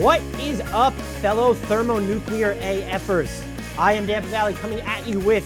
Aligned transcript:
What 0.00 0.22
is 0.40 0.62
up, 0.72 0.94
fellow 0.94 1.52
thermonuclear 1.52 2.54
AFers? 2.54 3.44
I 3.78 3.92
am 3.92 4.06
Dan 4.06 4.22
Favale 4.22 4.56
coming 4.56 4.80
at 4.80 5.06
you 5.06 5.20
with 5.20 5.44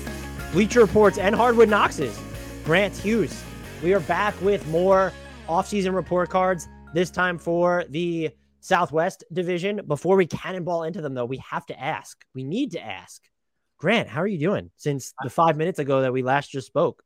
Bleacher 0.52 0.78
Reports 0.78 1.18
and 1.18 1.34
Hardwood 1.34 1.68
Knoxes. 1.68 2.16
Grant 2.64 2.96
Hughes. 2.96 3.42
We 3.82 3.94
are 3.94 4.00
back 4.00 4.40
with 4.40 4.64
more 4.68 5.12
offseason 5.48 5.92
report 5.92 6.30
cards, 6.30 6.68
this 6.92 7.10
time 7.10 7.36
for 7.36 7.84
the 7.88 8.30
Southwest 8.60 9.24
Division. 9.32 9.80
Before 9.88 10.14
we 10.14 10.24
cannonball 10.24 10.84
into 10.84 11.00
them, 11.00 11.14
though, 11.14 11.24
we 11.24 11.38
have 11.38 11.66
to 11.66 11.82
ask. 11.82 12.24
We 12.32 12.44
need 12.44 12.70
to 12.72 12.80
ask. 12.80 13.22
Grant, 13.78 14.08
how 14.08 14.20
are 14.20 14.28
you 14.28 14.38
doing 14.38 14.70
since 14.76 15.14
the 15.24 15.30
five 15.30 15.56
minutes 15.56 15.80
ago 15.80 16.02
that 16.02 16.12
we 16.12 16.22
last 16.22 16.52
just 16.52 16.68
spoke? 16.68 17.02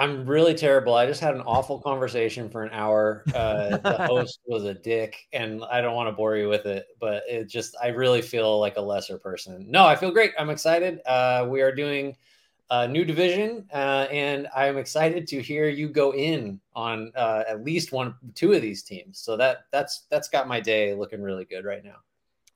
I'm 0.00 0.24
really 0.24 0.54
terrible. 0.54 0.94
I 0.94 1.04
just 1.04 1.20
had 1.20 1.34
an 1.34 1.42
awful 1.42 1.78
conversation 1.78 2.48
for 2.48 2.62
an 2.62 2.70
hour. 2.72 3.22
Uh, 3.34 3.76
the 3.76 3.98
host 4.08 4.40
was 4.46 4.64
a 4.64 4.72
dick, 4.72 5.28
and 5.34 5.62
I 5.70 5.82
don't 5.82 5.94
want 5.94 6.08
to 6.08 6.12
bore 6.12 6.38
you 6.38 6.48
with 6.48 6.64
it, 6.64 6.86
but 6.98 7.22
it 7.28 7.50
just, 7.50 7.76
I 7.82 7.88
really 7.88 8.22
feel 8.22 8.58
like 8.58 8.78
a 8.78 8.80
lesser 8.80 9.18
person. 9.18 9.66
No, 9.68 9.84
I 9.84 9.94
feel 9.94 10.10
great. 10.10 10.32
I'm 10.38 10.48
excited. 10.48 11.00
Uh, 11.04 11.46
we 11.50 11.60
are 11.60 11.70
doing 11.70 12.16
a 12.70 12.88
new 12.88 13.04
division, 13.04 13.68
uh, 13.74 14.06
and 14.10 14.48
I'm 14.56 14.78
excited 14.78 15.26
to 15.26 15.42
hear 15.42 15.68
you 15.68 15.90
go 15.90 16.14
in 16.14 16.62
on 16.74 17.12
uh, 17.14 17.42
at 17.46 17.62
least 17.62 17.92
one, 17.92 18.14
two 18.34 18.54
of 18.54 18.62
these 18.62 18.82
teams. 18.82 19.18
So 19.18 19.36
that 19.36 19.66
that's 19.70 20.06
that's 20.08 20.30
got 20.30 20.48
my 20.48 20.60
day 20.60 20.94
looking 20.94 21.20
really 21.20 21.44
good 21.44 21.66
right 21.66 21.84
now. 21.84 21.96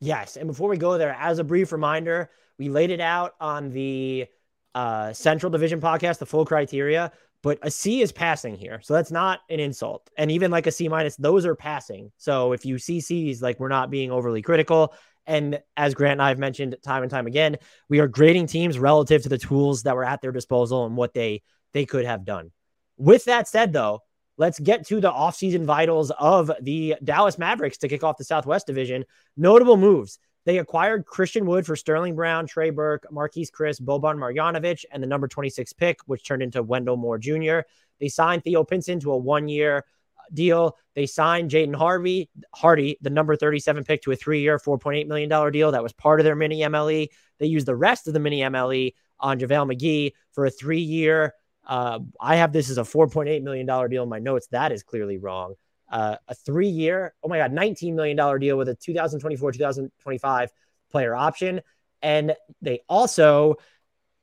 Yes, 0.01 0.39
and 0.39 0.47
before 0.47 0.71
we 0.71 0.79
go 0.79 0.97
there, 0.97 1.15
as 1.21 1.39
a 1.41 1.45
brief 1.45 1.73
reminder, 1.73 2.31
we 2.57 2.71
laid 2.71 2.91
it 2.91 3.01
out 3.01 3.35
on 3.39 3.71
the 3.71 4.29
uh, 4.75 5.13
Central 5.13 5.51
Division 5.51 5.81
podcast, 5.81 6.19
the 6.19 6.27
full 6.27 6.47
criteria 6.47 7.13
but 7.45 7.59
a 7.61 7.71
C 7.71 8.01
is 8.01 8.11
passing 8.11 8.57
here. 8.57 8.81
So 8.83 8.95
that's 8.95 9.13
not 9.13 9.41
an 9.51 9.61
insult. 9.61 10.09
And 10.17 10.31
even 10.31 10.51
like 10.51 10.67
a 10.67 10.73
C 10.73 10.89
minus, 10.89 11.15
those 11.17 11.45
are 11.45 11.55
passing. 11.55 12.11
So 12.17 12.53
if 12.53 12.65
you 12.65 12.79
see 12.79 13.03
C's, 13.03 13.43
like 13.43 13.61
we're 13.61 13.69
not 13.69 13.91
being 13.91 14.11
overly 14.11 14.41
critical. 14.41 14.95
And 15.27 15.61
as 15.77 15.95
Grant 15.95 16.13
and 16.13 16.23
I 16.23 16.31
have 16.31 16.39
mentioned 16.39 16.75
time 16.83 17.03
and 17.03 17.11
time 17.11 17.27
again, 17.27 17.59
we 17.91 18.01
are 18.01 18.09
grading 18.09 18.47
teams 18.47 18.79
relative 18.79 19.23
to 19.25 19.29
the 19.29 19.37
tools 19.37 19.83
that 19.83 19.95
were 19.95 20.05
at 20.05 20.23
their 20.23 20.33
disposal 20.33 20.87
and 20.87 20.97
what 20.97 21.13
they 21.13 21.43
they 21.75 21.85
could 21.85 22.07
have 22.07 22.25
done. 22.25 22.51
With 22.97 23.27
that 23.27 23.47
said, 23.47 23.75
though, 23.75 24.01
let's 24.39 24.59
get 24.59 24.87
to 24.87 25.03
the 25.03 25.13
offseason 25.13 25.67
vitals 25.67 26.11
of 26.13 26.51
the 26.63 26.97
Dallas 27.05 27.37
Mavericks 27.37 27.79
to 27.79 27.89
kick 27.89 28.03
off 28.03 28.17
the 28.17 28.25
Southwest 28.25 28.67
Division. 28.67 29.05
Notable 29.37 29.77
moves. 29.77 30.19
They 30.45 30.59
acquired 30.59 31.07
Christian 31.07 31.47
Wood 31.47 31.65
for 31.65 31.75
Sterling 31.75 32.15
Brown, 32.15 32.47
Trey 32.47 32.71
Burke, 32.71 33.07
Marquese 33.11 33.51
Chriss, 33.51 33.81
Boban 33.81 34.19
Marjanovic, 34.19 34.85
and 34.93 35.03
the 35.03 35.07
number 35.07 35.27
26 35.27 35.73
pick, 35.73 36.01
which 36.07 36.25
turned 36.25 36.43
into 36.43 36.63
Wendell 36.63 36.97
Moore 36.97 37.19
Jr. 37.19 37.61
They 37.99 38.09
signed 38.09 38.45
Theo 38.45 38.65
Pinson 38.65 39.01
to 39.01 39.13
a 39.13 39.17
one 39.17 39.49
year 39.49 39.85
deal. 40.33 40.77
They 40.95 41.07
signed 41.07 41.51
Jaden 41.51 41.75
Harvey, 41.75 42.31
Hardy, 42.55 42.99
the 43.01 43.11
number 43.11 43.37
37 43.37 43.85
pick, 43.85 44.03
to 44.03 44.13
a 44.13 44.17
three 44.17 44.41
year, 44.41 44.59
$4.8 44.59 45.07
million 45.07 45.53
deal. 45.53 45.73
That 45.73 45.83
was 45.83 45.93
part 45.93 46.21
of 46.21 46.25
their 46.25 46.37
mini 46.37 46.61
MLE. 46.61 47.09
They 47.39 47.47
used 47.47 47.67
the 47.67 47.77
rest 47.77 48.07
of 48.07 48.13
the 48.15 48.21
mini 48.21 48.41
MLE 48.41 48.95
on 49.21 49.39
JaVale 49.39 49.75
McGee 49.75 50.13
for 50.33 50.47
a 50.47 50.51
three 50.51 50.81
year. 50.81 51.35
Uh, 51.67 52.01
I 52.21 52.37
have 52.37 52.53
this 52.53 52.69
as 52.69 52.77
a 52.77 52.83
$4.8 52.83 53.43
million 53.43 53.67
deal 53.67 54.03
in 54.03 54.09
my 54.09 54.19
notes. 54.19 54.49
That 54.49 54.73
is 54.73 54.83
clearly 54.83 55.17
wrong 55.17 55.55
uh, 55.95 56.17
a 56.27 56.35
three 56.35 56.69
year, 56.69 57.15
oh 57.23 57.29
my 57.29 57.39
God, 57.39 57.53
$19 57.53 57.95
million 57.95 58.17
deal 58.41 58.59
with 58.59 58.69
a 58.69 58.75
2024 58.75 59.53
2025 59.53 60.51
player 60.91 61.15
option. 61.15 61.61
And 62.03 62.35
they 62.61 62.81
also 62.89 63.55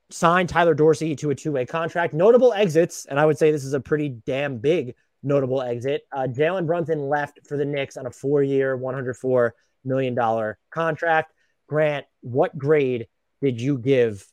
signed 0.09 0.49
Tyler 0.49 0.73
Dorsey 0.73 1.15
to 1.15 1.29
a 1.29 1.35
two 1.35 1.53
way 1.53 1.65
contract. 1.65 2.13
Notable 2.13 2.51
exits, 2.51 3.05
and 3.05 3.17
I 3.17 3.25
would 3.25 3.37
say 3.37 3.51
this 3.51 3.63
is 3.63 3.73
a 3.73 3.79
pretty 3.79 4.09
damn 4.09 4.57
big 4.57 4.95
notable 5.23 5.61
exit. 5.61 6.01
Uh, 6.11 6.27
Jalen 6.29 6.67
Brunson 6.67 7.07
left 7.07 7.39
for 7.47 7.55
the 7.55 7.63
Knicks 7.63 7.95
on 7.95 8.05
a 8.05 8.11
four 8.11 8.43
year, 8.43 8.77
$104 8.77 9.51
million 9.85 10.53
contract. 10.71 11.31
Grant, 11.67 12.05
what 12.19 12.57
grade 12.57 13.07
did 13.41 13.61
you 13.61 13.77
give 13.77 14.27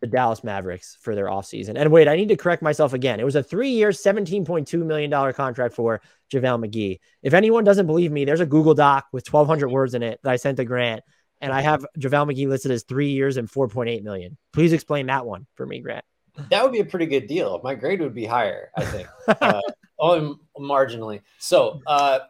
the 0.00 0.06
Dallas 0.06 0.44
Mavericks 0.44 0.98
for 1.00 1.14
their 1.14 1.26
offseason. 1.26 1.74
And 1.76 1.90
wait, 1.90 2.08
I 2.08 2.16
need 2.16 2.28
to 2.28 2.36
correct 2.36 2.62
myself 2.62 2.92
again. 2.92 3.20
It 3.20 3.24
was 3.24 3.36
a 3.36 3.42
three 3.42 3.70
year, 3.70 3.90
$17.2 3.90 4.84
million 4.84 5.32
contract 5.32 5.74
for 5.74 6.00
JaVale 6.32 6.66
McGee. 6.66 6.98
If 7.22 7.34
anyone 7.34 7.64
doesn't 7.64 7.86
believe 7.86 8.12
me, 8.12 8.24
there's 8.24 8.40
a 8.40 8.46
Google 8.46 8.74
Doc 8.74 9.06
with 9.12 9.32
1,200 9.32 9.68
words 9.68 9.94
in 9.94 10.02
it 10.02 10.20
that 10.22 10.30
I 10.30 10.36
sent 10.36 10.58
to 10.58 10.64
Grant. 10.64 11.02
And 11.40 11.52
I 11.52 11.60
have 11.60 11.84
JaVale 11.98 12.32
McGee 12.32 12.48
listed 12.48 12.70
as 12.70 12.84
three 12.84 13.10
years 13.10 13.36
and 13.36 13.50
4.8 13.50 14.02
million. 14.02 14.36
Please 14.52 14.72
explain 14.72 15.06
that 15.06 15.26
one 15.26 15.46
for 15.54 15.66
me, 15.66 15.80
Grant. 15.80 16.04
That 16.50 16.62
would 16.62 16.72
be 16.72 16.80
a 16.80 16.84
pretty 16.84 17.06
good 17.06 17.26
deal. 17.26 17.60
My 17.62 17.74
grade 17.74 18.00
would 18.00 18.14
be 18.14 18.24
higher, 18.24 18.70
I 18.76 18.84
think. 18.84 19.08
uh, 19.28 19.60
oh, 20.00 20.36
marginally. 20.58 21.20
So, 21.38 21.80
uh, 21.86 22.20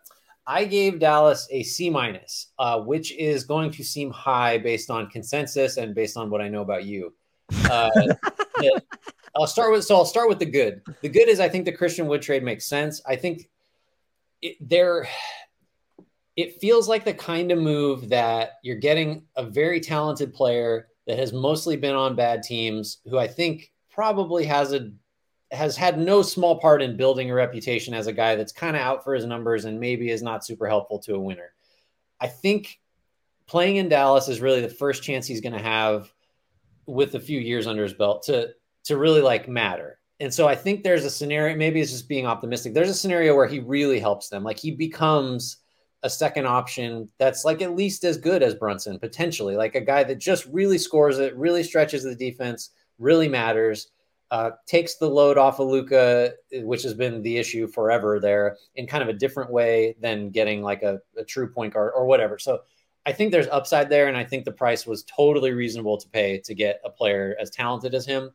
I 0.46 0.66
gave 0.66 0.98
Dallas 0.98 1.48
a 1.50 1.62
C 1.62 1.88
minus, 1.88 2.48
uh, 2.58 2.80
which 2.80 3.12
is 3.12 3.44
going 3.44 3.70
to 3.72 3.82
seem 3.82 4.10
high 4.10 4.58
based 4.58 4.90
on 4.90 5.08
consensus 5.08 5.78
and 5.78 5.94
based 5.94 6.18
on 6.18 6.28
what 6.28 6.42
I 6.42 6.48
know 6.48 6.60
about 6.60 6.84
you. 6.84 7.14
Uh, 7.70 7.90
I'll 9.36 9.46
start 9.46 9.72
with 9.72 9.84
so 9.84 9.96
I'll 9.96 10.04
start 10.04 10.28
with 10.28 10.38
the 10.38 10.46
good. 10.46 10.82
The 11.02 11.08
good 11.08 11.28
is 11.28 11.40
I 11.40 11.48
think 11.48 11.64
the 11.64 11.72
Christian 11.72 12.06
Wood 12.06 12.22
trade 12.22 12.42
makes 12.42 12.66
sense. 12.66 13.02
I 13.06 13.16
think 13.16 13.48
it, 14.42 14.56
there 14.60 15.08
it 16.36 16.60
feels 16.60 16.88
like 16.88 17.04
the 17.04 17.14
kind 17.14 17.50
of 17.50 17.58
move 17.58 18.08
that 18.08 18.52
you're 18.62 18.76
getting 18.76 19.24
a 19.36 19.44
very 19.44 19.80
talented 19.80 20.34
player 20.34 20.88
that 21.06 21.18
has 21.18 21.32
mostly 21.32 21.76
been 21.76 21.94
on 21.94 22.16
bad 22.16 22.42
teams 22.42 22.98
who 23.08 23.18
I 23.18 23.26
think 23.26 23.72
probably 23.90 24.44
has 24.44 24.72
a 24.72 24.90
has 25.52 25.76
had 25.76 25.98
no 25.98 26.22
small 26.22 26.58
part 26.58 26.82
in 26.82 26.96
building 26.96 27.30
a 27.30 27.34
reputation 27.34 27.94
as 27.94 28.06
a 28.06 28.12
guy 28.12 28.34
that's 28.34 28.52
kind 28.52 28.74
of 28.74 28.82
out 28.82 29.04
for 29.04 29.14
his 29.14 29.24
numbers 29.24 29.64
and 29.64 29.78
maybe 29.78 30.10
is 30.10 30.22
not 30.22 30.44
super 30.44 30.66
helpful 30.66 30.98
to 30.98 31.14
a 31.14 31.20
winner. 31.20 31.52
I 32.20 32.26
think 32.26 32.80
playing 33.46 33.76
in 33.76 33.88
Dallas 33.88 34.28
is 34.28 34.40
really 34.40 34.62
the 34.62 34.68
first 34.68 35.02
chance 35.02 35.26
he's 35.26 35.40
going 35.40 35.52
to 35.52 35.62
have 35.62 36.12
with 36.86 37.14
a 37.14 37.20
few 37.20 37.40
years 37.40 37.66
under 37.66 37.82
his 37.82 37.94
belt 37.94 38.22
to 38.24 38.50
to 38.84 38.96
really 38.96 39.22
like 39.22 39.48
matter. 39.48 39.98
And 40.20 40.32
so 40.32 40.46
I 40.46 40.54
think 40.54 40.82
there's 40.82 41.04
a 41.04 41.10
scenario, 41.10 41.56
maybe 41.56 41.80
it's 41.80 41.90
just 41.90 42.08
being 42.08 42.26
optimistic. 42.26 42.72
There's 42.72 42.90
a 42.90 42.94
scenario 42.94 43.34
where 43.34 43.48
he 43.48 43.60
really 43.60 43.98
helps 43.98 44.28
them. 44.28 44.44
Like 44.44 44.58
he 44.58 44.70
becomes 44.70 45.58
a 46.02 46.10
second 46.10 46.46
option 46.46 47.08
that's 47.18 47.44
like 47.44 47.62
at 47.62 47.74
least 47.74 48.04
as 48.04 48.18
good 48.18 48.42
as 48.42 48.54
Brunson, 48.54 48.98
potentially, 48.98 49.56
like 49.56 49.74
a 49.74 49.80
guy 49.80 50.04
that 50.04 50.18
just 50.18 50.46
really 50.46 50.78
scores 50.78 51.18
it, 51.18 51.36
really 51.36 51.62
stretches 51.62 52.04
the 52.04 52.14
defense, 52.14 52.70
really 52.98 53.26
matters, 53.26 53.88
uh, 54.30 54.50
takes 54.66 54.96
the 54.96 55.08
load 55.08 55.38
off 55.38 55.60
of 55.60 55.68
Luka, 55.68 56.34
which 56.52 56.82
has 56.82 56.94
been 56.94 57.22
the 57.22 57.38
issue 57.38 57.66
forever 57.66 58.20
there, 58.20 58.56
in 58.76 58.86
kind 58.86 59.02
of 59.02 59.08
a 59.08 59.18
different 59.18 59.50
way 59.50 59.96
than 60.00 60.30
getting 60.30 60.62
like 60.62 60.82
a, 60.82 61.00
a 61.16 61.24
true 61.24 61.48
point 61.48 61.72
guard 61.72 61.92
or 61.96 62.04
whatever. 62.04 62.38
So 62.38 62.60
I 63.06 63.12
think 63.12 63.32
there's 63.32 63.48
upside 63.48 63.90
there, 63.90 64.08
and 64.08 64.16
I 64.16 64.24
think 64.24 64.44
the 64.44 64.52
price 64.52 64.86
was 64.86 65.04
totally 65.04 65.52
reasonable 65.52 65.98
to 65.98 66.08
pay 66.08 66.38
to 66.40 66.54
get 66.54 66.80
a 66.84 66.90
player 66.90 67.36
as 67.40 67.50
talented 67.50 67.94
as 67.94 68.06
him. 68.06 68.30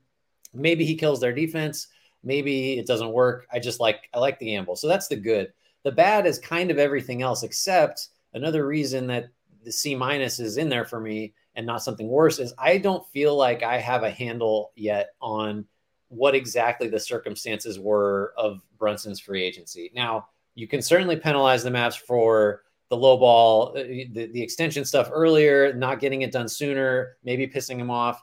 Maybe 0.54 0.86
he 0.86 0.96
kills 0.96 1.20
their 1.20 1.34
defense. 1.34 1.88
Maybe 2.24 2.78
it 2.78 2.86
doesn't 2.86 3.12
work. 3.12 3.48
I 3.52 3.60
just 3.60 3.80
like 3.80 4.10
I 4.14 4.20
like 4.20 4.40
the 4.40 4.48
gamble. 4.48 4.76
So 4.76 4.88
that's 4.88 5.08
the 5.08 5.16
good. 5.16 5.54
The 5.84 5.92
bad 5.92 6.28
is 6.28 6.38
kind 6.38 6.70
of 6.70 6.78
everything 6.78 7.22
else, 7.22 7.44
except 7.44 8.10
another 8.34 8.68
reason 8.68 9.08
that 9.08 9.30
the 9.64 9.72
C 9.72 9.96
minus 9.96 10.40
is 10.40 10.58
in 10.58 10.70
there 10.70 10.86
for 10.86 11.00
me 11.00 11.34
and 11.56 11.66
not 11.66 11.84
something 11.84 12.08
worse 12.08 12.40
is 12.40 12.54
I 12.58 12.78
don't 12.78 13.08
feel 13.10 13.36
like 13.36 13.64
I 13.64 13.80
have 13.80 14.04
a 14.04 14.12
handle 14.12 14.72
yet 14.76 15.12
on 15.22 15.66
what 16.10 16.36
exactly 16.36 16.88
the 16.88 17.00
circumstances 17.00 17.80
were 17.80 18.34
of 18.38 18.62
Brunson's 18.78 19.20
free 19.20 19.44
agency. 19.44 19.92
Now, 19.94 20.28
you 20.56 20.68
can 20.68 20.82
certainly 20.82 21.16
penalize 21.16 21.64
the 21.64 21.70
Mavs 21.70 21.98
for 21.98 22.64
the 22.90 22.98
low 22.98 23.18
ball, 23.18 23.70
uh, 23.78 23.84
the, 23.84 24.30
the 24.34 24.42
extension 24.42 24.84
stuff 24.84 25.10
earlier, 25.14 25.74
not 25.74 26.00
getting 26.00 26.24
it 26.24 26.32
done 26.32 26.50
sooner, 26.50 27.18
maybe 27.24 27.48
pissing 27.48 27.78
him 27.78 27.92
off. 27.92 28.22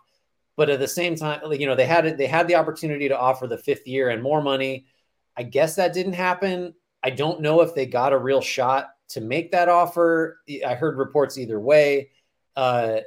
But 0.56 0.70
at 0.70 0.80
the 0.80 0.88
same 0.88 1.16
time, 1.16 1.40
you 1.52 1.66
know, 1.66 1.74
they 1.74 1.86
had 1.86 2.06
it, 2.06 2.16
they 2.16 2.26
had 2.26 2.48
the 2.48 2.56
opportunity 2.56 3.08
to 3.08 3.18
offer 3.18 3.46
the 3.46 3.58
fifth 3.58 3.86
year 3.86 4.10
and 4.10 4.22
more 4.22 4.42
money. 4.42 4.86
I 5.36 5.42
guess 5.42 5.76
that 5.76 5.92
didn't 5.92 6.14
happen. 6.14 6.74
I 7.02 7.10
don't 7.10 7.40
know 7.40 7.60
if 7.60 7.74
they 7.74 7.86
got 7.86 8.12
a 8.12 8.18
real 8.18 8.40
shot 8.40 8.88
to 9.10 9.20
make 9.20 9.52
that 9.52 9.68
offer. 9.68 10.40
I 10.66 10.74
heard 10.74 10.96
reports 10.96 11.38
either 11.38 11.60
way. 11.60 12.10
Uh, 12.56 13.00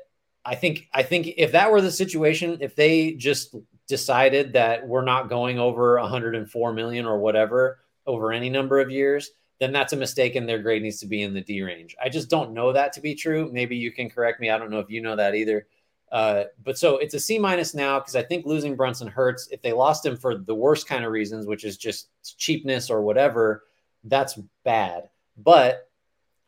I 0.45 0.55
think 0.55 0.87
I 0.93 1.03
think 1.03 1.33
if 1.37 1.51
that 1.51 1.71
were 1.71 1.81
the 1.81 1.91
situation, 1.91 2.59
if 2.61 2.75
they 2.75 3.13
just 3.13 3.55
decided 3.87 4.53
that 4.53 4.87
we're 4.87 5.03
not 5.03 5.27
going 5.27 5.59
over 5.59 5.99
104 5.99 6.73
million 6.73 7.05
or 7.05 7.19
whatever 7.19 7.79
over 8.05 8.31
any 8.31 8.49
number 8.49 8.79
of 8.79 8.89
years, 8.89 9.31
then 9.59 9.71
that's 9.71 9.93
a 9.93 9.97
mistake 9.97 10.35
and 10.35 10.47
their 10.47 10.59
grade 10.59 10.81
needs 10.81 10.99
to 10.99 11.07
be 11.07 11.21
in 11.21 11.33
the 11.33 11.41
D 11.41 11.61
range. 11.61 11.95
I 12.01 12.09
just 12.09 12.29
don't 12.29 12.53
know 12.53 12.71
that 12.73 12.93
to 12.93 13.01
be 13.01 13.15
true. 13.15 13.49
Maybe 13.51 13.75
you 13.75 13.91
can 13.91 14.09
correct 14.09 14.39
me. 14.39 14.49
I 14.49 14.57
don't 14.57 14.71
know 14.71 14.79
if 14.79 14.89
you 14.89 15.01
know 15.01 15.15
that 15.15 15.35
either. 15.35 15.67
Uh, 16.11 16.45
but 16.63 16.77
so 16.77 16.97
it's 16.97 17.13
a 17.13 17.19
C 17.19 17.37
minus 17.37 17.75
now 17.75 17.99
because 17.99 18.15
I 18.15 18.23
think 18.23 18.45
losing 18.45 18.75
Brunson 18.75 19.07
hurts. 19.07 19.47
If 19.51 19.61
they 19.61 19.73
lost 19.73 20.05
him 20.05 20.17
for 20.17 20.35
the 20.35 20.55
worst 20.55 20.87
kind 20.87 21.05
of 21.05 21.11
reasons, 21.11 21.45
which 21.45 21.63
is 21.63 21.77
just 21.77 22.09
cheapness 22.37 22.89
or 22.89 23.01
whatever, 23.01 23.63
that's 24.05 24.39
bad. 24.63 25.09
But 25.37 25.89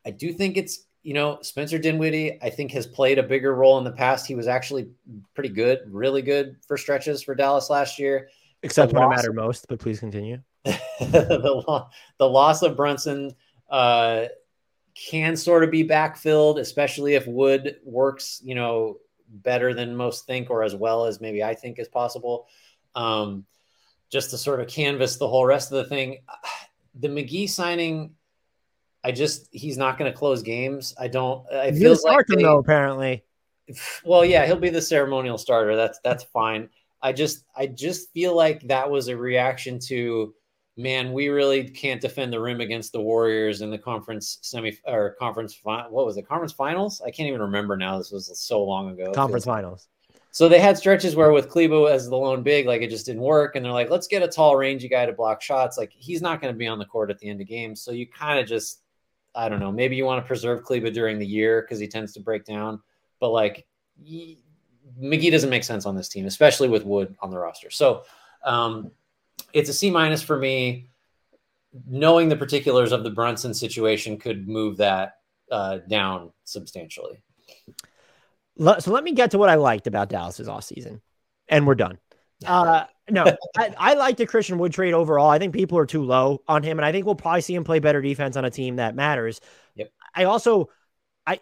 I 0.04 0.10
do 0.10 0.32
think 0.32 0.56
it's, 0.56 0.86
you 1.02 1.14
know, 1.14 1.38
Spencer 1.42 1.78
Dinwiddie, 1.78 2.42
I 2.42 2.50
think 2.50 2.72
has 2.72 2.86
played 2.86 3.18
a 3.18 3.22
bigger 3.22 3.54
role 3.54 3.78
in 3.78 3.84
the 3.84 3.92
past. 3.92 4.26
He 4.26 4.34
was 4.34 4.48
actually 4.48 4.88
pretty 5.34 5.50
good, 5.50 5.80
really 5.86 6.22
good 6.22 6.56
for 6.66 6.76
stretches 6.76 7.22
for 7.22 7.34
Dallas 7.34 7.70
last 7.70 7.98
year. 7.98 8.28
Except 8.62 8.92
when 8.92 9.04
it 9.04 9.08
mattered 9.08 9.34
most, 9.34 9.66
but 9.68 9.78
please 9.78 10.00
continue. 10.00 10.40
the, 10.64 11.86
the 12.18 12.28
loss 12.28 12.62
of 12.62 12.76
Brunson 12.76 13.34
uh, 13.70 14.26
can 14.94 15.36
sort 15.36 15.64
of 15.64 15.70
be 15.70 15.86
backfilled, 15.86 16.60
especially 16.60 17.14
if 17.14 17.26
Wood 17.26 17.76
works, 17.84 18.40
you 18.44 18.54
know, 18.54 18.98
better 19.28 19.72
than 19.74 19.96
most 19.96 20.26
think 20.26 20.50
or 20.50 20.62
as 20.62 20.74
well 20.74 21.06
as 21.06 21.20
maybe 21.20 21.42
I 21.42 21.54
think 21.54 21.78
is 21.78 21.88
possible. 21.88 22.46
Um, 22.94 23.46
just 24.10 24.30
to 24.30 24.38
sort 24.38 24.60
of 24.60 24.68
canvas 24.68 25.16
the 25.16 25.26
whole 25.26 25.46
rest 25.46 25.72
of 25.72 25.78
the 25.78 25.84
thing. 25.84 26.18
The 26.94 27.08
McGee 27.08 27.48
signing, 27.48 28.16
I 29.02 29.12
just 29.12 29.48
he's 29.50 29.78
not 29.78 29.96
going 29.96 30.12
to 30.12 30.16
close 30.16 30.42
games. 30.42 30.94
I 31.00 31.08
don't. 31.08 31.42
It 31.50 31.74
feels 31.76 32.04
like 32.04 32.26
they, 32.26 32.42
though 32.42 32.58
apparently. 32.58 33.24
Well, 34.04 34.22
yeah, 34.22 34.44
he'll 34.44 34.56
be 34.56 34.68
the 34.68 34.82
ceremonial 34.82 35.38
starter. 35.38 35.74
That's 35.74 35.98
that's 36.04 36.24
fine. 36.24 36.68
I 37.00 37.14
just 37.14 37.46
I 37.56 37.66
just 37.66 38.12
feel 38.12 38.36
like 38.36 38.60
that 38.68 38.90
was 38.90 39.08
a 39.08 39.16
reaction 39.16 39.78
to 39.86 40.34
man, 40.76 41.12
we 41.12 41.28
really 41.28 41.68
can't 41.68 42.00
defend 42.00 42.32
the 42.32 42.40
rim 42.40 42.60
against 42.60 42.92
the 42.92 43.00
Warriors 43.00 43.60
in 43.60 43.70
the 43.70 43.78
conference 43.78 44.38
semi 44.42 44.78
or 44.86 45.16
conference 45.18 45.58
what 45.62 45.90
was 45.92 46.16
it? 46.16 46.26
Conference 46.26 46.52
finals? 46.52 47.02
I 47.04 47.10
can't 47.10 47.28
even 47.28 47.42
remember 47.42 47.76
now. 47.76 47.98
This 47.98 48.10
was 48.10 48.30
so 48.38 48.62
long 48.62 48.90
ago. 48.90 49.12
Conference 49.12 49.44
finals. 49.44 49.88
So 50.30 50.48
they 50.48 50.60
had 50.60 50.78
stretches 50.78 51.14
where 51.14 51.30
with 51.30 51.50
Kleber 51.50 51.90
as 51.90 52.08
the 52.08 52.16
lone 52.16 52.42
big, 52.42 52.64
like 52.66 52.80
it 52.80 52.88
just 52.88 53.04
didn't 53.04 53.20
work. 53.20 53.54
And 53.54 53.62
they're 53.62 53.72
like, 53.72 53.90
let's 53.90 54.06
get 54.06 54.22
a 54.22 54.28
tall, 54.28 54.56
rangy 54.56 54.88
guy 54.88 55.04
to 55.04 55.12
block 55.12 55.42
shots. 55.42 55.76
Like 55.76 55.92
he's 55.92 56.22
not 56.22 56.40
going 56.40 56.54
to 56.54 56.58
be 56.58 56.66
on 56.66 56.78
the 56.78 56.86
court 56.86 57.10
at 57.10 57.18
the 57.18 57.28
end 57.28 57.42
of 57.42 57.46
games. 57.46 57.82
So 57.82 57.92
you 57.92 58.06
kind 58.06 58.38
of 58.38 58.46
just, 58.46 58.80
I 59.34 59.50
don't 59.50 59.60
know, 59.60 59.70
maybe 59.70 59.94
you 59.94 60.06
want 60.06 60.24
to 60.24 60.26
preserve 60.26 60.64
Kleber 60.64 60.90
during 60.90 61.18
the 61.18 61.26
year 61.26 61.60
because 61.60 61.78
he 61.78 61.86
tends 61.86 62.14
to 62.14 62.20
break 62.20 62.46
down. 62.46 62.80
But 63.20 63.28
like 63.28 63.66
he, 64.02 64.38
McGee 64.98 65.30
doesn't 65.30 65.50
make 65.50 65.64
sense 65.64 65.84
on 65.84 65.96
this 65.96 66.08
team, 66.08 66.24
especially 66.24 66.68
with 66.68 66.86
Wood 66.86 67.14
on 67.20 67.30
the 67.30 67.38
roster. 67.38 67.68
So 67.68 68.04
um, 68.42 68.90
it's 69.52 69.68
a 69.68 69.74
C 69.74 69.90
minus 69.90 70.22
for 70.22 70.38
me. 70.38 70.88
Knowing 71.86 72.28
the 72.28 72.36
particulars 72.36 72.92
of 72.92 73.02
the 73.02 73.10
Brunson 73.10 73.54
situation 73.54 74.18
could 74.18 74.46
move 74.46 74.76
that 74.76 75.14
uh, 75.50 75.78
down 75.88 76.30
substantially. 76.44 77.22
So 78.58 78.90
let 78.92 79.02
me 79.04 79.12
get 79.12 79.30
to 79.30 79.38
what 79.38 79.48
I 79.48 79.54
liked 79.54 79.86
about 79.86 80.10
Dallas's 80.10 80.48
offseason, 80.48 81.00
and 81.48 81.66
we're 81.66 81.74
done. 81.74 81.98
Uh, 82.46 82.84
no, 83.10 83.24
I, 83.56 83.74
I 83.78 83.94
like 83.94 84.16
the 84.16 84.26
Christian 84.26 84.58
Wood 84.58 84.72
trade 84.72 84.94
overall. 84.94 85.30
I 85.30 85.38
think 85.38 85.54
people 85.54 85.78
are 85.78 85.86
too 85.86 86.04
low 86.04 86.42
on 86.46 86.62
him, 86.62 86.78
and 86.78 86.84
I 86.84 86.92
think 86.92 87.06
we'll 87.06 87.14
probably 87.14 87.40
see 87.40 87.54
him 87.54 87.64
play 87.64 87.78
better 87.78 88.02
defense 88.02 88.36
on 88.36 88.44
a 88.44 88.50
team 88.50 88.76
that 88.76 88.94
matters. 88.94 89.40
Yep. 89.76 89.90
I 90.14 90.24
also, 90.24 90.68
I, 91.26 91.40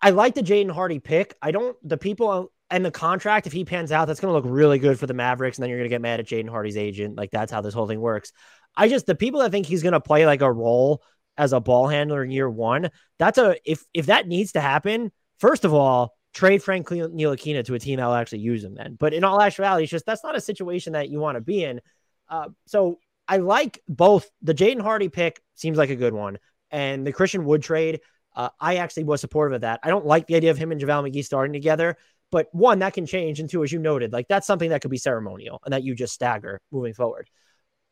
I 0.00 0.10
like 0.10 0.34
the 0.34 0.42
Jaden 0.42 0.70
Hardy 0.70 1.00
pick. 1.00 1.36
I 1.42 1.50
don't 1.50 1.76
the 1.82 1.98
people 1.98 2.52
and 2.72 2.84
the 2.84 2.90
contract, 2.90 3.46
if 3.46 3.52
he 3.52 3.64
pans 3.64 3.92
out, 3.92 4.06
that's 4.06 4.18
going 4.18 4.30
to 4.30 4.34
look 4.34 4.46
really 4.48 4.78
good 4.78 4.98
for 4.98 5.06
the 5.06 5.14
Mavericks. 5.14 5.58
And 5.58 5.62
then 5.62 5.68
you're 5.68 5.78
going 5.78 5.90
to 5.90 5.94
get 5.94 6.00
mad 6.00 6.20
at 6.20 6.26
Jaden 6.26 6.48
Hardy's 6.48 6.78
agent. 6.78 7.16
Like 7.16 7.30
that's 7.30 7.52
how 7.52 7.60
this 7.60 7.74
whole 7.74 7.86
thing 7.86 8.00
works. 8.00 8.32
I 8.74 8.88
just, 8.88 9.04
the 9.04 9.14
people 9.14 9.40
that 9.40 9.52
think 9.52 9.66
he's 9.66 9.82
going 9.82 9.92
to 9.92 10.00
play 10.00 10.24
like 10.24 10.40
a 10.40 10.50
role 10.50 11.02
as 11.36 11.52
a 11.52 11.60
ball 11.60 11.86
handler 11.86 12.24
in 12.24 12.30
year 12.30 12.48
one, 12.48 12.90
that's 13.18 13.36
a, 13.36 13.56
if, 13.70 13.84
if 13.92 14.06
that 14.06 14.26
needs 14.26 14.52
to 14.52 14.60
happen, 14.62 15.12
first 15.38 15.66
of 15.66 15.74
all, 15.74 16.14
trade 16.32 16.62
Frank 16.62 16.88
Ntilikina 16.88 17.62
to 17.66 17.74
a 17.74 17.78
team 17.78 17.98
that 17.98 18.06
will 18.06 18.14
actually 18.14 18.38
use 18.38 18.64
him 18.64 18.74
then. 18.74 18.96
But 18.98 19.12
in 19.12 19.22
all 19.22 19.42
actuality, 19.42 19.84
it's 19.84 19.90
just, 19.90 20.06
that's 20.06 20.24
not 20.24 20.34
a 20.34 20.40
situation 20.40 20.94
that 20.94 21.10
you 21.10 21.20
want 21.20 21.36
to 21.36 21.42
be 21.42 21.62
in. 21.62 21.82
Uh, 22.30 22.48
so 22.66 22.98
I 23.28 23.36
like 23.36 23.82
both 23.86 24.30
the 24.40 24.54
Jaden 24.54 24.80
Hardy 24.80 25.10
pick 25.10 25.42
seems 25.56 25.76
like 25.76 25.90
a 25.90 25.96
good 25.96 26.14
one. 26.14 26.38
And 26.70 27.06
the 27.06 27.12
Christian 27.12 27.44
Wood 27.44 27.62
trade, 27.62 28.00
uh, 28.34 28.48
I 28.58 28.76
actually 28.76 29.04
was 29.04 29.20
supportive 29.20 29.56
of 29.56 29.60
that. 29.60 29.80
I 29.82 29.88
don't 29.88 30.06
like 30.06 30.26
the 30.26 30.36
idea 30.36 30.50
of 30.50 30.56
him 30.56 30.72
and 30.72 30.80
JaVale 30.80 31.12
McGee 31.12 31.22
starting 31.22 31.52
together. 31.52 31.98
But 32.32 32.48
one, 32.50 32.80
that 32.80 32.94
can 32.94 33.06
change. 33.06 33.38
And 33.38 33.48
two, 33.48 33.62
as 33.62 33.70
you 33.70 33.78
noted, 33.78 34.12
like 34.12 34.26
that's 34.26 34.46
something 34.46 34.70
that 34.70 34.80
could 34.80 34.90
be 34.90 34.96
ceremonial 34.96 35.60
and 35.64 35.72
that 35.72 35.84
you 35.84 35.94
just 35.94 36.14
stagger 36.14 36.60
moving 36.72 36.94
forward. 36.94 37.28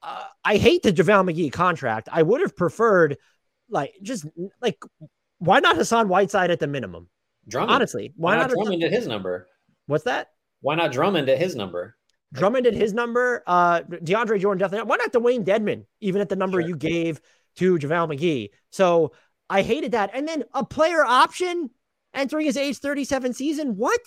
Uh, 0.03 0.25
I 0.45 0.57
hate 0.57 0.83
the 0.83 0.93
JaVale 0.93 1.31
McGee 1.31 1.53
contract. 1.53 2.09
I 2.11 2.23
would 2.23 2.41
have 2.41 2.57
preferred, 2.57 3.19
like, 3.69 3.93
just 4.03 4.27
like, 4.63 4.83
why 5.39 5.61
not 5.61 5.77
Hassan 5.77 6.09
Whiteside 6.09 6.51
at 6.51 6.59
the 6.59 6.67
minimum? 6.67 7.09
Drummond. 7.47 7.75
Honestly, 7.75 8.15
why, 8.17 8.33
why 8.33 8.41
not, 8.41 8.49
not 8.49 8.57
Drummond 8.57 8.83
at 8.83 8.93
his 8.93 9.07
number? 9.07 9.47
What's 9.87 10.05
that? 10.05 10.29
Why 10.63 10.75
not 10.75 10.91
Drummond 10.91 11.29
at 11.29 11.39
his 11.39 11.55
number? 11.55 11.97
Drummond 12.33 12.67
at 12.67 12.75
his 12.75 12.95
number. 12.95 13.43
Uh, 13.47 13.81
DeAndre 13.83 14.41
Jordan 14.41 14.59
definitely. 14.59 14.89
Why 14.89 14.97
not 14.97 15.13
Dewayne 15.13 15.45
Dedmon? 15.45 15.85
even 16.01 16.23
at 16.23 16.29
the 16.29 16.37
number 16.37 16.61
sure. 16.61 16.69
you 16.69 16.77
gave 16.77 17.21
to 17.57 17.77
JaVale 17.77 18.17
McGee? 18.17 18.51
So 18.71 19.13
I 19.51 19.63
hated 19.63 19.93
that. 19.93 20.11
And 20.15 20.27
then 20.27 20.45
a 20.55 20.65
player 20.65 21.05
option 21.05 21.71
entering 22.15 22.47
his 22.47 22.57
age 22.57 22.79
37 22.79 23.35
season. 23.35 23.77
What? 23.77 24.01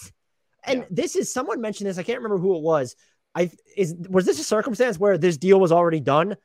And 0.65 0.79
yeah. 0.79 0.85
this 0.89 1.15
is 1.15 1.31
someone 1.31 1.61
mentioned 1.61 1.89
this. 1.89 1.97
I 1.97 2.03
can't 2.03 2.19
remember 2.19 2.37
who 2.37 2.55
it 2.55 2.61
was. 2.61 2.95
I 3.35 3.51
is 3.75 3.95
was 4.09 4.25
this 4.25 4.39
a 4.39 4.43
circumstance 4.43 4.99
where 4.99 5.17
this 5.17 5.37
deal 5.37 5.59
was 5.59 5.71
already 5.71 5.99
done, 5.99 6.35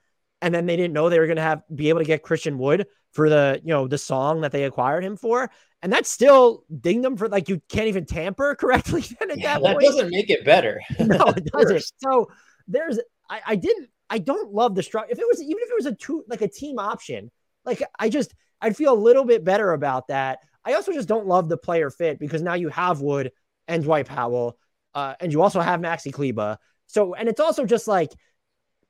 and 0.41 0.55
then 0.55 0.67
they 0.67 0.77
didn't 0.77 0.93
know 0.93 1.09
they 1.09 1.19
were 1.19 1.27
going 1.27 1.37
to 1.37 1.43
have 1.43 1.63
be 1.75 1.89
able 1.89 2.01
to 2.01 2.05
get 2.05 2.23
Christian 2.23 2.59
Wood 2.59 2.87
for 3.13 3.29
the 3.29 3.61
you 3.63 3.73
know 3.73 3.87
the 3.87 3.99
song 3.99 4.41
that 4.43 4.53
they 4.53 4.65
acquired 4.65 5.05
him 5.05 5.17
for, 5.17 5.51
and 5.83 5.93
that's 5.93 6.11
still 6.11 6.65
ding 6.81 7.03
them 7.03 7.17
for 7.17 7.29
like 7.29 7.49
you 7.49 7.61
can't 7.69 7.89
even 7.89 8.07
tamper 8.07 8.55
correctly. 8.59 9.05
Then 9.19 9.31
at 9.31 9.39
yeah, 9.39 9.59
that, 9.59 9.63
that 9.63 9.81
doesn't 9.81 10.11
make 10.11 10.31
it 10.31 10.45
better. 10.45 10.81
no, 11.01 11.27
it 11.27 11.45
doesn't. 11.53 11.85
So 11.99 12.31
there's 12.67 12.99
I, 13.29 13.41
I 13.47 13.57
didn't 13.57 13.91
I 14.11 14.19
don't 14.19 14.53
love 14.53 14.75
the 14.75 14.83
structure. 14.83 15.13
If 15.13 15.19
it 15.19 15.27
was 15.29 15.43
even 15.43 15.59
if 15.59 15.71
it 15.71 15.77
was 15.77 15.87
a 15.87 15.95
two 15.95 16.25
like 16.29 16.41
a 16.41 16.49
team 16.49 16.79
option, 16.79 17.31
like 17.65 17.83
I 17.99 18.09
just 18.09 18.35
I'd 18.61 18.77
feel 18.77 18.93
a 18.93 18.97
little 18.97 19.25
bit 19.25 19.45
better 19.45 19.73
about 19.73 20.09
that. 20.09 20.41
I 20.65 20.75
also 20.75 20.93
just 20.93 21.09
don't 21.09 21.27
love 21.27 21.49
the 21.49 21.57
player 21.57 21.91
fit 21.91 22.19
because 22.19 22.43
now 22.43 22.55
you 22.55 22.69
have 22.69 23.01
Wood 23.01 23.31
and 23.69 23.85
Dwight 23.85 24.07
Powell. 24.07 24.59
Uh, 24.95 25.15
and 25.21 25.33
you 25.33 25.43
also 25.43 25.61
have 25.61 25.81
Maxi 25.81 26.13
Kleber. 26.13 26.59
So, 26.87 27.15
and 27.15 27.29
it's 27.29 27.41
also 27.41 27.65
just 27.65 27.87
like 27.87 28.11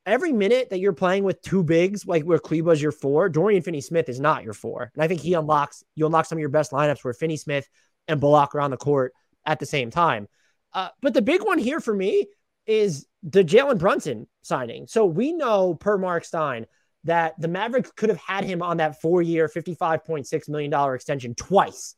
every 0.06 0.32
minute 0.32 0.70
that 0.70 0.78
you're 0.78 0.94
playing 0.94 1.24
with 1.24 1.42
two 1.42 1.62
bigs, 1.62 2.06
like 2.06 2.22
where 2.22 2.38
Kleber's 2.38 2.80
your 2.80 2.92
four, 2.92 3.28
Dorian 3.28 3.62
Finney 3.62 3.82
Smith 3.82 4.08
is 4.08 4.20
not 4.20 4.44
your 4.44 4.54
four. 4.54 4.90
And 4.94 5.02
I 5.02 5.08
think 5.08 5.20
he 5.20 5.34
unlocks, 5.34 5.82
you 5.96 6.06
unlock 6.06 6.24
some 6.24 6.38
of 6.38 6.40
your 6.40 6.48
best 6.48 6.72
lineups 6.72 7.04
where 7.04 7.12
Finney 7.12 7.36
Smith 7.36 7.68
and 8.06 8.20
Bullock 8.20 8.54
are 8.54 8.60
on 8.60 8.70
the 8.70 8.76
court 8.76 9.12
at 9.44 9.58
the 9.58 9.66
same 9.66 9.90
time. 9.90 10.28
Uh, 10.72 10.88
but 11.02 11.12
the 11.12 11.22
big 11.22 11.44
one 11.44 11.58
here 11.58 11.80
for 11.80 11.94
me 11.94 12.26
is 12.66 13.06
the 13.22 13.42
Jalen 13.44 13.78
Brunson 13.78 14.26
signing. 14.42 14.86
So 14.86 15.04
we 15.04 15.32
know 15.32 15.74
per 15.74 15.98
Mark 15.98 16.24
Stein 16.24 16.66
that 17.04 17.34
the 17.40 17.48
Mavericks 17.48 17.90
could 17.96 18.10
have 18.10 18.18
had 18.18 18.44
him 18.44 18.62
on 18.62 18.76
that 18.78 19.00
four 19.00 19.22
year, 19.22 19.48
$55.6 19.48 20.48
million 20.48 20.94
extension 20.94 21.34
twice. 21.34 21.94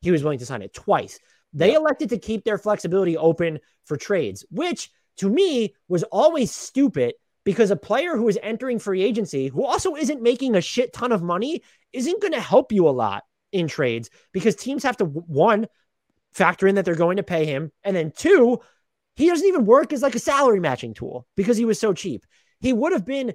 He 0.00 0.10
was 0.10 0.22
willing 0.22 0.38
to 0.38 0.46
sign 0.46 0.62
it 0.62 0.74
twice. 0.74 1.18
They 1.54 1.72
yeah. 1.72 1.78
elected 1.78 2.10
to 2.10 2.18
keep 2.18 2.44
their 2.44 2.58
flexibility 2.58 3.16
open 3.16 3.60
for 3.84 3.96
trades, 3.96 4.44
which 4.50 4.90
to 5.18 5.30
me 5.30 5.74
was 5.88 6.02
always 6.04 6.52
stupid 6.52 7.14
because 7.44 7.70
a 7.70 7.76
player 7.76 8.16
who 8.16 8.28
is 8.28 8.38
entering 8.42 8.78
free 8.78 9.02
agency, 9.02 9.48
who 9.48 9.64
also 9.64 9.94
isn't 9.94 10.22
making 10.22 10.56
a 10.56 10.60
shit 10.60 10.92
ton 10.92 11.12
of 11.12 11.22
money, 11.22 11.62
isn't 11.92 12.20
going 12.20 12.32
to 12.32 12.40
help 12.40 12.72
you 12.72 12.88
a 12.88 12.90
lot 12.90 13.22
in 13.52 13.68
trades 13.68 14.10
because 14.32 14.56
teams 14.56 14.82
have 14.82 14.96
to, 14.96 15.04
one, 15.04 15.66
factor 16.32 16.66
in 16.66 16.74
that 16.74 16.84
they're 16.84 16.94
going 16.94 17.18
to 17.18 17.22
pay 17.22 17.46
him. 17.46 17.70
And 17.84 17.94
then 17.94 18.12
two, 18.16 18.60
he 19.14 19.28
doesn't 19.28 19.46
even 19.46 19.66
work 19.66 19.92
as 19.92 20.02
like 20.02 20.16
a 20.16 20.20
salary 20.20 20.58
matching 20.58 20.94
tool 20.94 21.26
because 21.36 21.56
he 21.56 21.64
was 21.64 21.78
so 21.78 21.92
cheap. 21.92 22.26
He 22.60 22.72
would 22.72 22.92
have 22.92 23.06
been 23.06 23.34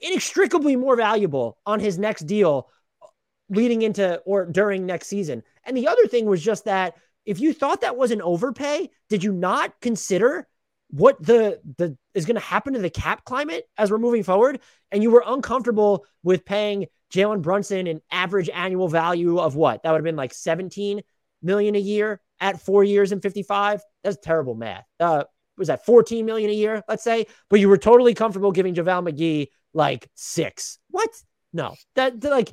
inextricably 0.00 0.76
more 0.76 0.96
valuable 0.96 1.58
on 1.64 1.80
his 1.80 1.98
next 1.98 2.22
deal 2.22 2.68
uh, 3.00 3.06
leading 3.48 3.82
into 3.82 4.18
or 4.26 4.44
during 4.44 4.84
next 4.84 5.06
season. 5.06 5.42
And 5.64 5.76
the 5.76 5.88
other 5.88 6.06
thing 6.06 6.26
was 6.26 6.42
just 6.42 6.64
that 6.64 6.94
if 7.24 7.40
you 7.40 7.52
thought 7.52 7.82
that 7.82 7.96
was 7.96 8.10
an 8.10 8.22
overpay, 8.22 8.90
did 9.08 9.22
you 9.22 9.32
not 9.32 9.80
consider 9.80 10.46
what 10.88 11.22
the 11.22 11.60
the 11.78 11.96
is 12.14 12.26
going 12.26 12.34
to 12.36 12.40
happen 12.40 12.72
to 12.72 12.80
the 12.80 12.90
cap 12.90 13.24
climate 13.24 13.64
as 13.78 13.90
we're 13.90 13.98
moving 13.98 14.22
forward? 14.22 14.60
And 14.90 15.02
you 15.02 15.10
were 15.10 15.22
uncomfortable 15.26 16.04
with 16.22 16.44
paying 16.44 16.86
Jalen 17.12 17.42
Brunson 17.42 17.86
an 17.86 18.00
average 18.10 18.48
annual 18.48 18.88
value 18.88 19.38
of 19.38 19.54
what? 19.54 19.82
That 19.82 19.90
would 19.90 19.98
have 19.98 20.04
been 20.04 20.16
like 20.16 20.34
17 20.34 21.02
million 21.42 21.74
a 21.74 21.78
year 21.78 22.20
at 22.40 22.60
four 22.60 22.84
years 22.84 23.12
and 23.12 23.22
55. 23.22 23.82
That's 24.02 24.18
terrible 24.22 24.54
math. 24.54 24.86
Uh, 24.98 25.24
was 25.56 25.68
that 25.68 25.84
14 25.84 26.24
million 26.24 26.50
a 26.50 26.54
year, 26.54 26.82
let's 26.88 27.04
say? 27.04 27.26
But 27.48 27.60
you 27.60 27.68
were 27.68 27.78
totally 27.78 28.14
comfortable 28.14 28.52
giving 28.52 28.74
JaVale 28.74 29.10
McGee 29.10 29.48
like 29.74 30.08
six. 30.14 30.78
What? 30.88 31.10
No, 31.52 31.74
that 31.96 32.22
like 32.24 32.52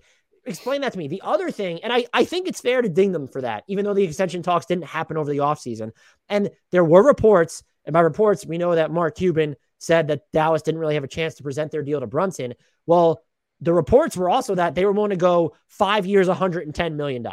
explain 0.49 0.81
that 0.81 0.93
to 0.93 0.97
me. 0.97 1.07
The 1.07 1.21
other 1.23 1.51
thing, 1.51 1.83
and 1.83 1.91
I, 1.91 2.05
I 2.13 2.25
think 2.25 2.47
it's 2.47 2.61
fair 2.61 2.81
to 2.81 2.89
ding 2.89 3.11
them 3.11 3.27
for 3.27 3.41
that, 3.41 3.63
even 3.67 3.85
though 3.85 3.93
the 3.93 4.03
extension 4.03 4.41
talks 4.41 4.65
didn't 4.65 4.85
happen 4.85 5.17
over 5.17 5.29
the 5.29 5.39
offseason. 5.39 5.91
And 6.29 6.49
there 6.71 6.83
were 6.83 7.05
reports, 7.05 7.63
and 7.85 7.93
by 7.93 8.01
reports, 8.01 8.45
we 8.45 8.57
know 8.57 8.75
that 8.75 8.91
Mark 8.91 9.15
Cuban 9.15 9.55
said 9.79 10.07
that 10.07 10.23
Dallas 10.33 10.61
didn't 10.61 10.79
really 10.79 10.95
have 10.95 11.03
a 11.03 11.07
chance 11.09 11.35
to 11.35 11.43
present 11.43 11.71
their 11.71 11.83
deal 11.83 11.99
to 11.99 12.07
Brunson. 12.07 12.53
Well, 12.85 13.21
the 13.61 13.73
reports 13.73 14.15
were 14.15 14.29
also 14.29 14.55
that 14.55 14.75
they 14.75 14.85
were 14.85 14.91
willing 14.91 15.11
to 15.11 15.15
go 15.15 15.55
five 15.67 16.05
years, 16.05 16.27
$110 16.27 16.95
million. 16.95 17.25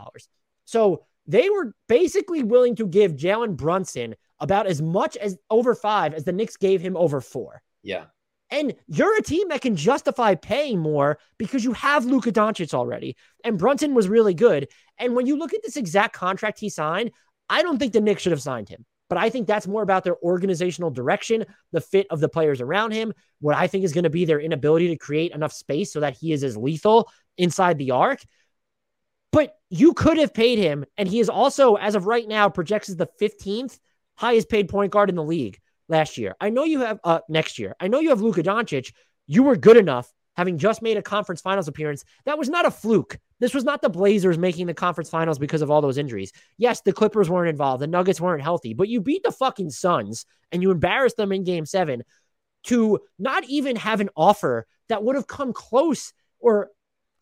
So 0.64 1.04
they 1.26 1.50
were 1.50 1.74
basically 1.88 2.42
willing 2.42 2.76
to 2.76 2.86
give 2.86 3.16
Jalen 3.16 3.56
Brunson 3.56 4.14
about 4.40 4.66
as 4.66 4.82
much 4.82 5.16
as 5.16 5.38
over 5.50 5.74
five 5.74 6.14
as 6.14 6.24
the 6.24 6.32
Knicks 6.32 6.56
gave 6.56 6.80
him 6.80 6.96
over 6.96 7.20
four. 7.20 7.62
Yeah. 7.82 8.04
And 8.50 8.74
you're 8.86 9.16
a 9.16 9.22
team 9.22 9.48
that 9.48 9.62
can 9.62 9.74
justify 9.74 10.34
paying 10.34 10.78
more 10.78 11.18
because 11.38 11.64
you 11.64 11.72
have 11.72 12.04
Luka 12.04 12.30
Doncic 12.30 12.74
already. 12.74 13.16
And 13.42 13.58
Brunson 13.58 13.94
was 13.94 14.08
really 14.08 14.34
good. 14.34 14.68
And 14.98 15.16
when 15.16 15.26
you 15.26 15.36
look 15.36 15.54
at 15.54 15.62
this 15.62 15.76
exact 15.76 16.14
contract 16.14 16.60
he 16.60 16.68
signed, 16.68 17.10
I 17.48 17.62
don't 17.62 17.78
think 17.78 17.92
the 17.92 18.00
Knicks 18.00 18.22
should 18.22 18.32
have 18.32 18.42
signed 18.42 18.68
him. 18.68 18.84
But 19.08 19.18
I 19.18 19.28
think 19.28 19.46
that's 19.46 19.66
more 19.66 19.82
about 19.82 20.04
their 20.04 20.16
organizational 20.22 20.90
direction, 20.90 21.44
the 21.72 21.80
fit 21.80 22.06
of 22.10 22.20
the 22.20 22.28
players 22.28 22.60
around 22.60 22.92
him, 22.92 23.12
what 23.40 23.56
I 23.56 23.66
think 23.66 23.84
is 23.84 23.92
going 23.92 24.04
to 24.04 24.10
be 24.10 24.24
their 24.24 24.40
inability 24.40 24.88
to 24.88 24.96
create 24.96 25.32
enough 25.32 25.52
space 25.52 25.92
so 25.92 26.00
that 26.00 26.16
he 26.16 26.32
is 26.32 26.42
as 26.42 26.56
lethal 26.56 27.10
inside 27.36 27.78
the 27.78 27.90
arc. 27.90 28.20
But 29.30 29.56
you 29.68 29.94
could 29.94 30.16
have 30.18 30.32
paid 30.32 30.58
him, 30.58 30.84
and 30.96 31.08
he 31.08 31.20
is 31.20 31.28
also, 31.28 31.74
as 31.74 31.96
of 31.96 32.06
right 32.06 32.26
now, 32.26 32.48
projects 32.48 32.88
as 32.88 32.96
the 32.96 33.08
15th 33.20 33.78
highest 34.16 34.48
paid 34.48 34.68
point 34.68 34.92
guard 34.92 35.10
in 35.10 35.16
the 35.16 35.24
league 35.24 35.60
last 35.88 36.18
year. 36.18 36.34
I 36.40 36.50
know 36.50 36.64
you 36.64 36.80
have 36.80 37.00
uh 37.04 37.20
next 37.28 37.58
year. 37.58 37.74
I 37.80 37.88
know 37.88 38.00
you 38.00 38.10
have 38.10 38.20
Luka 38.20 38.42
Doncic. 38.42 38.92
You 39.26 39.42
were 39.42 39.56
good 39.56 39.76
enough 39.76 40.12
having 40.36 40.58
just 40.58 40.82
made 40.82 40.96
a 40.96 41.02
conference 41.02 41.40
finals 41.40 41.68
appearance. 41.68 42.04
That 42.24 42.38
was 42.38 42.48
not 42.48 42.66
a 42.66 42.70
fluke. 42.70 43.18
This 43.40 43.54
was 43.54 43.64
not 43.64 43.82
the 43.82 43.88
Blazers 43.88 44.38
making 44.38 44.66
the 44.66 44.74
conference 44.74 45.10
finals 45.10 45.38
because 45.38 45.62
of 45.62 45.70
all 45.70 45.80
those 45.80 45.98
injuries. 45.98 46.32
Yes, 46.58 46.80
the 46.80 46.92
Clippers 46.92 47.30
weren't 47.30 47.50
involved, 47.50 47.82
the 47.82 47.86
Nuggets 47.86 48.20
weren't 48.20 48.42
healthy, 48.42 48.74
but 48.74 48.88
you 48.88 49.00
beat 49.00 49.22
the 49.22 49.32
fucking 49.32 49.70
Suns 49.70 50.26
and 50.52 50.62
you 50.62 50.70
embarrassed 50.70 51.16
them 51.16 51.32
in 51.32 51.44
game 51.44 51.66
7 51.66 52.02
to 52.64 52.98
not 53.18 53.44
even 53.44 53.76
have 53.76 54.00
an 54.00 54.10
offer 54.16 54.66
that 54.88 55.02
would 55.02 55.16
have 55.16 55.26
come 55.26 55.52
close 55.52 56.12
or 56.38 56.70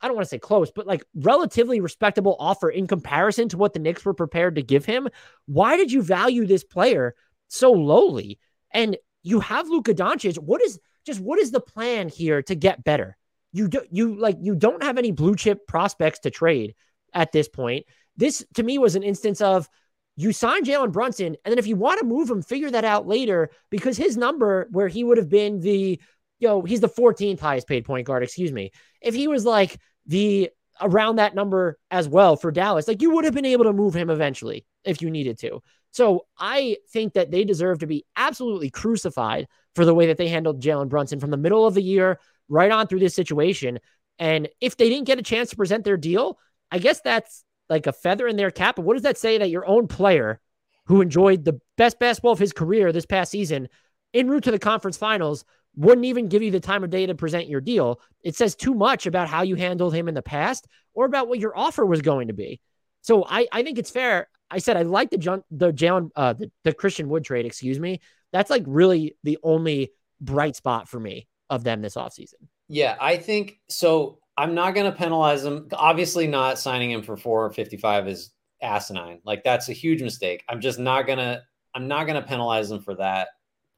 I 0.01 0.09
don't 0.09 0.17
want 0.17 0.25
to 0.25 0.31
say 0.31 0.39
close, 0.39 0.73
but 0.73 0.87
like 0.87 1.05
relatively 1.15 1.81
respectable 1.81 2.37
offer 2.41 2.69
in 2.69 2.89
comparison 2.89 3.49
to 3.51 3.57
what 3.57 3.73
the 3.73 3.79
Knicks 3.79 4.05
were 4.05 4.15
prepared 4.15 4.57
to 4.57 4.63
give 4.63 4.85
him. 4.85 5.09
Why 5.47 5.77
did 5.77 5.93
you 5.93 6.03
value 6.03 6.45
this 6.45 6.65
player 6.65 7.15
so 7.47 7.71
lowly? 7.71 8.41
And 8.73 8.97
you 9.23 9.41
have 9.41 9.69
Luka 9.69 9.95
Doncic. 9.95 10.39
What 10.39 10.63
is 10.63 10.79
just 11.07 11.21
what 11.21 11.39
is 11.39 11.51
the 11.51 11.61
plan 11.61 12.09
here 12.09 12.43
to 12.43 12.55
get 12.55 12.85
better? 12.85 13.17
You 13.53 13.69
do 13.69 13.83
you 13.91 14.19
like 14.19 14.39
you 14.41 14.55
don't 14.55 14.83
have 14.83 14.99
any 14.99 15.13
blue 15.13 15.37
chip 15.37 15.67
prospects 15.67 16.21
to 16.21 16.31
trade 16.31 16.75
at 17.13 17.33
this 17.33 17.49
point. 17.49 17.87
This 18.17 18.45
to 18.55 18.63
me 18.63 18.79
was 18.79 18.97
an 18.97 19.03
instance 19.03 19.41
of 19.41 19.69
you 20.17 20.33
sign 20.33 20.65
Jalen 20.65 20.93
Brunson, 20.93 21.37
and 21.45 21.53
then 21.53 21.59
if 21.59 21.67
you 21.67 21.77
want 21.77 22.01
to 22.01 22.07
move 22.07 22.31
him, 22.31 22.43
figure 22.43 22.71
that 22.71 22.85
out 22.85 23.07
later 23.07 23.51
because 23.71 23.97
his 23.97 24.17
number 24.17 24.69
where 24.71 24.89
he 24.89 25.05
would 25.05 25.19
have 25.19 25.29
been 25.29 25.61
the 25.61 26.01
you 26.43 26.49
know, 26.49 26.63
he's 26.63 26.81
the 26.81 26.89
14th 26.89 27.39
highest 27.39 27.69
paid 27.69 27.85
point 27.85 28.05
guard, 28.05 28.25
excuse 28.25 28.51
me. 28.51 28.73
If 29.01 29.15
he 29.15 29.29
was 29.29 29.45
like 29.45 29.79
the 30.07 30.51
around 30.83 31.17
that 31.17 31.35
number 31.35 31.79
as 31.91 32.09
well 32.09 32.37
for 32.37 32.51
Dallas. 32.51 32.89
Like 32.89 33.03
you 33.03 33.11
would 33.13 33.25
have 33.25 33.35
been 33.35 33.45
able 33.45 33.65
to 33.65 33.73
move 33.73 33.95
him 33.95 34.11
eventually 34.11 34.65
if 34.85 35.01
you 35.03 35.11
needed 35.11 35.39
to. 35.41 35.63
So 35.91 36.27
I 36.39 36.79
think 36.91 37.15
that 37.15 37.31
they 37.31 37.45
deserve 37.45 37.81
to 37.81 37.87
be 37.87 38.05
absolutely 38.17 38.71
crucified 38.71 39.47
for 39.75 39.85
the 39.85 39.95
way 39.95 40.07
that 40.07 40.17
they 40.17 40.29
handled 40.29 40.63
Jalen 40.63 40.89
Brunson 40.89 41.21
from 41.21 41.31
the 41.31 41.37
middle 41.37 41.67
of 41.67 41.75
the 41.75 41.83
year 41.83 42.19
right 42.49 42.71
on 42.71 42.87
through 42.87 43.01
this 43.01 43.15
situation. 43.15 43.79
And 44.19 44.49
if 44.61 44.77
they 44.77 44.89
didn't 44.89 45.07
get 45.07 45.19
a 45.19 45.23
chance 45.23 45.51
to 45.51 45.57
present 45.57 45.85
their 45.85 45.97
deal, 45.97 46.39
I 46.71 46.79
guess 46.79 47.01
that's 47.01 47.45
like 47.69 47.87
a 47.87 47.93
feather 47.93 48.27
in 48.27 48.37
their 48.37 48.51
cap. 48.51 48.77
But 48.77 48.85
what 48.85 48.95
does 48.95 49.03
that 49.03 49.19
say 49.19 49.39
that 49.39 49.51
your 49.51 49.67
own 49.67 49.87
player 49.89 50.41
who 50.87 51.01
enjoyed 51.01 51.45
the 51.45 51.61
best 51.77 51.99
basketball 51.99 52.33
of 52.33 52.39
his 52.39 52.53
career 52.53 52.93
this 52.93 53.07
past 53.07 53.31
season 53.31 53.69
en 54.15 54.29
route 54.29 54.45
to 54.45 54.51
the 54.51 54.59
conference 54.59 54.97
finals 54.97 55.45
wouldn't 55.77 56.05
even 56.05 56.29
give 56.29 56.43
you 56.43 56.51
the 56.51 56.61
time 56.61 56.85
of 56.85 56.91
day 56.91 57.07
to 57.07 57.15
present 57.15 57.49
your 57.49 57.61
deal. 57.61 58.01
It 58.23 58.37
says 58.37 58.55
too 58.55 58.75
much 58.75 59.07
about 59.07 59.29
how 59.29 59.43
you 59.43 59.57
handled 59.57 59.95
him 59.95 60.09
in 60.09 60.15
the 60.15 60.23
past 60.23 60.67
or 60.95 61.07
about 61.07 61.29
what 61.29 61.39
your 61.39 61.57
offer 61.57 61.85
was 61.85 62.03
going 62.03 62.29
to 62.29 62.35
be. 62.35 62.61
So 63.01 63.25
I, 63.29 63.47
I 63.53 63.63
think 63.63 63.79
it's 63.79 63.91
fair. 63.91 64.29
I 64.51 64.59
said 64.59 64.77
I 64.77 64.83
like 64.83 65.11
the 65.11 65.19
John, 65.19 65.43
the 65.51 65.73
Jalen, 65.73 66.11
uh, 66.15 66.35
the, 66.35 66.51
the 66.65 66.75
Christian 66.75 67.09
Wood 67.09 67.25
trade. 67.25 67.47
Excuse 67.47 67.81
me. 67.81 68.01
That's 68.33 68.51
like 68.51 68.65
really 68.67 69.17
the 69.25 69.39
only 69.43 69.93
bright 70.21 70.57
spot 70.57 70.89
for 70.89 71.01
me 71.01 71.27
of 71.49 71.65
them 71.65 71.81
this 71.83 71.97
offseason. 71.97 72.35
Yeah, 72.69 72.97
I 73.01 73.17
think 73.17 73.59
so. 73.69 74.19
I'm 74.37 74.55
not 74.55 74.75
going 74.75 74.91
to 74.91 74.97
penalize 74.97 75.43
them. 75.43 75.69
Obviously, 75.73 76.27
not 76.27 76.59
signing 76.59 76.91
him 76.91 77.03
for 77.03 77.17
455 77.17 78.09
is 78.09 78.31
asinine. 78.63 79.21
Like 79.25 79.43
that's 79.45 79.69
a 79.69 79.75
huge 79.75 80.03
mistake. 80.03 80.45
I'm 80.49 80.61
just 80.61 80.79
not 80.79 81.07
gonna. 81.07 81.43
I'm 81.75 81.89
not 81.89 82.07
gonna 82.07 82.23
penalize 82.23 82.69
them 82.69 82.83
for 82.83 82.95
that 82.97 83.29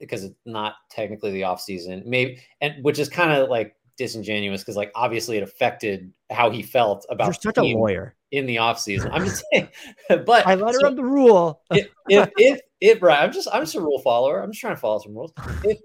because 0.05 0.23
it's 0.23 0.35
not 0.45 0.75
technically 0.89 1.31
the 1.31 1.43
off 1.43 1.61
season. 1.61 2.03
Maybe 2.05 2.39
and 2.61 2.83
which 2.83 2.99
is 2.99 3.09
kind 3.09 3.31
of 3.31 3.49
like 3.49 3.75
disingenuous 3.97 4.61
because 4.61 4.75
like 4.75 4.91
obviously 4.95 5.37
it 5.37 5.43
affected 5.43 6.11
how 6.29 6.49
he 6.49 6.61
felt 6.61 7.05
about 7.09 7.27
You're 7.27 7.33
such 7.53 7.57
a 7.57 7.63
lawyer 7.63 8.15
in 8.31 8.45
the 8.45 8.57
off 8.57 8.79
season. 8.79 9.11
I'm 9.11 9.25
just 9.25 9.43
saying, 9.53 9.69
but 10.09 10.45
I 10.45 10.55
let 10.55 10.73
her 10.73 10.81
so, 10.81 10.87
up 10.87 10.95
the 10.95 11.03
rule. 11.03 11.61
if, 11.71 11.87
if 12.09 12.29
if 12.37 12.61
if 12.81 13.01
right, 13.01 13.21
I'm 13.21 13.31
just 13.31 13.47
I'm 13.51 13.63
just 13.63 13.75
a 13.75 13.81
rule 13.81 13.99
follower. 13.99 14.41
I'm 14.41 14.51
just 14.51 14.61
trying 14.61 14.75
to 14.75 14.81
follow 14.81 14.99
some 14.99 15.15
rules. 15.15 15.33
If 15.63 15.79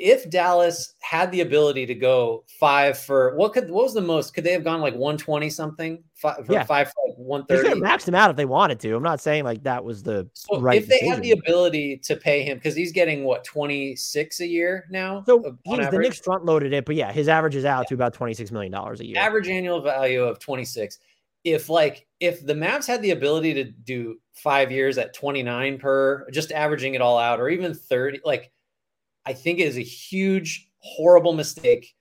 if 0.00 0.30
Dallas 0.30 0.94
had 1.00 1.30
the 1.30 1.42
ability 1.42 1.84
to 1.84 1.94
go 1.94 2.44
five 2.58 2.98
for 2.98 3.36
what 3.36 3.52
could 3.52 3.70
what 3.70 3.84
was 3.84 3.92
the 3.92 4.00
most? 4.00 4.32
Could 4.32 4.44
they 4.44 4.52
have 4.52 4.64
gone 4.64 4.80
like 4.80 4.94
120 4.94 5.50
something? 5.50 6.02
Five 6.14 6.46
for 6.46 6.52
yeah. 6.54 6.64
five 6.64 6.88
for 6.88 7.08
like 7.08 7.18
130. 7.18 7.62
They 7.62 7.68
could 7.68 7.86
have 7.86 8.00
maxed 8.00 8.08
him 8.08 8.14
out 8.14 8.30
if 8.30 8.36
they 8.36 8.46
wanted 8.46 8.80
to. 8.80 8.96
I'm 8.96 9.02
not 9.02 9.20
saying 9.20 9.44
like 9.44 9.62
that 9.64 9.84
was 9.84 10.02
the 10.02 10.28
so 10.32 10.58
right. 10.58 10.80
If 10.80 10.88
they 10.88 11.00
decision. 11.00 11.12
had 11.12 11.22
the 11.22 11.32
ability 11.32 11.98
to 12.04 12.16
pay 12.16 12.42
him 12.42 12.56
because 12.56 12.74
he's 12.74 12.92
getting 12.92 13.24
what 13.24 13.44
26 13.44 14.40
a 14.40 14.46
year 14.46 14.86
now. 14.90 15.22
So 15.26 15.44
uh, 15.44 15.50
he's 15.64 15.90
the 15.90 15.98
Knicks 15.98 16.18
front 16.20 16.46
loaded 16.46 16.72
it, 16.72 16.86
but 16.86 16.96
yeah, 16.96 17.12
his 17.12 17.28
average 17.28 17.54
is 17.54 17.66
out 17.66 17.84
yeah. 17.84 17.88
to 17.88 17.94
about 17.94 18.14
26 18.14 18.50
million 18.52 18.72
dollars 18.72 19.00
a 19.00 19.06
year. 19.06 19.18
Average 19.18 19.48
annual 19.48 19.82
value 19.82 20.24
of 20.24 20.38
26. 20.38 20.98
If 21.44 21.68
like 21.68 22.06
if 22.20 22.44
the 22.46 22.54
Mavs 22.54 22.86
had 22.86 23.02
the 23.02 23.10
ability 23.10 23.52
to 23.54 23.64
do 23.64 24.18
five 24.32 24.72
years 24.72 24.96
at 24.96 25.12
29 25.12 25.78
per, 25.78 26.26
just 26.30 26.52
averaging 26.52 26.94
it 26.94 27.02
all 27.02 27.18
out, 27.18 27.38
or 27.38 27.50
even 27.50 27.74
30, 27.74 28.20
like 28.24 28.50
I 29.26 29.32
think 29.32 29.58
it 29.58 29.66
is 29.68 29.76
a 29.76 29.82
huge 29.82 30.68
horrible 30.78 31.32
mistake 31.32 31.94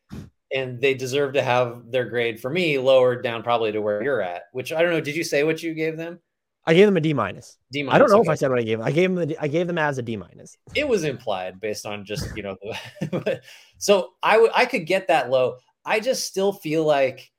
and 0.53 0.81
they 0.81 0.93
deserve 0.93 1.33
to 1.33 1.41
have 1.41 1.91
their 1.91 2.05
grade 2.05 2.39
for 2.39 2.49
me 2.49 2.77
lowered 2.77 3.23
down 3.23 3.43
probably 3.43 3.71
to 3.71 3.81
where 3.81 4.01
you're 4.01 4.21
at 4.21 4.43
which 4.51 4.71
i 4.71 4.81
don't 4.81 4.91
know 4.91 5.01
did 5.01 5.15
you 5.15 5.23
say 5.23 5.43
what 5.43 5.61
you 5.61 5.73
gave 5.73 5.97
them? 5.97 6.19
I 6.65 6.73
gave 6.73 6.85
them 6.85 6.97
a 6.97 7.01
d 7.01 7.13
minus. 7.13 7.57
D 7.71 7.81
minus 7.81 7.95
i 7.95 7.97
don't 7.97 8.09
know 8.09 8.19
okay. 8.19 8.27
if 8.27 8.29
i 8.29 8.35
said 8.35 8.49
what 8.49 8.59
i 8.59 8.63
gave 8.63 8.77
them 8.79 8.87
i 8.87 8.91
gave 8.91 9.13
them 9.13 9.29
a, 9.29 9.35
i 9.43 9.47
gave 9.47 9.67
them 9.67 9.77
as 9.77 9.97
a 9.97 10.01
d 10.01 10.15
minus. 10.15 10.57
It 10.75 10.87
was 10.87 11.03
implied 11.03 11.59
based 11.59 11.85
on 11.85 12.05
just 12.05 12.35
you 12.35 12.43
know 12.43 12.57
so 13.77 14.11
i 14.23 14.37
would 14.37 14.51
i 14.53 14.65
could 14.65 14.85
get 14.85 15.07
that 15.07 15.29
low. 15.29 15.55
I 15.85 15.99
just 15.99 16.25
still 16.25 16.51
feel 16.51 16.83
like 16.83 17.31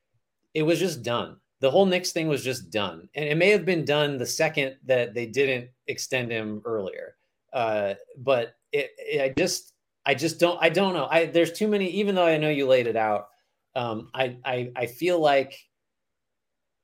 it 0.55 0.63
was 0.63 0.79
just 0.81 1.03
done. 1.03 1.37
The 1.61 1.71
whole 1.71 1.87
Knicks 1.87 2.11
thing 2.11 2.27
was 2.27 2.43
just 2.43 2.71
done 2.71 3.09
and 3.15 3.25
it 3.25 3.37
may 3.37 3.51
have 3.51 3.65
been 3.65 3.85
done 3.85 4.19
the 4.19 4.27
second 4.27 4.77
that 4.87 5.15
they 5.15 5.27
didn't 5.27 5.71
extend 5.87 6.33
him 6.33 6.63
earlier 6.65 7.17
uh, 7.53 7.95
but 8.17 8.55
it, 8.73 8.91
it, 8.99 9.23
I 9.23 9.35
just 9.37 9.73
I 10.05 10.15
just 10.15 10.41
don't 10.41 10.59
I 10.61 10.69
don't 10.69 10.95
know. 10.95 11.07
I 11.11 11.27
there's 11.27 11.53
too 11.53 11.69
many. 11.69 11.89
Even 11.91 12.15
though 12.15 12.27
I 12.27 12.37
know 12.39 12.50
you 12.50 12.67
laid 12.67 12.87
it 12.87 12.97
out, 12.97 13.29
um, 13.75 14.11
I 14.15 14.37
I 14.45 14.73
I 14.77 14.87
feel 14.87 15.21
like 15.21 15.59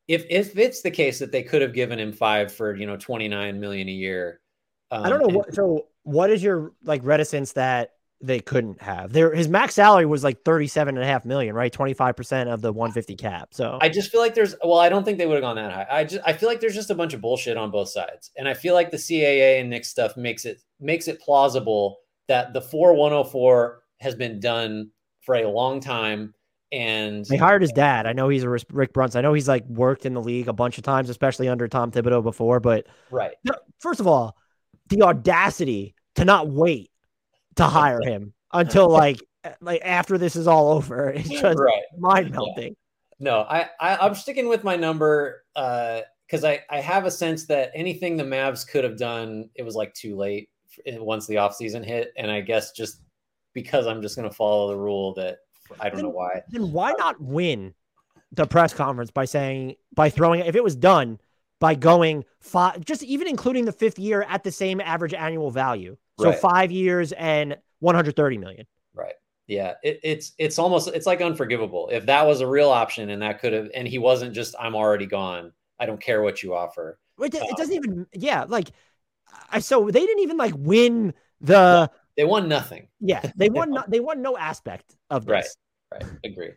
if 0.08 0.24
if 0.30 0.56
it's 0.58 0.82
the 0.82 0.90
case 0.90 1.18
that 1.18 1.32
they 1.32 1.42
could 1.42 1.62
have 1.62 1.72
given 1.72 1.98
him 1.98 2.12
five 2.12 2.52
for 2.52 2.74
you 2.74 2.86
know 2.86 2.96
29 2.96 3.60
million 3.60 3.88
a 3.88 3.92
year. 3.92 4.40
Um, 4.90 5.04
I 5.04 5.08
don't 5.08 5.20
know. 5.20 5.38
What, 5.38 5.54
so 5.54 5.86
what 6.04 6.30
is 6.30 6.42
your 6.42 6.72
like 6.84 7.00
reticence 7.04 7.52
that 7.52 7.95
they 8.20 8.40
couldn't 8.40 8.80
have 8.80 9.12
there 9.12 9.34
his 9.34 9.48
max 9.48 9.74
salary 9.74 10.06
was 10.06 10.24
like 10.24 10.42
37 10.42 10.96
and 10.96 11.04
a 11.04 11.06
half 11.06 11.24
million 11.24 11.54
right 11.54 11.72
25% 11.72 12.52
of 12.52 12.62
the 12.62 12.72
150 12.72 13.14
cap 13.16 13.48
so 13.52 13.78
i 13.82 13.88
just 13.88 14.10
feel 14.10 14.20
like 14.20 14.34
there's 14.34 14.54
well 14.64 14.78
i 14.78 14.88
don't 14.88 15.04
think 15.04 15.18
they 15.18 15.26
would 15.26 15.34
have 15.34 15.42
gone 15.42 15.56
that 15.56 15.72
high 15.72 15.86
i 15.90 16.04
just 16.04 16.22
i 16.24 16.32
feel 16.32 16.48
like 16.48 16.60
there's 16.60 16.74
just 16.74 16.90
a 16.90 16.94
bunch 16.94 17.12
of 17.12 17.20
bullshit 17.20 17.56
on 17.56 17.70
both 17.70 17.88
sides 17.88 18.30
and 18.36 18.48
i 18.48 18.54
feel 18.54 18.74
like 18.74 18.90
the 18.90 18.96
caa 18.96 19.60
and 19.60 19.68
Nick 19.68 19.84
stuff 19.84 20.16
makes 20.16 20.46
it 20.46 20.62
makes 20.80 21.08
it 21.08 21.20
plausible 21.20 21.98
that 22.28 22.52
the 22.52 22.60
4104 22.60 23.82
has 24.00 24.14
been 24.14 24.40
done 24.40 24.90
for 25.20 25.34
a 25.34 25.48
long 25.48 25.80
time 25.80 26.34
and 26.72 27.24
they 27.26 27.36
hired 27.36 27.62
his 27.62 27.72
dad. 27.72 28.06
I 28.06 28.12
know 28.12 28.28
he's 28.28 28.42
a 28.42 28.48
Rick 28.48 28.92
Brunson. 28.92 29.20
I 29.20 29.22
know 29.22 29.32
he's 29.32 29.46
like 29.48 29.64
worked 29.66 30.04
in 30.04 30.14
the 30.14 30.20
league 30.20 30.48
a 30.48 30.52
bunch 30.52 30.78
of 30.78 30.84
times, 30.84 31.08
especially 31.08 31.48
under 31.48 31.68
Tom 31.68 31.92
Thibodeau 31.92 32.22
before. 32.22 32.58
But 32.58 32.86
right, 33.10 33.34
first 33.78 34.00
of 34.00 34.06
all, 34.06 34.36
the 34.88 35.02
audacity 35.02 35.94
to 36.16 36.24
not 36.24 36.48
wait 36.48 36.90
to 37.56 37.64
hire 37.64 38.00
him 38.02 38.32
until 38.52 38.88
like 38.90 39.20
like 39.60 39.82
after 39.84 40.18
this 40.18 40.36
is 40.36 40.46
all 40.46 40.72
over. 40.72 41.10
It's 41.16 41.28
just 41.28 41.58
right. 41.58 41.82
mind 41.98 42.30
melting. 42.30 42.68
Yeah. 42.68 42.70
No, 43.18 43.40
I, 43.40 43.68
I 43.80 43.96
I'm 43.96 44.14
sticking 44.14 44.48
with 44.48 44.64
my 44.64 44.76
number 44.76 45.44
uh 45.54 46.00
because 46.26 46.44
I 46.44 46.62
I 46.70 46.80
have 46.80 47.06
a 47.06 47.10
sense 47.10 47.46
that 47.46 47.70
anything 47.74 48.16
the 48.16 48.24
Mavs 48.24 48.66
could 48.66 48.84
have 48.84 48.98
done, 48.98 49.48
it 49.54 49.62
was 49.62 49.74
like 49.74 49.94
too 49.94 50.16
late 50.16 50.50
once 50.86 51.26
the 51.26 51.36
offseason 51.36 51.84
hit. 51.84 52.12
And 52.16 52.30
I 52.30 52.40
guess 52.40 52.72
just 52.72 53.00
because 53.54 53.86
I'm 53.86 54.02
just 54.02 54.16
going 54.16 54.28
to 54.28 54.34
follow 54.34 54.68
the 54.68 54.76
rule 54.76 55.14
that 55.14 55.38
I 55.80 55.88
don't 55.88 55.96
then, 55.96 56.04
know 56.04 56.10
why. 56.10 56.42
Then 56.48 56.72
why 56.72 56.92
not 56.98 57.20
win 57.20 57.74
the 58.32 58.46
press 58.46 58.74
conference 58.74 59.10
by 59.10 59.24
saying, 59.24 59.76
by 59.94 60.10
throwing 60.10 60.40
it, 60.40 60.46
if 60.46 60.56
it 60.56 60.62
was 60.62 60.76
done 60.76 61.18
by 61.58 61.74
going 61.74 62.24
five, 62.40 62.84
just 62.84 63.02
even 63.02 63.26
including 63.26 63.64
the 63.64 63.72
fifth 63.72 63.98
year 63.98 64.26
at 64.28 64.44
the 64.44 64.52
same 64.52 64.80
average 64.80 65.14
annual 65.14 65.50
value. 65.50 65.96
So 66.18 66.30
right. 66.30 66.38
five 66.38 66.70
years 66.72 67.12
and 67.12 67.56
130 67.80 68.38
million. 68.38 68.66
Right. 68.94 69.14
Yeah. 69.46 69.74
It, 69.82 70.00
it's, 70.02 70.32
it's 70.38 70.58
almost, 70.58 70.88
it's 70.88 71.06
like 71.06 71.20
unforgivable. 71.20 71.88
If 71.92 72.06
that 72.06 72.26
was 72.26 72.40
a 72.40 72.46
real 72.46 72.70
option 72.70 73.10
and 73.10 73.22
that 73.22 73.40
could 73.40 73.52
have, 73.52 73.70
and 73.74 73.86
he 73.86 73.98
wasn't 73.98 74.34
just, 74.34 74.54
I'm 74.58 74.74
already 74.74 75.06
gone. 75.06 75.52
I 75.78 75.86
don't 75.86 76.00
care 76.00 76.22
what 76.22 76.42
you 76.42 76.54
offer. 76.54 76.98
It, 77.20 77.34
it 77.34 77.42
um, 77.42 77.48
doesn't 77.56 77.74
even, 77.74 78.06
yeah. 78.12 78.44
Like 78.48 78.70
I 79.50 79.60
so 79.60 79.90
they 79.90 80.00
didn't 80.00 80.22
even 80.22 80.36
like 80.36 80.54
win 80.56 81.14
the. 81.40 81.90
They 82.16 82.24
won 82.24 82.48
nothing. 82.48 82.88
Yeah, 83.00 83.30
they 83.36 83.48
won. 83.50 83.70
no, 83.70 83.84
they 83.88 84.00
won 84.00 84.22
no 84.22 84.36
aspect 84.36 84.96
of 85.10 85.26
this. 85.26 85.56
Right. 85.92 86.02
Right. 86.02 86.12
Agree. 86.24 86.50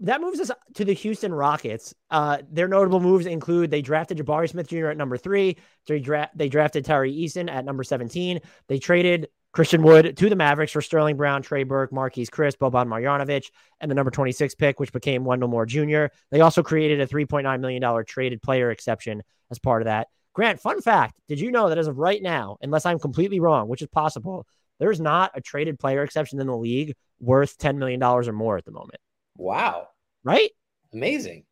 That 0.00 0.22
moves 0.22 0.40
us 0.40 0.50
to 0.74 0.84
the 0.84 0.94
Houston 0.94 1.32
Rockets. 1.32 1.94
Uh, 2.10 2.38
their 2.50 2.68
notable 2.68 3.00
moves 3.00 3.26
include 3.26 3.70
they 3.70 3.82
drafted 3.82 4.16
Jabari 4.18 4.48
Smith 4.48 4.68
Jr. 4.68 4.86
at 4.86 4.96
number 4.96 5.18
three. 5.18 5.58
They, 5.86 6.00
dra- 6.00 6.30
they 6.34 6.48
drafted 6.48 6.86
Tari 6.86 7.14
Eason 7.14 7.50
at 7.50 7.66
number 7.66 7.84
17. 7.84 8.40
They 8.68 8.78
traded 8.78 9.28
Christian 9.52 9.82
Wood 9.82 10.16
to 10.16 10.28
the 10.30 10.36
Mavericks 10.36 10.72
for 10.72 10.80
Sterling 10.80 11.16
Brown, 11.16 11.42
Trey 11.42 11.64
Burke, 11.64 11.90
Marquese 11.90 12.30
Chriss, 12.30 12.56
Boban 12.56 12.86
Marjanovic, 12.86 13.50
and 13.80 13.90
the 13.90 13.94
number 13.94 14.10
26 14.10 14.54
pick, 14.54 14.80
which 14.80 14.92
became 14.92 15.24
Wendell 15.24 15.48
Moore 15.48 15.66
Jr. 15.66 16.06
They 16.30 16.40
also 16.40 16.62
created 16.62 17.00
a 17.00 17.06
$3.9 17.06 17.60
million 17.60 18.04
traded 18.06 18.40
player 18.40 18.70
exception 18.70 19.22
as 19.50 19.58
part 19.58 19.82
of 19.82 19.86
that. 19.86 20.08
Grant, 20.32 20.60
fun 20.60 20.80
fact 20.80 21.18
Did 21.28 21.40
you 21.40 21.50
know 21.50 21.68
that 21.68 21.78
as 21.78 21.88
of 21.88 21.98
right 21.98 22.22
now, 22.22 22.56
unless 22.62 22.86
I'm 22.86 23.00
completely 23.00 23.40
wrong, 23.40 23.68
which 23.68 23.82
is 23.82 23.88
possible, 23.88 24.46
there's 24.78 25.00
not 25.00 25.32
a 25.34 25.42
traded 25.42 25.78
player 25.78 26.02
exception 26.04 26.40
in 26.40 26.46
the 26.46 26.56
league 26.56 26.94
worth 27.18 27.58
$10 27.58 27.76
million 27.76 28.02
or 28.02 28.32
more 28.32 28.56
at 28.56 28.64
the 28.64 28.70
moment? 28.70 29.00
Wow. 29.36 29.88
Right? 30.24 30.50
Amazing. 30.92 31.44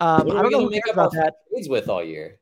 Um, 0.00 0.30
I 0.30 0.42
don't 0.42 0.52
know 0.52 0.68
make 0.68 0.82
about 0.90 1.12
that. 1.12 1.34
Trades 1.50 1.68
with 1.68 1.88
all 1.88 2.02
year. 2.02 2.38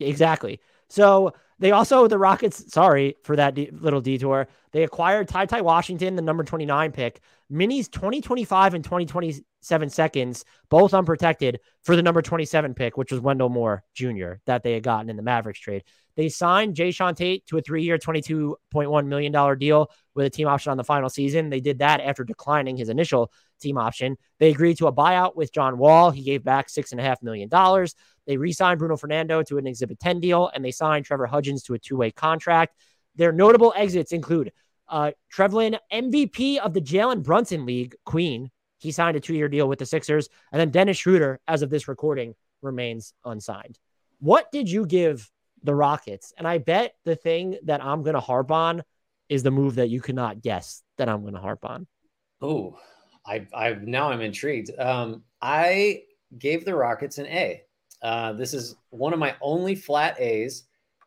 Exactly. 0.00 0.60
So 0.88 1.32
they 1.58 1.70
also, 1.70 2.08
the 2.08 2.18
Rockets, 2.18 2.72
sorry 2.72 3.16
for 3.22 3.36
that 3.36 3.54
de- 3.54 3.70
little 3.70 4.00
detour, 4.00 4.48
they 4.72 4.82
acquired 4.82 5.28
Ty 5.28 5.46
Ty 5.46 5.60
Washington, 5.60 6.16
the 6.16 6.22
number 6.22 6.42
29 6.42 6.92
pick, 6.92 7.20
Minis 7.50 7.90
2025 7.90 8.74
and 8.74 8.84
2027 8.84 9.90
seconds, 9.90 10.44
both 10.68 10.92
unprotected 10.92 11.60
for 11.82 11.94
the 11.94 12.02
number 12.02 12.20
27 12.20 12.74
pick, 12.74 12.96
which 12.96 13.12
was 13.12 13.20
Wendell 13.20 13.48
Moore 13.48 13.84
Jr., 13.94 14.34
that 14.46 14.62
they 14.64 14.72
had 14.72 14.82
gotten 14.82 15.08
in 15.08 15.16
the 15.16 15.22
Mavericks 15.22 15.60
trade. 15.60 15.84
They 16.16 16.28
signed 16.28 16.76
Jae'Sean 16.76 17.16
Tate 17.16 17.46
to 17.46 17.58
a 17.58 17.62
three 17.62 17.82
year, 17.84 17.98
$22.1 17.98 19.06
million 19.06 19.58
deal 19.58 19.90
with 20.14 20.26
a 20.26 20.30
team 20.30 20.48
option 20.48 20.70
on 20.70 20.76
the 20.76 20.84
final 20.84 21.08
season. 21.08 21.48
They 21.48 21.60
did 21.60 21.78
that 21.78 22.00
after 22.00 22.24
declining 22.24 22.76
his 22.76 22.88
initial 22.88 23.32
team 23.60 23.78
option. 23.78 24.18
They 24.38 24.50
agreed 24.50 24.78
to 24.78 24.88
a 24.88 24.92
buyout 24.92 25.36
with 25.36 25.52
John 25.52 25.78
Wall. 25.78 26.10
He 26.10 26.22
gave 26.22 26.44
back 26.44 26.68
$6.5 26.68 27.22
million. 27.22 27.48
They 28.26 28.36
re 28.36 28.52
signed 28.52 28.78
Bruno 28.78 28.96
Fernando 28.96 29.42
to 29.44 29.58
an 29.58 29.66
Exhibit 29.66 30.00
10 30.00 30.20
deal, 30.20 30.50
and 30.54 30.64
they 30.64 30.70
signed 30.70 31.04
Trevor 31.04 31.26
Hudgins 31.26 31.64
to 31.64 31.74
a 31.74 31.78
two 31.78 31.96
way 31.96 32.10
contract. 32.10 32.76
Their 33.16 33.32
notable 33.32 33.72
exits 33.76 34.12
include 34.12 34.52
uh, 34.88 35.12
Trevelin, 35.34 35.78
MVP 35.92 36.58
of 36.58 36.74
the 36.74 36.80
Jalen 36.80 37.22
Brunson 37.22 37.64
League, 37.64 37.96
Queen. 38.04 38.50
He 38.78 38.92
signed 38.92 39.16
a 39.16 39.20
two 39.20 39.34
year 39.34 39.48
deal 39.48 39.68
with 39.68 39.78
the 39.78 39.86
Sixers. 39.86 40.28
And 40.50 40.60
then 40.60 40.70
Dennis 40.70 40.98
Schroeder, 40.98 41.40
as 41.48 41.62
of 41.62 41.70
this 41.70 41.88
recording, 41.88 42.34
remains 42.60 43.14
unsigned. 43.24 43.78
What 44.20 44.52
did 44.52 44.70
you 44.70 44.86
give 44.86 45.30
the 45.62 45.74
Rockets? 45.74 46.32
And 46.36 46.46
I 46.46 46.58
bet 46.58 46.94
the 47.04 47.16
thing 47.16 47.58
that 47.64 47.82
I'm 47.82 48.02
going 48.02 48.14
to 48.14 48.20
harp 48.20 48.50
on 48.50 48.82
is 49.28 49.42
the 49.42 49.50
move 49.50 49.76
that 49.76 49.88
you 49.88 50.00
cannot 50.00 50.42
guess 50.42 50.82
that 50.98 51.08
I'm 51.08 51.22
going 51.22 51.34
to 51.34 51.40
harp 51.40 51.64
on. 51.64 51.86
Oh, 52.40 52.78
I, 53.26 53.46
I 53.54 53.76
now 53.80 54.10
I'm 54.10 54.20
intrigued. 54.20 54.78
Um, 54.78 55.22
I 55.40 56.02
gave 56.38 56.64
the 56.64 56.74
Rockets 56.74 57.18
an 57.18 57.26
A. 57.26 57.62
Uh, 58.02 58.32
this 58.32 58.52
is 58.52 58.76
one 58.90 59.12
of 59.12 59.18
my 59.18 59.34
only 59.40 59.74
flat 59.74 60.20
A's, 60.20 60.64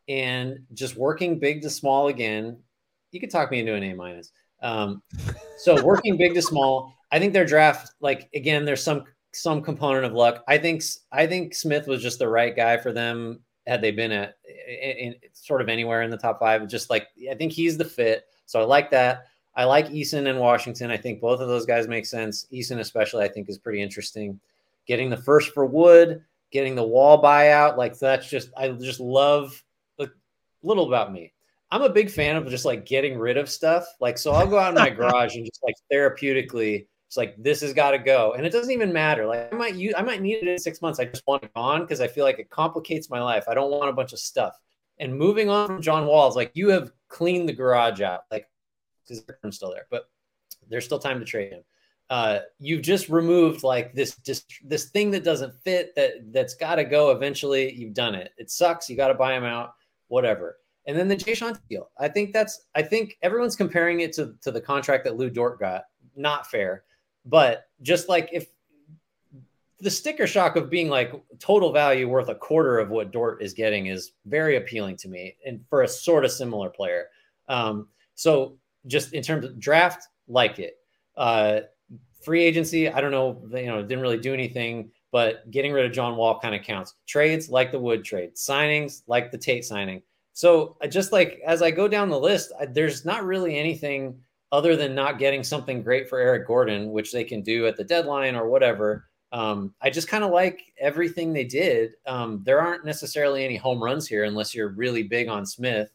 and 0.07 0.59
just 0.73 0.95
working 0.95 1.39
big 1.39 1.61
to 1.61 1.69
small 1.69 2.07
again. 2.07 2.57
You 3.11 3.19
could 3.19 3.31
talk 3.31 3.51
me 3.51 3.59
into 3.59 3.73
an 3.73 3.83
A 3.83 3.93
minus. 3.93 4.31
Um, 4.61 5.01
so 5.57 5.83
working 5.83 6.17
big 6.17 6.33
to 6.35 6.41
small, 6.41 6.93
I 7.11 7.19
think 7.19 7.33
their 7.33 7.45
draft, 7.45 7.91
like 7.99 8.29
again, 8.33 8.65
there's 8.65 8.83
some 8.83 9.03
some 9.33 9.61
component 9.61 10.05
of 10.05 10.13
luck. 10.13 10.43
I 10.47 10.57
think 10.57 10.83
I 11.11 11.27
think 11.27 11.53
Smith 11.53 11.87
was 11.87 12.01
just 12.01 12.19
the 12.19 12.29
right 12.29 12.55
guy 12.55 12.77
for 12.77 12.93
them. 12.93 13.41
Had 13.67 13.81
they 13.81 13.91
been 13.91 14.11
at 14.11 14.37
in, 14.67 14.97
in 14.97 15.15
sort 15.33 15.61
of 15.61 15.69
anywhere 15.69 16.01
in 16.03 16.09
the 16.09 16.17
top 16.17 16.39
five, 16.39 16.67
just 16.67 16.89
like 16.89 17.07
I 17.29 17.35
think 17.35 17.51
he's 17.51 17.77
the 17.77 17.85
fit. 17.85 18.25
So 18.45 18.59
I 18.59 18.63
like 18.63 18.91
that. 18.91 19.25
I 19.55 19.63
like 19.63 19.87
Eason 19.89 20.29
and 20.29 20.39
Washington. 20.39 20.91
I 20.91 20.97
think 20.97 21.21
both 21.21 21.39
of 21.39 21.47
those 21.47 21.65
guys 21.65 21.87
make 21.87 22.05
sense. 22.05 22.45
Eason, 22.51 22.79
especially, 22.79 23.23
I 23.23 23.29
think 23.29 23.49
is 23.49 23.57
pretty 23.57 23.81
interesting. 23.81 24.39
Getting 24.85 25.09
the 25.09 25.17
first 25.17 25.53
for 25.53 25.65
Wood, 25.65 26.23
getting 26.51 26.75
the 26.75 26.83
wall 26.83 27.21
buyout, 27.21 27.77
like 27.77 27.97
that's 27.97 28.29
just 28.29 28.49
I 28.57 28.69
just 28.69 28.99
love 28.99 29.63
a 29.99 30.07
little 30.61 30.87
about 30.87 31.11
me. 31.11 31.31
I'm 31.71 31.81
a 31.81 31.89
big 31.89 32.09
fan 32.09 32.35
of 32.35 32.47
just 32.49 32.65
like 32.65 32.85
getting 32.85 33.17
rid 33.17 33.37
of 33.37 33.49
stuff. 33.49 33.85
Like, 33.99 34.17
so 34.17 34.31
I'll 34.31 34.47
go 34.47 34.59
out 34.59 34.69
in 34.69 34.75
my 34.75 34.89
garage 34.91 35.35
and 35.35 35.45
just 35.45 35.61
like 35.63 35.75
therapeutically, 35.91 36.87
it's 37.07 37.17
like 37.17 37.35
this 37.37 37.61
has 37.61 37.73
got 37.73 37.91
to 37.91 37.99
go, 37.99 38.33
and 38.33 38.45
it 38.45 38.51
doesn't 38.51 38.71
even 38.71 38.91
matter. 38.91 39.25
Like, 39.25 39.53
I 39.53 39.55
might 39.55 39.75
use, 39.75 39.93
I 39.95 40.01
might 40.01 40.21
need 40.21 40.37
it 40.37 40.47
in 40.47 40.57
six 40.57 40.81
months. 40.81 40.99
I 40.99 41.05
just 41.05 41.25
want 41.27 41.43
it 41.43 41.53
gone 41.53 41.81
because 41.81 42.01
I 42.01 42.07
feel 42.07 42.25
like 42.25 42.39
it 42.39 42.49
complicates 42.49 43.09
my 43.09 43.21
life. 43.21 43.45
I 43.47 43.53
don't 43.53 43.71
want 43.71 43.89
a 43.89 43.93
bunch 43.93 44.13
of 44.13 44.19
stuff. 44.19 44.57
And 44.99 45.17
moving 45.17 45.49
on 45.49 45.67
from 45.67 45.81
John 45.81 46.07
Walls, 46.07 46.35
like 46.35 46.51
you 46.53 46.69
have 46.69 46.91
cleaned 47.09 47.49
the 47.49 47.53
garage 47.53 48.01
out. 48.01 48.21
Like 48.31 48.47
because 49.07 49.23
I'm 49.43 49.51
still 49.51 49.71
there, 49.71 49.87
but 49.89 50.09
there's 50.69 50.85
still 50.85 50.99
time 50.99 51.19
to 51.19 51.25
trade 51.25 51.51
him. 51.51 51.63
Uh, 52.09 52.39
you've 52.59 52.83
just 52.83 53.09
removed 53.09 53.63
like 53.63 53.93
this 53.93 54.15
just 54.17 54.53
this 54.63 54.89
thing 54.89 55.09
that 55.11 55.23
doesn't 55.23 55.53
fit 55.63 55.95
that 55.95 56.31
that's 56.31 56.53
got 56.53 56.75
to 56.75 56.83
go 56.83 57.11
eventually. 57.11 57.73
You've 57.73 57.95
done 57.95 58.13
it. 58.13 58.31
It 58.37 58.51
sucks. 58.51 58.89
You 58.89 58.95
got 58.95 59.07
to 59.07 59.15
buy 59.15 59.35
him 59.35 59.43
out. 59.43 59.73
Whatever. 60.07 60.57
And 60.87 60.95
then 60.95 61.07
the 61.07 61.15
Jae'Sean 61.15 61.59
deal. 61.67 61.89
I 61.97 62.07
think 62.07 62.31
that's. 62.31 62.67
I 62.75 62.83
think 62.83 63.17
everyone's 63.23 63.55
comparing 63.55 64.01
it 64.01 64.13
to 64.13 64.35
to 64.41 64.51
the 64.51 64.61
contract 64.61 65.03
that 65.05 65.17
Lu 65.17 65.31
Dort 65.31 65.59
got. 65.59 65.85
Not 66.15 66.45
fair, 66.47 66.83
but 67.25 67.69
just 67.81 68.09
like 68.09 68.29
if 68.31 68.47
the 69.79 69.91
sticker 69.91 70.25
shock 70.25 70.55
of 70.55 70.69
being 70.69 70.89
like 70.89 71.13
total 71.39 71.71
value 71.71 72.07
worth 72.07 72.29
a 72.29 72.35
quarter 72.35 72.79
of 72.79 72.89
what 72.89 73.11
Dort 73.11 73.41
is 73.41 73.53
getting 73.53 73.87
is 73.87 74.13
very 74.25 74.55
appealing 74.55 74.97
to 74.97 75.09
me, 75.09 75.35
and 75.45 75.63
for 75.69 75.83
a 75.83 75.87
sort 75.87 76.25
of 76.25 76.31
similar 76.31 76.69
player. 76.69 77.07
Um, 77.47 77.87
so 78.15 78.57
just 78.87 79.13
in 79.13 79.21
terms 79.21 79.45
of 79.45 79.59
draft, 79.59 80.07
like 80.27 80.59
it. 80.59 80.77
Uh, 81.17 81.61
free 82.23 82.43
agency, 82.43 82.89
I 82.89 83.01
don't 83.01 83.11
know, 83.11 83.41
you 83.53 83.67
know, 83.67 83.81
didn't 83.81 84.01
really 84.01 84.17
do 84.17 84.33
anything, 84.33 84.91
but 85.11 85.49
getting 85.51 85.71
rid 85.71 85.85
of 85.85 85.91
John 85.91 86.15
Wall 86.17 86.39
kind 86.39 86.55
of 86.55 86.63
counts. 86.63 86.95
Trades 87.05 87.49
like 87.49 87.71
the 87.71 87.79
Wood 87.79 88.03
trade, 88.03 88.35
signings 88.35 89.03
like 89.07 89.31
the 89.31 89.37
Tate 89.37 89.63
signing. 89.63 90.01
So 90.33 90.75
just 90.89 91.11
like 91.11 91.39
as 91.45 91.61
I 91.61 91.71
go 91.71 91.87
down 91.87 92.09
the 92.09 92.19
list, 92.19 92.51
I, 92.59 92.65
there's 92.65 93.05
not 93.05 93.23
really 93.23 93.57
anything 93.57 94.19
other 94.55 94.77
than 94.77 94.95
not 94.95 95.19
getting 95.19 95.43
something 95.43 95.83
great 95.83 96.07
for 96.07 96.17
Eric 96.17 96.47
Gordon, 96.47 96.91
which 96.91 97.11
they 97.11 97.25
can 97.25 97.41
do 97.41 97.67
at 97.67 97.75
the 97.75 97.83
deadline 97.83 98.35
or 98.35 98.47
whatever. 98.47 99.09
Um, 99.33 99.75
I 99.81 99.89
just 99.89 100.07
kind 100.07 100.23
of 100.23 100.31
like 100.31 100.71
everything 100.79 101.33
they 101.33 101.43
did. 101.43 101.95
Um, 102.07 102.41
there 102.45 102.61
aren't 102.61 102.85
necessarily 102.85 103.43
any 103.43 103.57
home 103.57 103.83
runs 103.83 104.07
here 104.07 104.23
unless 104.23 104.55
you're 104.55 104.69
really 104.69 105.03
big 105.03 105.27
on 105.27 105.45
Smith. 105.45 105.91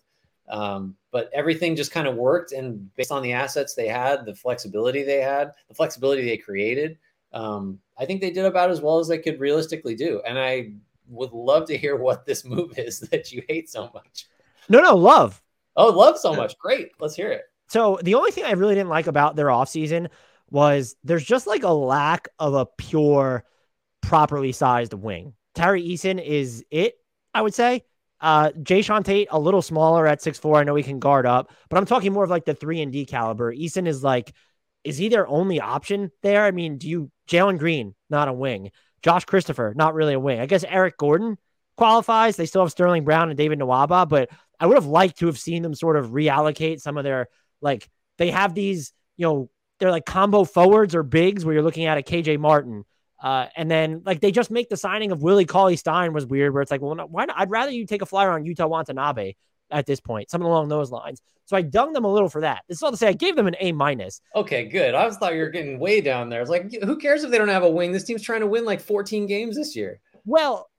Um, 0.51 0.95
but 1.11 1.31
everything 1.33 1.75
just 1.75 1.91
kind 1.91 2.07
of 2.07 2.17
worked. 2.17 2.53
And 2.53 2.95
based 2.97 3.11
on 3.11 3.23
the 3.23 3.33
assets 3.33 3.75
they 3.75 3.89
had, 3.89 4.27
the 4.27 4.35
flexibility 4.35 5.05
they 5.05 5.23
had, 5.23 5.53
the 5.69 5.75
flexibility 5.75 6.27
they 6.27 6.37
created, 6.37 6.99
um, 7.33 7.79
I 7.97 8.05
think 8.05 8.21
they 8.21 8.31
did 8.31 8.45
about 8.45 8.71
as 8.71 8.83
well 8.83 8.99
as 8.99 9.09
they 9.09 9.19
could 9.19 9.41
realistically 9.41 9.95
do. 9.95 10.21
And 10.27 10.39
I 10.39 10.73
would 11.09 11.33
love 11.33 11.67
to 11.69 11.79
hear 11.79 11.97
what 11.97 12.27
this 12.27 12.45
move 12.55 12.79
is 12.79 13.01
that 13.01 13.33
you 13.33 13.43
hate 13.49 13.71
so 13.71 13.91
much. 13.95 14.27
No, 14.69 14.83
no, 14.83 14.95
love. 14.95 15.41
Oh, 15.77 15.89
love 15.89 16.19
so 16.19 16.35
much. 16.35 16.59
Great. 16.59 16.91
Let's 17.01 17.15
hear 17.15 17.31
it. 17.31 17.45
So 17.71 17.99
the 18.03 18.15
only 18.15 18.33
thing 18.33 18.45
I 18.45 18.53
really 18.53 18.75
didn't 18.75 18.91
like 18.91 19.07
about 19.07 19.37
their 19.37 19.47
offseason 19.47 20.09
was 20.51 20.97
there's 21.05 21.25
just 21.25 21.47
like 21.47 21.63
a 21.63 21.73
lack 21.73 22.29
of 22.39 22.55
a 22.55 22.67
pure, 22.67 23.45
properly 24.01 24.53
sized 24.53 24.93
wing. 24.93 25.35
Tari 25.55 25.83
Eason 25.83 26.23
is 26.23 26.65
it, 26.71 26.95
I 27.33 27.43
would 27.43 27.55
say. 27.55 27.85
Uh, 28.21 28.51
Jae'Sean 28.51 29.05
Tate, 29.05 29.29
a 29.31 29.39
little 29.39 29.63
smaller 29.63 30.07
at 30.07 30.21
six 30.21 30.39
four. 30.39 30.57
I 30.57 30.65
know 30.65 30.75
he 30.75 30.83
can 30.83 30.99
guard 30.99 31.25
up, 31.25 31.51
but 31.71 31.79
I'm 31.79 31.87
talking 31.87 32.13
more 32.13 32.25
of 32.25 32.31
like 32.31 32.45
the 32.45 32.55
three 32.55 32.83
and 32.83 32.93
D 32.93 33.07
caliber. 33.07 33.55
Eason 33.55 33.87
is 33.87 34.03
like, 34.03 34.35
is 34.85 34.99
he 34.99 35.09
their 35.09 35.27
only 35.27 35.61
option 35.61 36.11
there? 36.23 36.45
I 36.45 36.51
mean, 36.51 36.77
do 36.77 36.89
you 36.89 37.11
Jalen 37.31 37.59
Green, 37.59 37.95
not 38.11 38.29
a 38.29 38.33
wing. 38.33 38.73
Josh 39.03 39.25
Christopher, 39.25 39.73
not 39.77 39.95
really 39.95 40.15
a 40.15 40.21
wing. 40.21 40.41
I 40.41 40.47
guess 40.47 40.65
Eric 40.65 40.99
Gordon 40.99 41.39
qualifies. 41.77 42.37
They 42.37 42.47
still 42.47 42.63
have 42.63 42.73
Sterling 42.73 43.05
Brown 43.05 43.31
and 43.31 43.39
David 43.39 43.61
Nwaba, 43.61 44.07
but 44.07 44.29
I 44.59 44.67
would 44.67 44.77
have 44.77 44.87
liked 44.87 45.21
to 45.21 45.27
have 45.27 45.39
seen 45.39 45.63
them 45.63 45.75
sort 45.75 45.97
of 45.97 46.11
reallocate 46.11 46.81
some 46.81 46.99
of 46.99 47.05
their 47.05 47.29
like 47.61 47.89
they 48.19 48.31
have 48.31 48.55
these, 48.55 48.93
you 49.17 49.27
know, 49.27 49.51
they're 49.79 49.91
like 49.91 50.05
combo 50.05 50.45
forwards 50.45 50.95
or 50.95 51.03
bigs 51.03 51.45
where 51.45 51.55
you're 51.55 51.63
looking 51.63 51.87
at 51.87 51.99
a 51.99 52.03
KJ 52.03 52.39
Martin, 52.39 52.85
uh, 53.23 53.47
and 53.57 53.71
then 53.71 54.03
like 54.05 54.21
they 54.21 54.31
just 54.31 54.51
make 54.51 54.69
the 54.69 54.77
signing 54.77 55.13
of 55.13 55.23
Willie 55.23 55.47
Cauley 55.47 55.77
Stein 55.77 56.13
was 56.13 56.27
weird, 56.27 56.53
where 56.53 56.63
it's 56.63 56.71
like, 56.71 56.81
well, 56.81 56.95
no, 56.95 57.07
why 57.07 57.25
not? 57.25 57.39
I'd 57.39 57.51
rather 57.51 57.71
you 57.71 57.87
take 57.87 58.03
a 58.03 58.07
flyer 58.07 58.31
on 58.31 58.45
Yuta 58.45 58.69
Watanabe 58.69 59.35
at 59.71 59.87
this 59.87 60.01
point, 60.01 60.31
something 60.31 60.47
along 60.47 60.69
those 60.69 60.91
lines. 60.91 61.23
So 61.47 61.57
I 61.57 61.63
dung 61.63 61.93
them 61.93 62.05
a 62.05 62.13
little 62.13 62.29
for 62.29 62.43
that. 62.43 62.63
This 62.69 62.79
is 62.79 62.83
all 62.83 62.93
to 62.93 62.97
say 62.97 63.09
I 63.09 63.13
gave 63.13 63.37
them 63.37 63.47
an 63.47 63.57
A 63.59 63.73
minus. 63.73 64.21
Okay, 64.37 64.67
good. 64.67 64.95
I 64.95 65.05
was 65.05 65.17
thought 65.17 65.35
you 65.35 65.41
were 65.41 65.51
getting 65.51 65.81
way 65.81 66.01
down 66.01 66.29
there. 66.29 66.41
It's 66.41 66.51
like, 66.51 66.73
who 66.73 66.97
cares 66.97 67.25
if 67.25 67.31
they 67.31 67.39
don't 67.39 67.49
have 67.49 67.65
a 67.65 67.71
wing? 67.71 67.91
This 67.91 68.05
team's 68.05 68.23
trying 68.23 68.41
to 68.41 68.47
win 68.47 68.65
like 68.65 68.81
14 68.81 69.27
games 69.27 69.57
this 69.57 69.75
year. 69.75 70.01
Well, 70.25 70.70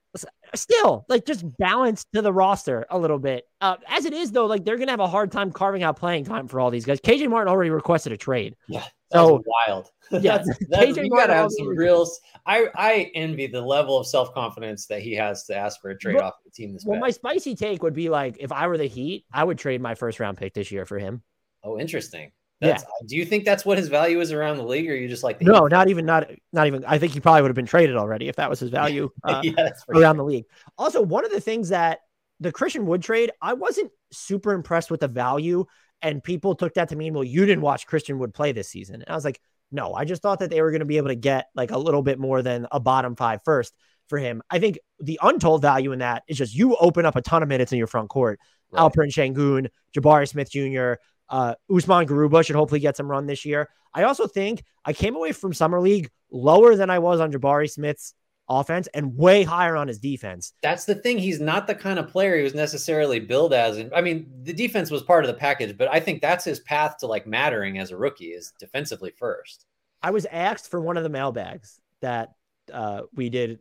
still 0.54 1.04
like 1.08 1.24
just 1.24 1.44
balance 1.58 2.04
to 2.14 2.22
the 2.22 2.32
roster 2.32 2.86
a 2.90 2.98
little 2.98 3.18
bit. 3.18 3.48
Uh, 3.60 3.76
as 3.88 4.04
it 4.04 4.12
is 4.12 4.32
though, 4.32 4.46
like 4.46 4.64
they're 4.64 4.76
gonna 4.76 4.90
have 4.90 5.00
a 5.00 5.08
hard 5.08 5.32
time 5.32 5.50
carving 5.50 5.82
out 5.82 5.96
playing 5.96 6.24
time 6.24 6.48
for 6.48 6.60
all 6.60 6.70
these 6.70 6.84
guys. 6.84 7.00
KJ 7.00 7.28
Martin 7.28 7.50
already 7.50 7.70
requested 7.70 8.12
a 8.12 8.16
trade. 8.16 8.56
Yeah, 8.68 8.84
so 9.12 9.42
wild. 9.66 9.90
Yeah, 10.20 10.38
that's, 10.38 10.66
that's, 10.68 10.96
you 10.98 11.08
gotta 11.08 11.32
have 11.32 11.50
some 11.50 11.68
real. 11.68 12.06
I 12.44 12.66
I 12.74 13.10
envy 13.14 13.46
the 13.46 13.62
level 13.62 13.96
of 13.96 14.06
self 14.06 14.34
confidence 14.34 14.84
that 14.88 15.00
he 15.00 15.14
has 15.14 15.44
to 15.44 15.56
ask 15.56 15.80
for 15.80 15.88
a 15.88 15.96
trade 15.96 16.16
but, 16.16 16.24
off 16.24 16.34
the 16.44 16.50
team 16.50 16.74
this. 16.74 16.84
Well, 16.84 16.96
bad. 16.96 17.00
my 17.00 17.10
spicy 17.10 17.54
take 17.54 17.82
would 17.82 17.94
be 17.94 18.10
like 18.10 18.36
if 18.38 18.52
I 18.52 18.66
were 18.66 18.76
the 18.76 18.88
Heat, 18.88 19.24
I 19.32 19.42
would 19.42 19.58
trade 19.58 19.80
my 19.80 19.94
first 19.94 20.20
round 20.20 20.36
pick 20.36 20.52
this 20.52 20.70
year 20.70 20.84
for 20.84 20.98
him. 20.98 21.22
Oh, 21.64 21.78
interesting. 21.78 22.30
That's, 22.62 22.82
yeah. 22.84 23.06
Do 23.06 23.16
you 23.16 23.24
think 23.24 23.44
that's 23.44 23.64
what 23.64 23.76
his 23.76 23.88
value 23.88 24.20
is 24.20 24.32
around 24.32 24.56
the 24.56 24.64
league, 24.64 24.88
or 24.88 24.94
you 24.94 25.08
just 25.08 25.24
like? 25.24 25.42
no, 25.42 25.66
not 25.66 25.88
even 25.88 26.06
not 26.06 26.30
not 26.52 26.66
even. 26.66 26.84
I 26.84 26.98
think 26.98 27.12
he 27.12 27.20
probably 27.20 27.42
would 27.42 27.48
have 27.48 27.56
been 27.56 27.66
traded 27.66 27.96
already 27.96 28.28
if 28.28 28.36
that 28.36 28.48
was 28.48 28.60
his 28.60 28.70
value 28.80 29.10
uh, 29.24 29.40
yeah, 29.44 29.70
around 29.88 30.16
sure. 30.16 30.24
the 30.24 30.24
league. 30.24 30.44
Also, 30.78 31.02
one 31.02 31.24
of 31.24 31.32
the 31.32 31.40
things 31.40 31.70
that 31.70 31.98
the 32.42 32.52
Christian 32.52 32.86
Wood 32.86 33.02
trade, 33.02 33.30
I 33.40 33.54
wasn't 33.54 33.90
super 34.10 34.52
impressed 34.52 34.90
with 34.90 35.00
the 35.00 35.08
value 35.08 35.64
And 36.02 36.22
people 36.22 36.54
took 36.54 36.74
that 36.74 36.88
to 36.90 36.96
mean, 36.96 37.14
well, 37.14 37.24
you 37.24 37.46
didn't 37.46 37.62
watch 37.62 37.86
Christian 37.86 38.18
Wood 38.18 38.34
play 38.34 38.52
this 38.52 38.68
season. 38.68 38.96
And 38.96 39.08
I 39.08 39.14
was 39.14 39.24
like, 39.24 39.40
no, 39.70 39.94
I 39.94 40.04
just 40.04 40.20
thought 40.20 40.40
that 40.40 40.50
they 40.50 40.60
were 40.60 40.70
going 40.70 40.80
to 40.80 40.86
be 40.86 40.96
able 40.98 41.08
to 41.08 41.14
get 41.14 41.46
like 41.54 41.70
a 41.70 41.78
little 41.78 42.02
bit 42.02 42.18
more 42.18 42.42
than 42.42 42.66
a 42.70 42.80
bottom 42.80 43.16
five 43.16 43.40
first 43.44 43.72
for 44.08 44.18
him. 44.18 44.42
I 44.50 44.58
think 44.58 44.78
the 45.00 45.18
untold 45.22 45.62
value 45.62 45.92
in 45.92 46.00
that 46.00 46.24
is 46.28 46.36
just 46.36 46.54
you 46.54 46.76
open 46.76 47.06
up 47.06 47.16
a 47.16 47.22
ton 47.22 47.42
of 47.42 47.48
minutes 47.48 47.72
in 47.72 47.78
your 47.78 47.86
front 47.86 48.10
court. 48.10 48.40
Right. 48.70 48.80
Alperen 48.80 49.12
Sengun, 49.12 49.68
Jabari 49.96 50.28
Smith 50.28 50.50
Jr., 50.50 50.94
uh, 51.32 51.54
Usman 51.74 52.06
Garuba 52.06 52.44
should 52.44 52.54
hopefully 52.54 52.80
get 52.80 52.96
some 52.96 53.10
run 53.10 53.26
this 53.26 53.44
year. 53.44 53.68
I 53.94 54.04
also 54.04 54.26
think 54.26 54.62
I 54.84 54.92
came 54.92 55.16
away 55.16 55.32
from 55.32 55.52
Summer 55.52 55.80
League 55.80 56.10
lower 56.30 56.76
than 56.76 56.90
I 56.90 56.98
was 56.98 57.20
on 57.20 57.32
Jabari 57.32 57.70
Smith's 57.70 58.14
offense 58.48 58.86
and 58.92 59.16
way 59.16 59.42
higher 59.42 59.76
on 59.76 59.88
his 59.88 59.98
defense. 59.98 60.52
That's 60.62 60.84
the 60.84 60.94
thing. 60.94 61.18
He's 61.18 61.40
not 61.40 61.66
the 61.66 61.74
kind 61.74 61.98
of 61.98 62.08
player 62.08 62.36
he 62.36 62.42
was 62.42 62.54
necessarily 62.54 63.18
billed 63.18 63.54
as. 63.54 63.78
And 63.78 63.92
I 63.94 64.02
mean, 64.02 64.30
the 64.42 64.52
defense 64.52 64.90
was 64.90 65.02
part 65.02 65.24
of 65.24 65.28
the 65.28 65.34
package, 65.34 65.76
but 65.76 65.88
I 65.90 66.00
think 66.00 66.20
that's 66.20 66.44
his 66.44 66.60
path 66.60 66.98
to 66.98 67.06
like 67.06 67.26
mattering 67.26 67.78
as 67.78 67.90
a 67.90 67.96
rookie 67.96 68.32
is 68.32 68.52
defensively 68.58 69.12
first. 69.16 69.64
I 70.02 70.10
was 70.10 70.26
asked 70.26 70.70
for 70.70 70.80
one 70.80 70.96
of 70.98 71.02
the 71.02 71.08
mailbags 71.08 71.80
that 72.00 72.32
uh, 72.72 73.02
we 73.14 73.30
did, 73.30 73.60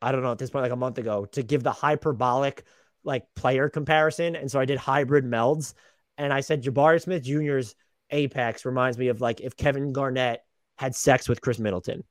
I 0.00 0.12
don't 0.12 0.22
know, 0.22 0.32
at 0.32 0.38
this 0.38 0.50
point, 0.50 0.62
like 0.62 0.72
a 0.72 0.76
month 0.76 0.98
ago, 0.98 1.24
to 1.32 1.42
give 1.42 1.62
the 1.64 1.72
hyperbolic 1.72 2.62
like 3.02 3.24
player 3.34 3.68
comparison. 3.68 4.36
And 4.36 4.50
so 4.50 4.60
I 4.60 4.64
did 4.64 4.78
hybrid 4.78 5.24
melds. 5.24 5.74
And 6.18 6.32
I 6.32 6.40
said 6.40 6.62
Jabari 6.62 7.02
Smith 7.02 7.22
Jr.'s 7.22 7.74
apex 8.10 8.64
reminds 8.64 8.98
me 8.98 9.08
of 9.08 9.20
like 9.20 9.40
if 9.40 9.56
Kevin 9.56 9.92
Garnett 9.92 10.40
had 10.76 10.94
sex 10.94 11.28
with 11.28 11.40
Khris 11.40 11.58
Middleton. 11.58 12.04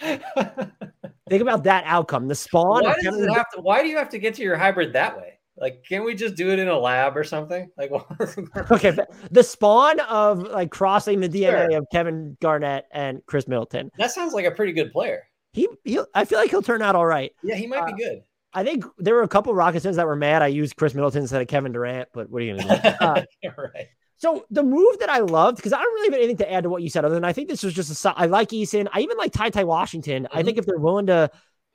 Think 0.00 1.40
about 1.40 1.64
that 1.64 1.84
outcome. 1.86 2.28
The 2.28 2.34
spawn. 2.34 2.84
Why, 2.84 2.94
does 3.00 3.18
it 3.18 3.30
have 3.30 3.50
to, 3.54 3.60
why 3.60 3.82
do 3.82 3.88
you 3.88 3.96
have 3.96 4.08
to 4.10 4.18
get 4.18 4.34
to 4.34 4.42
your 4.42 4.56
hybrid 4.56 4.92
that 4.92 5.16
way? 5.16 5.38
Like, 5.56 5.84
can't 5.88 6.04
we 6.04 6.14
just 6.14 6.34
do 6.34 6.50
it 6.50 6.58
in 6.58 6.68
a 6.68 6.78
lab 6.78 7.16
or 7.16 7.24
something? 7.24 7.70
Like, 7.76 7.92
okay, 8.70 8.96
the 9.30 9.42
spawn 9.42 10.00
of 10.00 10.42
like 10.42 10.70
crossing 10.70 11.20
the 11.20 11.28
DNA 11.28 11.70
sure. 11.70 11.78
of 11.78 11.86
Kevin 11.92 12.36
Garnett 12.40 12.86
and 12.90 13.24
Khris 13.26 13.46
Middleton. 13.46 13.90
That 13.98 14.12
sounds 14.12 14.32
like 14.32 14.46
a 14.46 14.50
pretty 14.50 14.72
good 14.72 14.92
player. 14.92 15.22
He, 15.52 15.68
he 15.84 16.00
I 16.14 16.24
feel 16.24 16.38
like 16.38 16.50
he'll 16.50 16.62
turn 16.62 16.82
out 16.82 16.96
all 16.96 17.06
right. 17.06 17.32
Yeah, 17.42 17.56
he 17.56 17.66
might 17.66 17.82
uh, 17.82 17.86
be 17.86 18.02
good. 18.02 18.22
I 18.54 18.64
think 18.64 18.84
there 18.98 19.14
were 19.14 19.22
a 19.22 19.28
couple 19.28 19.54
Rockets 19.54 19.84
fans 19.84 19.96
that 19.96 20.06
were 20.06 20.16
mad 20.16 20.42
I 20.42 20.48
used 20.48 20.76
Khris 20.76 20.94
Middleton 20.94 21.22
instead 21.22 21.40
of 21.40 21.48
Kevin 21.48 21.72
Durant, 21.72 22.08
but 22.12 22.28
what 22.28 22.42
are 22.42 22.44
you 22.44 22.56
gonna 22.56 22.82
do? 22.82 22.88
Uh, 23.00 23.22
right. 23.56 23.88
So 24.18 24.46
the 24.50 24.62
move 24.62 25.00
that 25.00 25.10
I 25.10 25.18
loved, 25.18 25.56
because 25.56 25.72
I 25.72 25.82
don't 25.82 25.94
really 25.94 26.10
have 26.10 26.14
anything 26.14 26.36
to 26.38 26.52
add 26.52 26.62
to 26.62 26.70
what 26.70 26.82
you 26.82 26.88
said, 26.88 27.04
other 27.04 27.16
than 27.16 27.24
I 27.24 27.32
think 27.32 27.48
this 27.48 27.64
was 27.64 27.74
just 27.74 28.04
a. 28.04 28.14
I 28.16 28.26
like 28.26 28.50
Eason. 28.50 28.86
I 28.92 29.00
even 29.00 29.16
like 29.16 29.32
Ty 29.32 29.50
Ty 29.50 29.64
Washington. 29.64 30.24
Mm-hmm. 30.24 30.38
I 30.38 30.42
think 30.44 30.58
if 30.58 30.66
they're 30.66 30.78
willing 30.78 31.06
to 31.06 31.28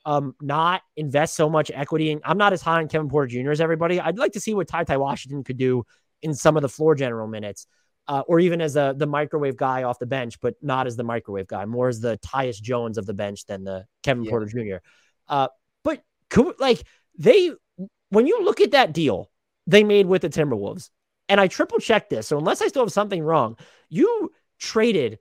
um, 0.05 0.33
not 0.39 0.81
invest 0.95 1.35
so 1.35 1.49
much 1.49 1.71
equity, 1.73 2.11
in, 2.11 2.21
I'm 2.23 2.37
not 2.37 2.53
as 2.53 2.61
high 2.61 2.79
on 2.79 2.87
Kevin 2.87 3.09
Porter 3.09 3.27
Jr. 3.27 3.51
as 3.51 3.59
everybody. 3.59 3.99
I'd 3.99 4.17
like 4.17 4.31
to 4.33 4.39
see 4.39 4.53
what 4.53 4.69
Ty 4.69 4.85
Ty 4.85 4.95
Washington 4.95 5.43
could 5.43 5.57
do 5.57 5.83
in 6.21 6.33
some 6.33 6.55
of 6.55 6.61
the 6.61 6.69
floor 6.69 6.95
general 6.95 7.27
minutes, 7.27 7.67
uh, 8.07 8.23
or 8.27 8.39
even 8.39 8.61
as 8.61 8.77
a, 8.77 8.95
the 8.95 9.07
microwave 9.07 9.57
guy 9.57 9.83
off 9.83 9.99
the 9.99 10.05
bench, 10.05 10.39
but 10.39 10.55
not 10.61 10.87
as 10.87 10.95
the 10.95 11.03
microwave 11.03 11.47
guy, 11.47 11.65
more 11.65 11.89
as 11.89 11.99
the 11.99 12.17
Tyus 12.19 12.61
Jones 12.61 12.97
of 12.97 13.05
the 13.05 13.13
bench 13.13 13.45
than 13.45 13.65
the 13.65 13.85
Kevin 14.03 14.23
yeah. 14.23 14.29
Porter 14.29 14.45
Jr. 14.45 14.77
Uh, 15.27 15.49
could, 16.29 16.59
like 16.59 16.83
they, 17.17 17.51
when 18.09 18.27
you 18.27 18.43
look 18.43 18.61
at 18.61 18.71
that 18.71 18.93
deal 18.93 19.29
they 19.67 19.83
made 19.83 20.05
with 20.05 20.21
the 20.21 20.29
Timberwolves, 20.29 20.89
and 21.29 21.41
I 21.41 21.47
triple 21.47 21.79
checked 21.79 22.09
this. 22.09 22.27
So 22.27 22.37
unless 22.37 22.61
I 22.61 22.67
still 22.67 22.83
have 22.83 22.93
something 22.93 23.21
wrong, 23.21 23.57
you 23.89 24.31
traded 24.59 25.19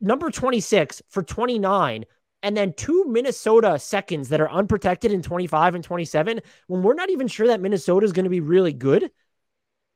number 0.00 0.30
26 0.30 1.02
for 1.08 1.22
29 1.22 2.04
and 2.42 2.56
then 2.56 2.72
two 2.72 3.04
Minnesota 3.06 3.78
seconds 3.78 4.28
that 4.28 4.40
are 4.40 4.50
unprotected 4.50 5.12
in 5.12 5.22
25 5.22 5.74
and 5.74 5.84
27 5.84 6.40
when 6.68 6.82
we're 6.82 6.94
not 6.94 7.10
even 7.10 7.28
sure 7.28 7.48
that 7.48 7.60
Minnesota 7.60 8.06
is 8.06 8.12
going 8.12 8.24
to 8.24 8.30
be 8.30 8.40
really 8.40 8.72
good. 8.72 9.10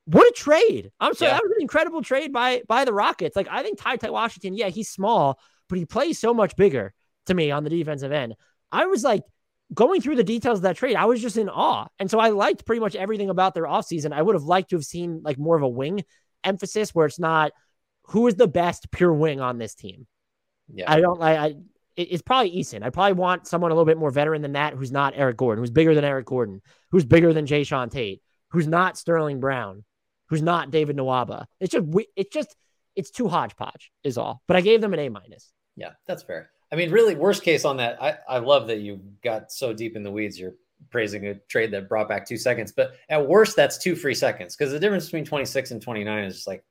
What 0.06 0.26
a 0.26 0.32
trade. 0.32 0.90
I'm 0.98 1.14
sorry. 1.14 1.30
Yeah. 1.30 1.36
That 1.36 1.44
was 1.44 1.52
an 1.52 1.62
incredible 1.62 2.02
trade 2.02 2.32
by 2.32 2.62
by 2.66 2.84
the 2.84 2.92
Rockets. 2.92 3.36
Like 3.36 3.46
I 3.48 3.62
think 3.62 3.80
Ty 3.80 3.96
Ty 3.96 4.10
Washington, 4.10 4.54
yeah, 4.54 4.68
he's 4.68 4.90
small, 4.90 5.38
but 5.68 5.78
he 5.78 5.84
plays 5.84 6.18
so 6.18 6.34
much 6.34 6.56
bigger 6.56 6.92
to 7.26 7.34
me 7.34 7.52
on 7.52 7.62
the 7.62 7.70
defensive 7.70 8.10
end. 8.10 8.34
I 8.72 8.86
was 8.86 9.04
like, 9.04 9.22
going 9.72 10.00
through 10.00 10.16
the 10.16 10.24
details 10.24 10.58
of 10.58 10.62
that 10.62 10.76
trade, 10.76 10.96
I 10.96 11.06
was 11.06 11.20
just 11.20 11.36
in 11.36 11.48
awe. 11.48 11.86
And 11.98 12.10
so 12.10 12.18
I 12.18 12.30
liked 12.30 12.66
pretty 12.66 12.80
much 12.80 12.94
everything 12.94 13.30
about 13.30 13.54
their 13.54 13.64
offseason. 13.64 14.12
I 14.12 14.22
would 14.22 14.34
have 14.34 14.44
liked 14.44 14.70
to 14.70 14.76
have 14.76 14.84
seen 14.84 15.22
like 15.22 15.38
more 15.38 15.56
of 15.56 15.62
a 15.62 15.68
wing 15.68 16.04
emphasis 16.44 16.94
where 16.94 17.06
it's 17.06 17.18
not 17.18 17.52
who 18.06 18.26
is 18.26 18.34
the 18.34 18.48
best 18.48 18.90
pure 18.90 19.12
wing 19.12 19.40
on 19.40 19.58
this 19.58 19.74
team. 19.74 20.06
Yeah. 20.72 20.90
I 20.90 21.00
don't 21.00 21.20
like 21.20 21.38
I 21.38 21.54
it's 21.96 22.22
probably 22.22 22.52
Eason. 22.52 22.82
I 22.82 22.90
probably 22.90 23.12
want 23.12 23.46
someone 23.46 23.70
a 23.70 23.74
little 23.74 23.84
bit 23.84 23.98
more 23.98 24.10
veteran 24.10 24.40
than 24.40 24.52
that 24.52 24.74
who's 24.74 24.90
not 24.90 25.12
Eric 25.14 25.36
Gordon, 25.36 25.62
who's 25.62 25.70
bigger 25.70 25.94
than 25.94 26.04
Eric 26.04 26.26
Gordon, 26.26 26.62
who's 26.90 27.04
bigger 27.04 27.34
than 27.34 27.46
Jae'Sean 27.46 27.90
Tate, 27.90 28.22
who's 28.50 28.66
not 28.66 28.96
Sterling 28.96 29.40
Brown, 29.40 29.84
who's 30.28 30.42
not 30.42 30.70
David 30.70 30.96
Nwaba. 30.96 31.44
It's 31.60 31.72
just 31.72 31.86
it's 32.16 32.32
just 32.32 32.56
it's 32.96 33.10
too 33.10 33.28
hodgepodge 33.28 33.90
is 34.04 34.16
all. 34.16 34.42
But 34.46 34.56
I 34.56 34.62
gave 34.62 34.80
them 34.80 34.94
an 34.94 35.00
A 35.00 35.08
minus. 35.10 35.52
Yeah, 35.76 35.90
that's 36.06 36.22
fair. 36.22 36.51
I 36.72 36.76
mean, 36.76 36.90
really, 36.90 37.14
worst 37.14 37.42
case 37.42 37.64
on 37.64 37.76
that, 37.76 38.02
I, 38.02 38.16
I 38.28 38.38
love 38.38 38.66
that 38.68 38.78
you 38.78 39.00
got 39.22 39.52
so 39.52 39.74
deep 39.74 39.94
in 39.94 40.02
the 40.02 40.10
weeds. 40.10 40.40
You're 40.40 40.54
praising 40.90 41.26
a 41.26 41.34
trade 41.48 41.70
that 41.72 41.88
brought 41.88 42.08
back 42.08 42.26
two 42.26 42.38
seconds, 42.38 42.72
but 42.72 42.94
at 43.10 43.26
worst, 43.26 43.54
that's 43.56 43.76
two 43.76 43.94
free 43.94 44.14
seconds 44.14 44.56
because 44.56 44.72
the 44.72 44.80
difference 44.80 45.04
between 45.04 45.24
26 45.24 45.70
and 45.70 45.82
29 45.82 46.24
is 46.24 46.34
just 46.34 46.46
like, 46.46 46.64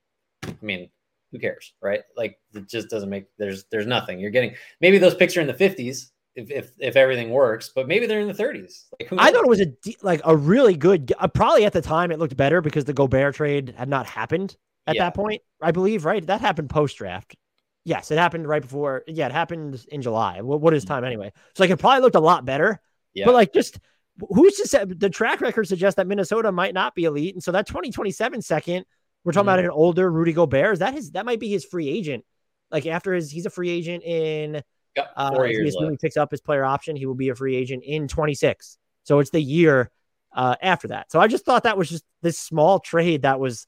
I 0.44 0.56
mean, 0.62 0.90
who 1.32 1.40
cares, 1.40 1.74
right? 1.82 2.02
Like, 2.18 2.40
it 2.54 2.68
just 2.68 2.90
doesn't 2.90 3.10
make 3.10 3.26
there's 3.38 3.66
there's 3.72 3.86
nothing. 3.86 4.20
You're 4.20 4.32
getting 4.32 4.56
maybe 4.82 4.98
those 4.98 5.16
picks 5.16 5.38
are 5.38 5.42
in 5.42 5.48
the 5.48 5.54
50s 5.54 6.08
if 6.36 6.50
if, 6.50 6.72
if 6.80 6.96
everything 6.96 7.30
works, 7.30 7.70
but 7.74 7.88
maybe 7.88 8.08
they're 8.08 8.20
in 8.20 8.28
the 8.28 8.34
30s. 8.34 8.86
Like, 9.00 9.14
I 9.14 9.32
thought 9.32 9.44
it 9.44 9.50
was 9.50 9.62
a 9.62 9.74
like 10.02 10.22
a 10.26 10.36
really 10.36 10.76
good. 10.76 11.14
Uh, 11.20 11.28
probably 11.28 11.66
at 11.66 11.74
the 11.74 11.82
time 11.82 12.12
it 12.12 12.18
looked 12.18 12.36
better 12.36 12.62
because 12.62 12.86
the 12.86 12.94
Gobert 12.94 13.36
trade 13.36 13.76
had 13.78 13.88
not 13.88 14.08
happened 14.08 14.58
at 14.88 14.96
yeah. 14.96 15.04
that 15.04 15.16
point. 15.16 15.42
I 15.62 15.72
believe, 15.72 16.06
right? 16.06 16.26
That 16.26 16.42
happened 16.42 16.70
post 16.72 16.98
draft. 16.98 17.36
Yes, 17.84 18.12
it 18.12 18.18
happened 18.18 18.48
right 18.48 18.62
before. 18.62 19.04
Yeah, 19.08 19.26
it 19.26 19.32
happened 19.32 19.84
in 19.90 20.02
July. 20.02 20.42
What, 20.42 20.62
what 20.62 20.74
is 20.74 20.86
mm-hmm. 20.86 20.94
time 20.94 21.04
anyway? 21.04 21.32
So 21.56 21.64
like 21.64 21.72
it 21.72 21.78
probably 21.78 22.02
looked 22.02 22.16
a 22.16 22.20
lot 22.20 22.46
better. 22.46 22.80
Yeah. 23.14 23.26
But 23.26 23.34
like 23.34 23.54
just 23.54 23.80
who's 24.30 24.56
to 24.58 24.68
say 24.68 24.86
the 24.86 25.10
track 25.10 25.42
record 25.42 25.68
suggests 25.68 25.96
that 25.96 26.08
Minnesota 26.08 26.52
might 26.52 26.74
not 26.74 26.96
be 26.96 27.06
elite. 27.06 27.34
And 27.34 27.44
so 27.44 27.52
that 27.52 27.68
2027 27.68 28.42
second, 28.42 28.86
we're 29.24 29.32
talking 29.32 29.48
mm-hmm. 29.48 29.60
about 29.60 29.66
an 29.66 29.72
older 29.72 30.12
Rudy 30.12 30.34
Gobert. 30.34 30.74
Is 30.74 30.80
that 30.80 30.94
his 30.94 31.12
that 31.12 31.26
might 31.26 31.40
be 31.40 31.50
his 31.50 31.66
free 31.66 31.90
agent. 31.90 32.24
Like 32.70 32.86
after 32.86 33.14
his 33.14 33.32
he's 33.32 33.46
a 33.46 33.50
free 33.50 33.70
agent 33.70 34.04
in 34.04 34.62
yep, 34.96 35.12
uh, 35.16 35.34
four 35.34 35.46
uh, 35.46 35.50
years. 35.50 35.76
He 35.78 35.98
picks 35.98 36.18
up 36.18 36.32
his 36.32 36.42
player 36.42 36.64
option, 36.64 36.96
he 36.96 37.06
will 37.06 37.16
be 37.16 37.30
a 37.30 37.36
free 37.36 37.56
agent 37.56 37.84
in 37.84 38.08
26. 38.08 38.78
So 39.04 39.20
it's 39.20 39.32
the 39.32 39.42
year 39.42 39.92
uh, 40.34 40.56
after 40.62 40.90
that. 40.90 41.12
So 41.12 41.20
I 41.20 41.28
just 41.28 41.46
thought 41.46 41.64
that 41.64 41.78
was 41.78 41.90
just 41.90 42.04
this 42.22 42.38
small 42.38 42.80
trade 42.80 43.24
that 43.24 43.40
was 43.40 43.66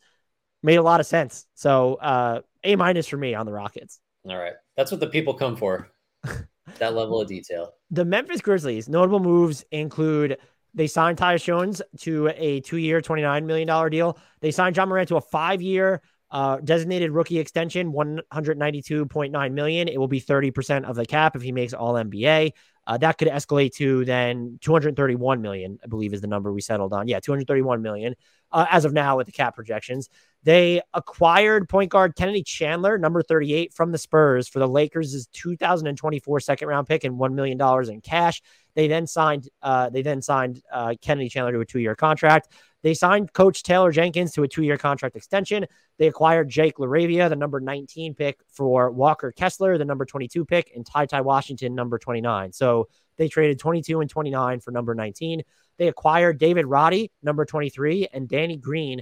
made 0.62 0.76
a 0.76 0.84
lot 0.84 1.00
of 1.00 1.06
sense. 1.06 1.46
So 1.56 1.96
uh, 1.96 2.42
a 2.64 2.76
minus 2.76 3.08
for 3.08 3.18
me 3.18 3.36
on 3.36 3.46
the 3.46 3.52
Rockets. 3.52 4.00
All 4.28 4.38
right. 4.38 4.54
That's 4.78 4.92
what 4.92 5.00
the 5.00 5.08
people 5.08 5.34
come 5.34 5.56
for. 5.56 5.90
that 6.80 6.94
level 6.94 7.22
of 7.22 7.28
detail. 7.28 7.74
The 7.92 8.06
Memphis 8.06 8.42
Grizzlies 8.42 8.88
notable 8.88 9.20
moves 9.20 9.66
include 9.72 10.38
they 10.74 10.88
signed 10.88 11.18
Tyus 11.18 11.44
Jones 11.44 11.82
to 12.00 12.32
a 12.36 12.62
two-year, 12.62 13.02
$29 13.02 13.46
million 13.46 13.92
deal. 13.92 14.18
They 14.42 14.52
signed 14.52 14.76
Ja 14.76 14.86
Morant 14.86 15.10
to 15.10 15.18
a 15.18 15.22
five-year 15.22 16.02
uh, 16.32 16.58
designated 16.64 17.12
rookie 17.12 17.38
extension, 17.38 17.94
192.9 17.94 19.52
million. 19.52 19.88
It 19.88 20.00
will 20.00 20.08
be 20.08 20.20
30% 20.20 20.84
of 20.86 20.96
the 20.96 21.06
cap 21.06 21.36
if 21.36 21.44
he 21.44 21.52
makes 21.52 21.74
all 21.74 21.94
NBA. 21.94 22.54
Uh, 22.86 22.98
that 22.98 23.18
could 23.18 23.28
escalate 23.28 23.74
to 23.76 24.04
then 24.04 24.58
231 24.62 25.42
million, 25.42 25.80
I 25.84 25.88
believe 25.88 26.14
is 26.14 26.22
the 26.22 26.28
number 26.28 26.52
we 26.52 26.60
settled 26.60 26.92
on. 26.92 27.08
Yeah, 27.08 27.20
231 27.20 27.82
million 27.82 28.16
uh, 28.52 28.66
as 28.70 28.84
of 28.84 28.94
now 28.94 29.18
with 29.18 29.28
the 29.28 29.32
cap 29.32 29.56
projections. 29.56 30.10
They 30.44 30.82
acquired 30.94 31.70
point 31.70 31.90
guard 31.90 32.16
Kennedy 32.16 32.44
Chandler, 32.44 32.98
number 32.98 33.24
38, 33.24 33.74
from 33.74 33.92
the 33.92 33.98
Spurs 33.98 34.48
for 34.48 34.60
the 34.60 34.68
Lakers' 34.68 35.28
2024 35.32 36.40
second 36.42 36.68
round 36.68 36.88
pick 36.88 37.06
and 37.06 37.18
$1 37.18 37.34
million 37.34 37.90
in 37.90 38.02
cash. 38.02 38.42
They 38.76 38.88
then 38.88 39.08
signed 39.08 39.48
uh, 39.62 39.90
they 39.90 40.02
then 40.02 40.22
signed 40.22 40.62
uh, 40.72 40.96
Kennedy 41.02 41.30
Chandler 41.30 41.54
to 41.54 41.60
a 41.62 41.66
two-year 41.66 41.96
contract. 41.96 42.50
They 42.82 42.94
signed 42.94 43.32
Coach 43.32 43.64
Taylor 43.64 43.92
Jenkins 43.92 44.34
to 44.34 44.44
a 44.44 44.48
two-year 44.48 44.78
contract 44.78 45.16
extension. 45.16 45.66
They 45.98 46.08
acquired 46.08 46.50
Jake 46.50 46.78
LaRavia, 46.78 47.30
the 47.30 47.36
number 47.38 47.62
19 47.62 48.14
pick 48.14 48.42
for 48.50 48.92
Walker 48.92 49.32
Kessler, 49.32 49.78
the 49.78 49.86
number 49.86 50.06
22 50.06 50.44
pick, 50.44 50.72
and 50.76 50.86
Ty 50.86 51.06
Ty 51.06 51.22
Washington, 51.22 51.76
number 51.76 51.98
29. 51.98 52.52
So 52.52 52.90
they 53.16 53.30
traded 53.30 53.60
22 53.60 54.02
and 54.02 54.10
29 54.10 54.60
for 54.60 54.72
number 54.72 54.94
19. 54.94 55.44
They 55.78 55.88
acquired 55.88 56.38
David 56.40 56.66
Roddy, 56.66 57.12
number 57.22 57.46
23, 57.46 58.10
and 58.12 58.28
Danny 58.28 58.58
Green 58.58 59.02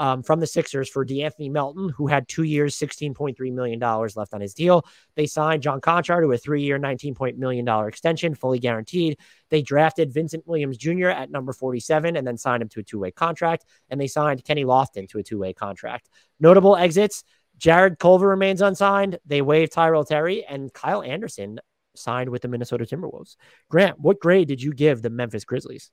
um, 0.00 0.22
from 0.22 0.40
the 0.40 0.46
Sixers 0.46 0.88
for 0.88 1.04
De'Anthony 1.04 1.50
Melton, 1.50 1.90
who 1.90 2.06
had 2.06 2.26
two 2.26 2.44
years, 2.44 2.74
$16.3 2.74 3.52
million 3.52 3.78
left 3.78 4.32
on 4.32 4.40
his 4.40 4.54
deal. 4.54 4.86
They 5.14 5.26
signed 5.26 5.62
John 5.62 5.82
Konchar 5.82 6.22
to 6.22 6.32
a 6.32 6.38
three 6.38 6.62
year, 6.62 6.78
$19 6.78 7.36
million 7.36 7.68
extension, 7.86 8.34
fully 8.34 8.58
guaranteed. 8.58 9.18
They 9.50 9.60
drafted 9.60 10.10
Vincent 10.10 10.46
Williams 10.46 10.78
Jr. 10.78 11.08
at 11.08 11.30
number 11.30 11.52
47 11.52 12.16
and 12.16 12.26
then 12.26 12.38
signed 12.38 12.62
him 12.62 12.70
to 12.70 12.80
a 12.80 12.82
two 12.82 12.98
way 12.98 13.10
contract. 13.10 13.66
And 13.90 14.00
they 14.00 14.06
signed 14.06 14.42
Kenny 14.42 14.64
Lofton 14.64 15.06
to 15.10 15.18
a 15.18 15.22
two 15.22 15.38
way 15.38 15.52
contract. 15.52 16.08
Notable 16.40 16.76
exits 16.76 17.22
Jarrett 17.58 17.98
Culver 17.98 18.26
remains 18.26 18.62
unsigned. 18.62 19.18
They 19.26 19.42
waived 19.42 19.72
Tyrell 19.72 20.06
Terry 20.06 20.46
and 20.46 20.72
Kyle 20.72 21.02
Anderson 21.02 21.60
signed 21.94 22.30
with 22.30 22.40
the 22.40 22.48
Minnesota 22.48 22.86
Timberwolves. 22.86 23.36
Grant, 23.68 24.00
what 24.00 24.18
grade 24.18 24.48
did 24.48 24.62
you 24.62 24.72
give 24.72 25.02
the 25.02 25.10
Memphis 25.10 25.44
Grizzlies? 25.44 25.90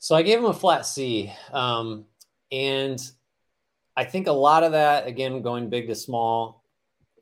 So 0.00 0.16
I 0.16 0.22
gave 0.22 0.42
them 0.42 0.50
a 0.50 0.54
flat 0.54 0.86
C. 0.86 1.32
Um, 1.52 2.06
and 2.50 3.00
I 3.96 4.04
think 4.04 4.26
a 4.26 4.32
lot 4.32 4.64
of 4.64 4.72
that, 4.72 5.06
again, 5.06 5.42
going 5.42 5.70
big 5.70 5.88
to 5.88 5.94
small, 5.94 6.64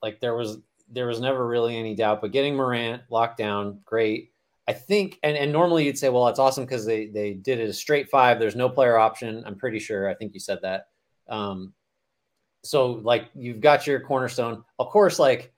like 0.03 0.21
there 0.21 0.35
was 0.35 0.59
there 0.91 1.07
was 1.07 1.21
never 1.21 1.47
really 1.47 1.77
any 1.77 1.95
doubt. 1.95 2.21
But 2.21 2.33
getting 2.33 2.55
Morant 2.55 3.03
locked 3.11 3.39
down, 3.39 3.81
great. 3.85 4.31
I 4.69 4.73
think, 4.73 5.19
and, 5.23 5.37
and 5.37 5.53
normally 5.53 5.85
you'd 5.87 5.99
say, 5.99 6.09
well, 6.09 6.29
it's 6.29 6.39
awesome 6.39 6.65
because 6.65 6.87
they 6.87 7.07
they 7.07 7.35
did 7.35 7.61
it 7.61 7.69
a 7.69 7.73
straight 7.73 8.09
five. 8.09 8.39
There's 8.39 8.57
no 8.57 8.69
player 8.69 8.97
option. 8.99 9.43
I'm 9.47 9.57
pretty 9.57 9.79
sure. 9.79 10.09
I 10.09 10.15
think 10.15 10.35
you 10.35 10.41
said 10.41 10.61
that. 10.63 10.89
Um, 11.29 11.73
so 12.63 12.93
like 12.93 13.31
you've 13.35 13.61
got 13.61 13.87
your 13.87 14.01
cornerstone. 14.01 14.65
Of 14.79 14.89
course, 14.89 15.19
like 15.19 15.53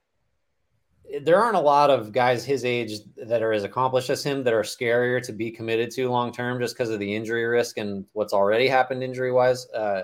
there 1.23 1.41
aren't 1.41 1.57
a 1.57 1.61
lot 1.61 1.91
of 1.91 2.13
guys 2.13 2.45
his 2.45 2.65
age 2.65 3.01
that 3.17 3.43
are 3.43 3.53
as 3.53 3.63
accomplished 3.65 4.11
as 4.11 4.25
him 4.25 4.43
that 4.45 4.55
are 4.55 4.63
scarier 4.63 5.23
to 5.23 5.33
be 5.33 5.51
committed 5.51 5.91
to 5.93 6.09
long 6.09 6.33
term 6.33 6.59
just 6.59 6.75
because 6.75 6.91
of 6.91 6.99
the 6.99 7.15
injury 7.15 7.45
risk 7.45 7.77
and 7.77 8.07
what's 8.15 8.33
already 8.33 8.67
happened 8.67 9.03
injury 9.03 9.33
wise. 9.33 9.69
Uh, 9.71 10.03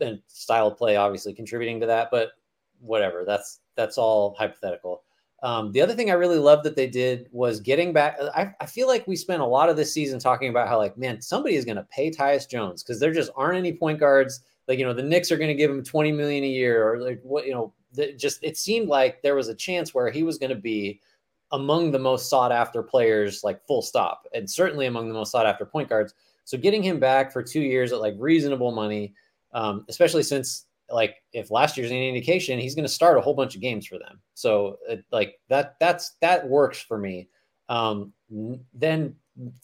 and 0.00 0.20
style 0.26 0.68
of 0.68 0.76
play 0.76 0.96
obviously 0.96 1.32
contributing 1.32 1.80
to 1.80 1.86
that, 1.86 2.08
but 2.10 2.32
whatever. 2.80 3.24
That's 3.26 3.60
that's 3.76 3.98
all 3.98 4.34
hypothetical. 4.38 5.02
Um, 5.42 5.72
the 5.72 5.80
other 5.80 5.94
thing 5.94 6.10
I 6.10 6.14
really 6.14 6.38
loved 6.38 6.64
that 6.64 6.76
they 6.76 6.86
did 6.86 7.28
was 7.32 7.60
getting 7.60 7.92
back. 7.92 8.16
I, 8.32 8.52
I, 8.60 8.66
feel 8.66 8.86
like 8.86 9.08
we 9.08 9.16
spent 9.16 9.42
a 9.42 9.46
lot 9.46 9.68
of 9.68 9.76
this 9.76 9.92
season 9.92 10.20
talking 10.20 10.50
about 10.50 10.68
how, 10.68 10.78
like, 10.78 10.96
man, 10.96 11.20
somebody 11.20 11.56
is 11.56 11.64
going 11.64 11.78
to 11.78 11.88
pay 11.90 12.12
Tyus 12.12 12.48
Jones 12.48 12.84
because 12.84 13.00
there 13.00 13.12
just 13.12 13.32
aren't 13.34 13.58
any 13.58 13.72
point 13.72 13.98
guards. 13.98 14.42
Like, 14.68 14.78
you 14.78 14.84
know, 14.84 14.92
the 14.92 15.02
Knicks 15.02 15.32
are 15.32 15.36
going 15.36 15.48
to 15.48 15.54
give 15.54 15.68
him 15.68 15.82
20 15.82 16.12
million 16.12 16.44
a 16.44 16.48
year, 16.48 16.88
or 16.88 17.00
like 17.00 17.20
what, 17.24 17.44
you 17.44 17.52
know, 17.52 17.72
the, 17.92 18.12
just 18.12 18.38
it 18.44 18.56
seemed 18.56 18.86
like 18.86 19.20
there 19.22 19.34
was 19.34 19.48
a 19.48 19.54
chance 19.54 19.92
where 19.92 20.10
he 20.10 20.22
was 20.22 20.38
going 20.38 20.50
to 20.50 20.56
be 20.60 21.00
among 21.50 21.90
the 21.90 21.98
most 21.98 22.30
sought 22.30 22.52
after 22.52 22.80
players, 22.80 23.42
like 23.42 23.66
full 23.66 23.82
stop, 23.82 24.28
and 24.32 24.48
certainly 24.48 24.86
among 24.86 25.08
the 25.08 25.14
most 25.14 25.32
sought 25.32 25.46
after 25.46 25.66
point 25.66 25.88
guards. 25.88 26.14
So 26.44 26.56
getting 26.56 26.84
him 26.84 27.00
back 27.00 27.32
for 27.32 27.42
two 27.42 27.60
years 27.60 27.92
at 27.92 28.00
like 28.00 28.14
reasonable 28.16 28.70
money, 28.70 29.12
um, 29.52 29.84
especially 29.88 30.22
since 30.22 30.66
like 30.90 31.16
if 31.32 31.50
last 31.50 31.76
year's 31.76 31.90
any 31.90 32.08
indication, 32.08 32.58
he's 32.58 32.74
going 32.74 32.84
to 32.84 32.92
start 32.92 33.18
a 33.18 33.20
whole 33.20 33.34
bunch 33.34 33.54
of 33.54 33.60
games 33.60 33.86
for 33.86 33.98
them. 33.98 34.20
So 34.34 34.78
it, 34.88 35.04
like 35.10 35.40
that, 35.48 35.76
that's 35.80 36.16
that 36.20 36.46
works 36.48 36.80
for 36.80 36.98
me. 36.98 37.28
Um, 37.68 38.12
then 38.74 39.16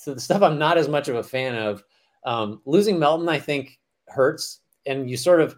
to 0.05 0.15
the 0.15 0.21
stuff 0.21 0.43
I'm 0.43 0.59
not 0.59 0.79
as 0.79 0.89
much 0.89 1.09
of 1.09 1.17
a 1.17 1.23
fan 1.23 1.55
of, 1.55 1.85
um, 2.25 2.63
losing 2.65 2.99
Melton, 2.99 3.29
I 3.29 3.39
think 3.39 3.79
hurts. 4.09 4.61
And 4.87 5.11
you 5.11 5.17
sort 5.17 5.41
of, 5.41 5.57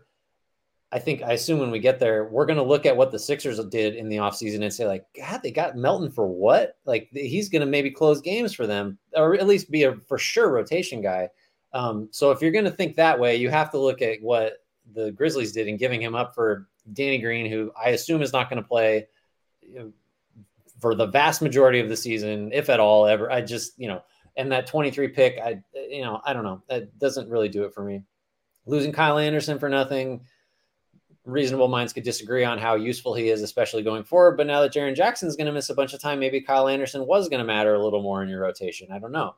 I 0.92 0.98
think, 0.98 1.22
I 1.22 1.34
assume 1.34 1.60
when 1.60 1.70
we 1.70 1.78
get 1.78 2.00
there, 2.00 2.24
we're 2.24 2.46
going 2.46 2.56
to 2.56 2.64
look 2.64 2.84
at 2.84 2.96
what 2.96 3.12
the 3.12 3.18
Sixers 3.18 3.64
did 3.66 3.94
in 3.94 4.08
the 4.08 4.16
offseason 4.16 4.62
and 4.62 4.72
say, 4.72 4.86
like, 4.86 5.04
God, 5.16 5.40
they 5.40 5.52
got 5.52 5.76
Melton 5.76 6.10
for 6.10 6.26
what? 6.26 6.78
Like, 6.84 7.08
he's 7.12 7.48
going 7.48 7.60
to 7.60 7.66
maybe 7.66 7.92
close 7.92 8.20
games 8.20 8.52
for 8.52 8.66
them, 8.66 8.98
or 9.14 9.34
at 9.34 9.46
least 9.46 9.70
be 9.70 9.84
a 9.84 9.94
for 10.08 10.18
sure 10.18 10.50
rotation 10.50 11.00
guy. 11.00 11.28
Um, 11.72 12.08
so 12.10 12.30
if 12.30 12.42
you're 12.42 12.50
going 12.50 12.64
to 12.64 12.70
think 12.70 12.96
that 12.96 13.18
way, 13.18 13.36
you 13.36 13.48
have 13.50 13.70
to 13.70 13.78
look 13.78 14.02
at 14.02 14.20
what 14.20 14.64
the 14.92 15.12
Grizzlies 15.12 15.52
did 15.52 15.68
in 15.68 15.76
giving 15.76 16.02
him 16.02 16.14
up 16.14 16.34
for 16.34 16.68
Danny 16.92 17.18
Green, 17.18 17.50
who 17.50 17.72
I 17.80 17.90
assume 17.90 18.22
is 18.22 18.32
not 18.32 18.50
going 18.50 18.62
to 18.62 18.68
play 18.68 19.06
for 20.80 20.94
the 20.94 21.06
vast 21.06 21.42
majority 21.42 21.80
of 21.80 21.88
the 21.88 21.96
season, 21.96 22.50
if 22.52 22.70
at 22.70 22.80
all, 22.80 23.06
ever. 23.06 23.30
I 23.30 23.42
just, 23.42 23.78
you 23.78 23.88
know, 23.88 24.02
and 24.36 24.50
that 24.52 24.66
23 24.66 25.08
pick, 25.08 25.38
I, 25.38 25.62
you 25.74 26.02
know, 26.02 26.20
I 26.24 26.32
don't 26.32 26.44
know. 26.44 26.62
That 26.68 26.98
doesn't 26.98 27.28
really 27.28 27.48
do 27.48 27.64
it 27.64 27.74
for 27.74 27.84
me. 27.84 28.02
Losing 28.66 28.92
Kyle 28.92 29.18
Anderson 29.18 29.58
for 29.58 29.68
nothing. 29.68 30.22
Reasonable 31.24 31.68
minds 31.68 31.92
could 31.92 32.04
disagree 32.04 32.44
on 32.44 32.58
how 32.58 32.76
useful 32.76 33.14
he 33.14 33.28
is, 33.28 33.42
especially 33.42 33.82
going 33.82 34.04
forward. 34.04 34.36
But 34.36 34.46
now 34.46 34.62
that 34.62 34.72
Jackson 34.72 35.28
is 35.28 35.36
going 35.36 35.46
to 35.46 35.52
miss 35.52 35.70
a 35.70 35.74
bunch 35.74 35.92
of 35.92 36.00
time, 36.00 36.18
maybe 36.18 36.40
Kyle 36.40 36.68
Anderson 36.68 37.06
was 37.06 37.28
going 37.28 37.40
to 37.40 37.44
matter 37.44 37.74
a 37.74 37.82
little 37.82 38.02
more 38.02 38.22
in 38.22 38.28
your 38.28 38.40
rotation. 38.40 38.90
I 38.90 38.98
don't 38.98 39.12
know. 39.12 39.34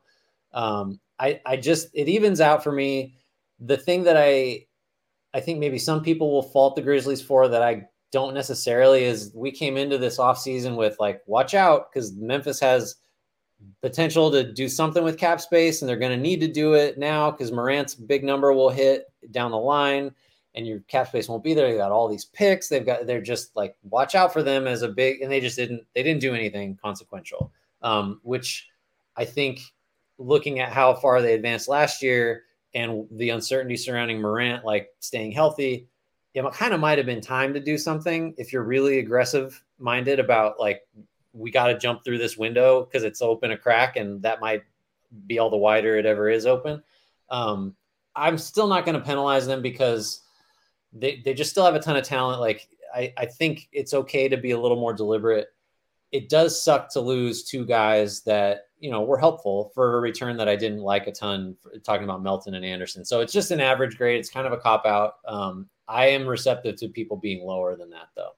Um, 0.53 0.99
I, 1.19 1.41
I 1.45 1.57
just, 1.57 1.89
it 1.93 2.07
evens 2.07 2.41
out 2.41 2.63
for 2.63 2.71
me. 2.71 3.15
The 3.59 3.77
thing 3.77 4.03
that 4.03 4.17
I, 4.17 4.65
I 5.33 5.39
think 5.39 5.59
maybe 5.59 5.79
some 5.79 6.03
people 6.03 6.31
will 6.31 6.43
fault 6.43 6.75
the 6.75 6.81
Grizzlies 6.81 7.21
for 7.21 7.47
that 7.47 7.63
I 7.63 7.87
don't 8.11 8.35
necessarily 8.35 9.03
is 9.03 9.31
we 9.33 9.51
came 9.51 9.75
into 9.75 9.97
this 9.97 10.19
offseason 10.19 10.75
with 10.75 10.95
like 10.99 11.21
watch 11.25 11.53
out 11.55 11.91
because 11.91 12.13
Memphis 12.13 12.59
has 12.59 12.95
potential 13.81 14.29
to 14.31 14.51
do 14.51 14.69
something 14.69 15.03
with 15.03 15.17
cap 15.17 15.41
space 15.41 15.81
and 15.81 15.89
they're 15.89 15.97
going 15.97 16.15
to 16.15 16.21
need 16.21 16.39
to 16.39 16.47
do 16.47 16.73
it 16.73 16.97
now 16.97 17.31
because 17.31 17.51
Morant's 17.51 17.95
big 17.95 18.23
number 18.23 18.53
will 18.53 18.69
hit 18.69 19.05
down 19.31 19.51
the 19.51 19.57
line 19.57 20.11
and 20.55 20.67
your 20.67 20.81
cap 20.81 21.07
space 21.07 21.27
won't 21.27 21.43
be 21.43 21.53
there. 21.53 21.71
They 21.71 21.77
got 21.77 21.91
all 21.91 22.07
these 22.07 22.25
picks. 22.25 22.67
They've 22.67 22.85
got 22.85 23.07
they're 23.07 23.21
just 23.21 23.55
like 23.55 23.75
watch 23.83 24.13
out 24.13 24.31
for 24.31 24.43
them 24.43 24.67
as 24.67 24.83
a 24.83 24.89
big 24.89 25.21
and 25.21 25.31
they 25.31 25.39
just 25.39 25.57
didn't 25.57 25.83
they 25.95 26.03
didn't 26.03 26.21
do 26.21 26.35
anything 26.35 26.77
consequential. 26.81 27.51
Um, 27.81 28.19
which 28.23 28.69
I 29.17 29.25
think 29.25 29.61
looking 30.17 30.59
at 30.59 30.71
how 30.71 30.93
far 30.93 31.21
they 31.21 31.33
advanced 31.33 31.67
last 31.67 32.01
year 32.01 32.43
and 32.73 33.07
the 33.11 33.29
uncertainty 33.29 33.77
surrounding 33.77 34.19
Morant, 34.19 34.65
like 34.65 34.89
staying 34.99 35.31
healthy, 35.31 35.87
it 36.33 36.53
kind 36.53 36.73
of 36.73 36.79
might 36.79 36.97
have 36.97 37.05
been 37.05 37.21
time 37.21 37.53
to 37.53 37.59
do 37.59 37.77
something 37.77 38.33
if 38.37 38.51
you're 38.51 38.63
really 38.63 38.99
aggressive 38.99 39.63
minded 39.77 40.19
about 40.19 40.59
like 40.59 40.81
we 41.33 41.51
got 41.51 41.67
to 41.67 41.77
jump 41.77 42.03
through 42.03 42.17
this 42.17 42.37
window 42.37 42.85
because 42.85 43.03
it's 43.03 43.21
open 43.21 43.51
a 43.51 43.57
crack 43.57 43.95
and 43.95 44.21
that 44.21 44.39
might 44.39 44.63
be 45.27 45.39
all 45.39 45.49
the 45.49 45.57
wider 45.57 45.97
it 45.97 46.05
ever 46.05 46.29
is 46.29 46.45
open. 46.45 46.81
Um, 47.29 47.75
I'm 48.15 48.37
still 48.37 48.67
not 48.67 48.85
going 48.85 48.95
to 48.95 49.05
penalize 49.05 49.47
them 49.47 49.61
because 49.61 50.21
they, 50.91 51.21
they 51.23 51.33
just 51.33 51.49
still 51.49 51.65
have 51.65 51.75
a 51.75 51.79
ton 51.79 51.95
of 51.95 52.03
talent. 52.03 52.39
Like 52.39 52.67
I, 52.93 53.13
I 53.17 53.25
think 53.25 53.67
it's 53.71 53.93
okay 53.93 54.27
to 54.29 54.37
be 54.37 54.51
a 54.51 54.59
little 54.59 54.79
more 54.79 54.93
deliberate. 54.93 55.47
It 56.11 56.29
does 56.29 56.61
suck 56.61 56.91
to 56.93 57.01
lose 57.01 57.43
two 57.43 57.65
guys 57.65 58.21
that 58.21 58.67
you 58.83 58.91
know 58.91 59.01
were 59.01 59.17
helpful 59.17 59.71
for 59.73 59.97
a 59.97 60.01
return 60.01 60.35
that 60.35 60.49
I 60.49 60.57
didn't 60.57 60.81
like 60.81 61.07
a 61.07 61.11
ton. 61.13 61.55
talking 61.85 62.03
about 62.03 62.21
Melton 62.21 62.53
and 62.53 62.65
Anderson, 62.65 63.05
so 63.05 63.21
it's 63.21 63.31
just 63.31 63.49
an 63.51 63.61
average 63.61 63.97
grade. 63.97 64.19
It's 64.19 64.29
kind 64.29 64.45
of 64.45 64.51
a 64.51 64.57
cop 64.57 64.85
out. 64.85 65.13
Um, 65.25 65.69
I 65.87 66.07
am 66.07 66.27
receptive 66.27 66.75
to 66.77 66.89
people 66.89 67.15
being 67.15 67.45
lower 67.45 67.77
than 67.77 67.91
that, 67.91 68.09
though. 68.17 68.31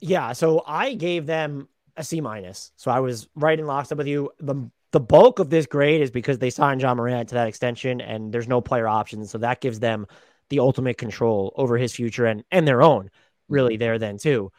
Yeah, 0.00 0.32
so 0.32 0.64
I 0.66 0.94
gave 0.94 1.26
them 1.26 1.68
a 1.96 2.02
C 2.02 2.20
minus. 2.20 2.72
So 2.74 2.90
I 2.90 2.98
was 2.98 3.28
right 3.36 3.58
in 3.58 3.68
lockstep 3.68 3.98
with 3.98 4.08
you. 4.08 4.32
The 4.40 4.68
the 4.90 5.00
bulk 5.00 5.38
of 5.38 5.48
this 5.48 5.66
grade 5.66 6.02
is 6.02 6.10
because 6.10 6.38
they 6.38 6.50
signed 6.50 6.80
Ja 6.80 6.92
Morant 6.92 7.28
to 7.28 7.36
that 7.36 7.46
extension, 7.46 8.00
and 8.00 8.32
there's 8.32 8.48
no 8.48 8.60
player 8.60 8.88
options, 8.88 9.30
so 9.30 9.38
that 9.38 9.60
gives 9.60 9.78
them 9.78 10.08
the 10.50 10.58
ultimate 10.58 10.98
control 10.98 11.52
over 11.54 11.78
his 11.78 11.94
future 11.94 12.26
and 12.26 12.42
and 12.50 12.66
their 12.66 12.82
own. 12.82 13.10
Really, 13.48 13.76
there 13.76 14.00
then 14.00 14.18
too. 14.18 14.50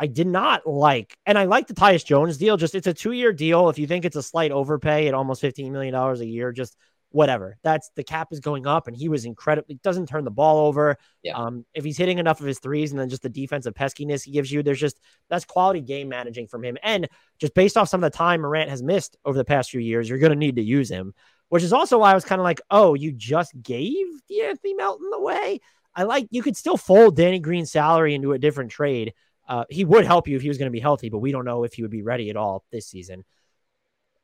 I 0.00 0.06
did 0.06 0.26
not 0.26 0.66
like, 0.66 1.14
and 1.26 1.38
I 1.38 1.44
like 1.44 1.66
the 1.66 1.74
Tyus 1.74 2.04
Jones 2.04 2.38
deal. 2.38 2.56
Just 2.56 2.74
it's 2.74 2.86
a 2.86 2.94
two 2.94 3.12
year 3.12 3.34
deal. 3.34 3.68
If 3.68 3.78
you 3.78 3.86
think 3.86 4.06
it's 4.06 4.16
a 4.16 4.22
slight 4.22 4.50
overpay 4.50 5.06
at 5.06 5.14
almost 5.14 5.42
$15 5.42 5.70
million 5.70 5.94
a 5.94 6.14
year, 6.24 6.52
just 6.52 6.74
whatever. 7.10 7.58
That's 7.62 7.90
the 7.96 8.02
cap 8.02 8.28
is 8.30 8.40
going 8.40 8.66
up, 8.66 8.86
and 8.86 8.96
he 8.96 9.10
was 9.10 9.26
incredibly 9.26 9.74
doesn't 9.82 10.08
turn 10.08 10.24
the 10.24 10.30
ball 10.30 10.66
over. 10.66 10.96
Yeah. 11.22 11.36
Um, 11.36 11.66
if 11.74 11.84
he's 11.84 11.98
hitting 11.98 12.16
enough 12.16 12.40
of 12.40 12.46
his 12.46 12.60
threes 12.60 12.92
and 12.92 12.98
then 12.98 13.10
just 13.10 13.22
the 13.22 13.28
defensive 13.28 13.74
peskiness 13.74 14.24
he 14.24 14.32
gives 14.32 14.50
you, 14.50 14.62
there's 14.62 14.80
just 14.80 14.98
that's 15.28 15.44
quality 15.44 15.82
game 15.82 16.08
managing 16.08 16.46
from 16.46 16.64
him. 16.64 16.78
And 16.82 17.06
just 17.38 17.52
based 17.54 17.76
off 17.76 17.90
some 17.90 18.02
of 18.02 18.10
the 18.10 18.16
time 18.16 18.40
Morant 18.40 18.70
has 18.70 18.82
missed 18.82 19.18
over 19.26 19.36
the 19.36 19.44
past 19.44 19.70
few 19.70 19.80
years, 19.80 20.08
you're 20.08 20.18
going 20.18 20.32
to 20.32 20.36
need 20.36 20.56
to 20.56 20.62
use 20.62 20.90
him, 20.90 21.12
which 21.50 21.62
is 21.62 21.74
also 21.74 21.98
why 21.98 22.12
I 22.12 22.14
was 22.14 22.24
kind 22.24 22.40
of 22.40 22.44
like, 22.44 22.62
oh, 22.70 22.94
you 22.94 23.12
just 23.12 23.52
gave 23.60 24.06
Anthony 24.42 24.72
Melton 24.72 25.10
away. 25.12 25.60
I 25.94 26.04
like 26.04 26.28
you 26.30 26.42
could 26.42 26.56
still 26.56 26.78
fold 26.78 27.16
Danny 27.16 27.40
Green's 27.40 27.70
salary 27.70 28.14
into 28.14 28.32
a 28.32 28.38
different 28.38 28.70
trade 28.70 29.12
uh, 29.50 29.64
he 29.68 29.84
would 29.84 30.06
help 30.06 30.28
you 30.28 30.36
if 30.36 30.42
he 30.42 30.48
was 30.48 30.58
going 30.58 30.68
to 30.68 30.72
be 30.72 30.78
healthy, 30.80 31.08
but 31.10 31.18
we 31.18 31.32
don't 31.32 31.44
know 31.44 31.64
if 31.64 31.74
he 31.74 31.82
would 31.82 31.90
be 31.90 32.02
ready 32.02 32.30
at 32.30 32.36
all 32.36 32.64
this 32.70 32.86
season. 32.86 33.24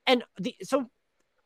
And 0.07 0.23
the, 0.39 0.55
so 0.63 0.89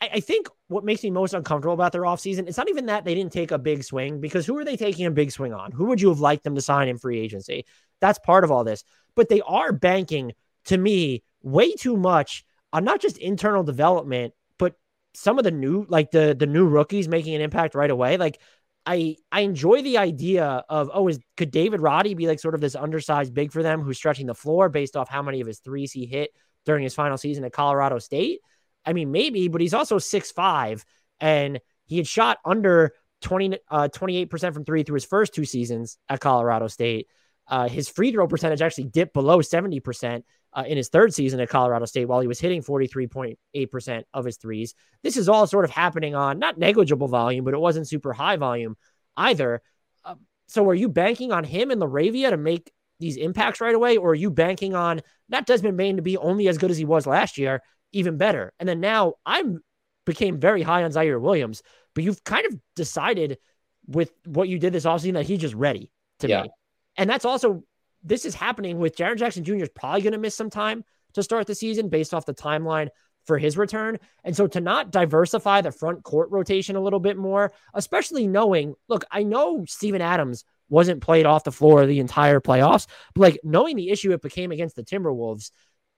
I, 0.02 0.10
I, 0.14 0.20
think 0.20 0.48
what 0.68 0.84
makes 0.84 1.02
me 1.02 1.10
most 1.10 1.32
uncomfortable 1.32 1.72
about 1.72 1.92
their 1.92 2.02
offseason, 2.02 2.46
it's 2.46 2.58
not 2.58 2.68
even 2.68 2.86
that 2.86 3.06
they 3.06 3.14
didn't 3.14 3.32
take 3.32 3.52
a 3.52 3.58
big 3.58 3.82
swing 3.82 4.20
because 4.20 4.44
who 4.44 4.58
are 4.58 4.66
they 4.66 4.76
taking 4.76 5.06
a 5.06 5.10
big 5.10 5.32
swing 5.32 5.54
on? 5.54 5.72
Who 5.72 5.86
would 5.86 6.00
you 6.00 6.10
have 6.10 6.20
liked 6.20 6.44
them 6.44 6.56
to 6.56 6.60
sign 6.60 6.88
in 6.88 6.98
free 6.98 7.18
agency? 7.18 7.64
That's 8.02 8.18
part 8.18 8.44
of 8.44 8.50
all 8.50 8.64
this. 8.64 8.84
But 9.16 9.30
they 9.30 9.40
are 9.40 9.72
banking 9.72 10.32
to 10.66 10.76
me 10.76 11.22
way 11.42 11.72
too 11.72 11.96
much 11.96 12.44
on 12.74 12.84
not 12.84 13.00
just 13.00 13.16
internal 13.16 13.62
development, 13.62 14.34
but 14.58 14.74
some 15.14 15.38
of 15.38 15.44
the 15.44 15.50
new, 15.50 15.86
like 15.88 16.10
the 16.10 16.36
the 16.38 16.46
new 16.46 16.66
rookies 16.66 17.08
making 17.08 17.34
an 17.34 17.40
impact 17.40 17.74
right 17.74 17.90
away. 17.90 18.18
Like 18.18 18.40
I 18.86 19.16
I 19.30 19.40
enjoy 19.40 19.82
the 19.82 19.98
idea 19.98 20.64
of 20.68 20.90
oh 20.92 21.08
is 21.08 21.18
could 21.36 21.50
David 21.50 21.80
Roddy 21.80 22.14
be 22.14 22.26
like 22.26 22.40
sort 22.40 22.54
of 22.54 22.60
this 22.60 22.74
undersized 22.74 23.34
big 23.34 23.52
for 23.52 23.62
them 23.62 23.82
who's 23.82 23.96
stretching 23.96 24.26
the 24.26 24.34
floor 24.34 24.68
based 24.68 24.96
off 24.96 25.08
how 25.08 25.22
many 25.22 25.40
of 25.40 25.46
his 25.46 25.60
threes 25.60 25.92
he 25.92 26.06
hit 26.06 26.30
during 26.64 26.82
his 26.82 26.94
final 26.94 27.16
season 27.16 27.44
at 27.44 27.52
Colorado 27.52 27.98
State? 27.98 28.40
I 28.84 28.92
mean 28.92 29.10
maybe, 29.10 29.48
but 29.48 29.60
he's 29.60 29.74
also 29.74 29.98
six 29.98 30.30
five 30.30 30.84
and 31.20 31.60
he 31.86 31.98
had 31.98 32.06
shot 32.06 32.38
under 32.44 32.92
20 33.22 33.58
uh, 33.70 33.88
28% 33.88 34.54
from 34.54 34.64
3 34.64 34.82
through 34.82 34.94
his 34.94 35.04
first 35.04 35.34
two 35.34 35.44
seasons 35.44 35.98
at 36.08 36.20
Colorado 36.20 36.66
State. 36.68 37.08
Uh, 37.46 37.68
his 37.68 37.88
free 37.88 38.12
throw 38.12 38.26
percentage 38.26 38.62
actually 38.62 38.84
dipped 38.84 39.12
below 39.12 39.40
70% 39.40 40.22
uh, 40.52 40.64
in 40.66 40.76
his 40.76 40.88
third 40.88 41.14
season 41.14 41.40
at 41.40 41.48
Colorado 41.48 41.84
State 41.84 42.06
while 42.06 42.20
he 42.20 42.26
was 42.26 42.40
hitting 42.40 42.62
43.8% 42.62 44.02
of 44.12 44.24
his 44.24 44.36
threes. 44.36 44.74
This 45.02 45.16
is 45.16 45.28
all 45.28 45.46
sort 45.46 45.64
of 45.64 45.70
happening 45.70 46.14
on 46.14 46.38
not 46.38 46.58
negligible 46.58 47.08
volume, 47.08 47.44
but 47.44 47.54
it 47.54 47.60
wasn't 47.60 47.88
super 47.88 48.12
high 48.12 48.36
volume 48.36 48.76
either. 49.16 49.62
Uh, 50.04 50.16
so 50.48 50.68
are 50.68 50.74
you 50.74 50.88
banking 50.88 51.32
on 51.32 51.44
him 51.44 51.70
and 51.70 51.80
LaRavia 51.80 52.30
to 52.30 52.36
make 52.36 52.72
these 52.98 53.16
impacts 53.16 53.60
right 53.60 53.74
away? 53.74 53.96
Or 53.96 54.10
are 54.10 54.14
you 54.14 54.30
banking 54.30 54.74
on 54.74 55.00
not 55.28 55.46
Desmond 55.46 55.76
Bane 55.76 55.96
to 55.96 56.02
be 56.02 56.16
only 56.16 56.48
as 56.48 56.58
good 56.58 56.70
as 56.70 56.78
he 56.78 56.84
was 56.84 57.06
last 57.06 57.38
year, 57.38 57.62
even 57.92 58.16
better? 58.16 58.52
And 58.58 58.68
then 58.68 58.80
now 58.80 59.14
I'm 59.24 59.62
became 60.06 60.40
very 60.40 60.62
high 60.62 60.82
on 60.82 60.90
Ziaire 60.90 61.20
Williams, 61.20 61.62
but 61.94 62.02
you've 62.02 62.24
kind 62.24 62.46
of 62.46 62.58
decided 62.74 63.38
with 63.86 64.12
what 64.24 64.48
you 64.48 64.58
did 64.58 64.72
this 64.72 64.84
offseason 64.84 65.14
that 65.14 65.26
he's 65.26 65.40
just 65.40 65.54
ready 65.54 65.90
to 66.20 66.28
yeah. 66.28 66.42
me. 66.42 66.50
And 66.96 67.08
that's 67.08 67.24
also 67.24 67.62
this 68.02 68.24
is 68.24 68.34
happening 68.34 68.78
with 68.78 68.96
Jaren 68.96 69.16
Jackson 69.16 69.44
Jr. 69.44 69.56
is 69.56 69.68
probably 69.68 70.02
going 70.02 70.12
to 70.12 70.18
miss 70.18 70.34
some 70.34 70.50
time 70.50 70.84
to 71.14 71.22
start 71.22 71.46
the 71.46 71.54
season 71.54 71.88
based 71.88 72.14
off 72.14 72.26
the 72.26 72.34
timeline 72.34 72.88
for 73.24 73.38
his 73.38 73.56
return. 73.56 73.98
And 74.24 74.34
so 74.34 74.46
to 74.48 74.60
not 74.60 74.90
diversify 74.90 75.60
the 75.60 75.72
front 75.72 76.02
court 76.02 76.30
rotation 76.30 76.76
a 76.76 76.80
little 76.80 77.00
bit 77.00 77.16
more, 77.16 77.52
especially 77.74 78.26
knowing, 78.26 78.74
look, 78.88 79.04
I 79.10 79.22
know 79.22 79.64
Steven 79.66 80.00
Adams 80.00 80.44
wasn't 80.68 81.02
played 81.02 81.26
off 81.26 81.44
the 81.44 81.52
floor 81.52 81.84
the 81.84 82.00
entire 82.00 82.40
playoffs, 82.40 82.86
but 83.14 83.22
like 83.22 83.40
knowing 83.42 83.76
the 83.76 83.90
issue 83.90 84.12
it 84.12 84.22
became 84.22 84.52
against 84.52 84.76
the 84.76 84.84
Timberwolves, 84.84 85.50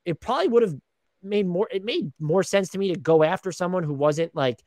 it 0.03 0.19
probably 0.19 0.47
would 0.47 0.63
have 0.63 0.75
made 1.21 1.47
more 1.47 1.69
it 1.71 1.85
made 1.85 2.11
more 2.19 2.43
sense 2.43 2.69
to 2.69 2.77
me 2.77 2.93
to 2.93 2.99
go 2.99 3.23
after 3.23 3.51
someone 3.51 3.83
who 3.83 3.93
wasn't 3.93 4.35
like 4.35 4.61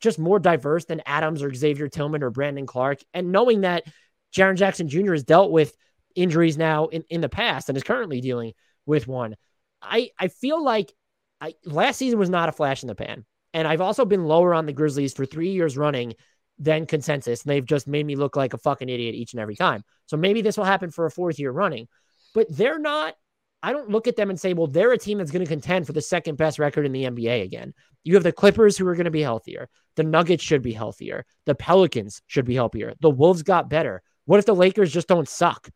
just 0.00 0.18
more 0.18 0.38
diverse 0.38 0.84
than 0.84 1.02
Adams 1.04 1.42
or 1.42 1.52
Xavier 1.52 1.88
Tillman 1.88 2.22
or 2.22 2.30
Brandon 2.30 2.66
Clarke. 2.66 3.00
And 3.12 3.32
knowing 3.32 3.62
that 3.62 3.84
Jaren 4.32 4.56
Jackson 4.56 4.88
Jr. 4.88 5.12
has 5.12 5.24
dealt 5.24 5.50
with 5.50 5.74
injuries 6.16 6.58
now 6.58 6.86
in, 6.86 7.04
in 7.08 7.20
the 7.20 7.28
past 7.28 7.68
and 7.68 7.76
is 7.76 7.84
currently 7.84 8.20
dealing 8.20 8.52
with 8.86 9.06
one. 9.06 9.36
I, 9.80 10.10
I 10.18 10.28
feel 10.28 10.62
like 10.62 10.92
I, 11.40 11.54
last 11.64 11.98
season 11.98 12.18
was 12.18 12.30
not 12.30 12.48
a 12.48 12.52
flash 12.52 12.82
in 12.82 12.88
the 12.88 12.94
pan. 12.94 13.24
And 13.54 13.68
I've 13.68 13.80
also 13.80 14.04
been 14.04 14.24
lower 14.24 14.54
on 14.54 14.66
the 14.66 14.72
Grizzlies 14.72 15.14
for 15.14 15.24
three 15.24 15.50
years 15.50 15.76
running 15.76 16.14
than 16.58 16.86
consensus. 16.86 17.42
And 17.42 17.50
they've 17.50 17.64
just 17.64 17.86
made 17.86 18.06
me 18.06 18.16
look 18.16 18.36
like 18.36 18.54
a 18.54 18.58
fucking 18.58 18.88
idiot 18.88 19.14
each 19.14 19.32
and 19.32 19.40
every 19.40 19.56
time. 19.56 19.84
So 20.06 20.16
maybe 20.16 20.42
this 20.42 20.56
will 20.56 20.64
happen 20.64 20.90
for 20.90 21.06
a 21.06 21.10
fourth 21.10 21.38
year 21.38 21.52
running. 21.52 21.88
But 22.34 22.54
they're 22.54 22.78
not, 22.78 23.14
I 23.62 23.72
don't 23.72 23.90
look 23.90 24.08
at 24.08 24.16
them 24.16 24.30
and 24.30 24.38
say, 24.38 24.52
well, 24.52 24.66
they're 24.66 24.92
a 24.92 24.98
team 24.98 25.18
that's 25.18 25.30
going 25.30 25.44
to 25.44 25.48
contend 25.48 25.86
for 25.86 25.92
the 25.92 26.02
second 26.02 26.36
best 26.36 26.58
record 26.58 26.84
in 26.84 26.92
the 26.92 27.04
NBA 27.04 27.44
again. 27.44 27.72
You 28.04 28.14
have 28.14 28.22
the 28.22 28.32
Clippers 28.32 28.76
who 28.76 28.86
are 28.86 28.94
going 28.94 29.06
to 29.06 29.10
be 29.10 29.22
healthier. 29.22 29.68
The 29.96 30.04
Nuggets 30.04 30.44
should 30.44 30.62
be 30.62 30.72
healthier. 30.72 31.24
The 31.46 31.54
Pelicans 31.54 32.22
should 32.26 32.44
be 32.44 32.54
healthier. 32.54 32.94
The 33.00 33.10
Wolves 33.10 33.42
got 33.42 33.70
better. 33.70 34.02
What 34.26 34.38
if 34.38 34.46
the 34.46 34.54
Lakers 34.54 34.92
just 34.92 35.08
don't 35.08 35.28
suck? 35.28 35.70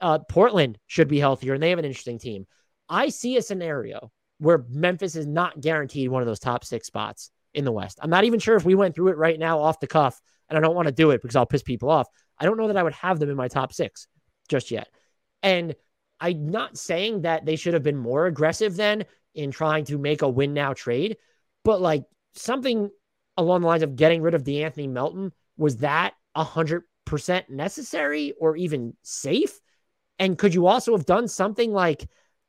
Uh, 0.00 0.18
Portland 0.18 0.78
should 0.86 1.08
be 1.08 1.18
healthier 1.18 1.54
and 1.54 1.62
they 1.62 1.70
have 1.70 1.78
an 1.78 1.84
interesting 1.84 2.18
team. 2.18 2.46
I 2.88 3.08
see 3.08 3.36
a 3.36 3.42
scenario 3.42 4.10
where 4.38 4.64
Memphis 4.68 5.16
is 5.16 5.26
not 5.26 5.60
guaranteed 5.60 6.08
one 6.08 6.22
of 6.22 6.26
those 6.26 6.40
top 6.40 6.64
six 6.64 6.86
spots 6.86 7.30
in 7.54 7.64
the 7.64 7.72
West. 7.72 7.98
I'm 8.02 8.10
not 8.10 8.24
even 8.24 8.40
sure 8.40 8.56
if 8.56 8.64
we 8.64 8.74
went 8.74 8.94
through 8.94 9.08
it 9.08 9.16
right 9.16 9.38
now 9.38 9.60
off 9.60 9.80
the 9.80 9.86
cuff, 9.86 10.20
and 10.48 10.58
I 10.58 10.60
don't 10.60 10.74
want 10.74 10.88
to 10.88 10.92
do 10.92 11.10
it 11.10 11.22
because 11.22 11.36
I'll 11.36 11.46
piss 11.46 11.62
people 11.62 11.90
off. 11.90 12.08
I 12.38 12.44
don't 12.44 12.58
know 12.58 12.66
that 12.66 12.76
I 12.76 12.82
would 12.82 12.94
have 12.94 13.18
them 13.18 13.30
in 13.30 13.36
my 13.36 13.48
top 13.48 13.72
six 13.72 14.08
just 14.48 14.70
yet. 14.70 14.88
And 15.42 15.74
I'm 16.20 16.50
not 16.50 16.76
saying 16.76 17.22
that 17.22 17.44
they 17.44 17.56
should 17.56 17.74
have 17.74 17.82
been 17.82 17.96
more 17.96 18.26
aggressive 18.26 18.76
then 18.76 19.04
in 19.34 19.50
trying 19.50 19.84
to 19.86 19.98
make 19.98 20.22
a 20.22 20.28
win 20.28 20.52
now 20.52 20.72
trade, 20.72 21.16
but 21.64 21.80
like 21.80 22.04
something 22.34 22.90
along 23.36 23.62
the 23.62 23.66
lines 23.66 23.82
of 23.82 23.96
getting 23.96 24.22
rid 24.22 24.34
of 24.34 24.44
De'Anthony 24.44 24.88
Melton 24.88 25.32
was 25.56 25.78
that 25.78 26.14
100% 26.36 26.82
necessary 27.48 28.32
or 28.38 28.56
even 28.56 28.94
safe? 29.02 29.60
And 30.18 30.38
could 30.38 30.54
you 30.54 30.66
also 30.66 30.96
have 30.96 31.06
done 31.06 31.28
something 31.28 31.72
like, 31.72 32.08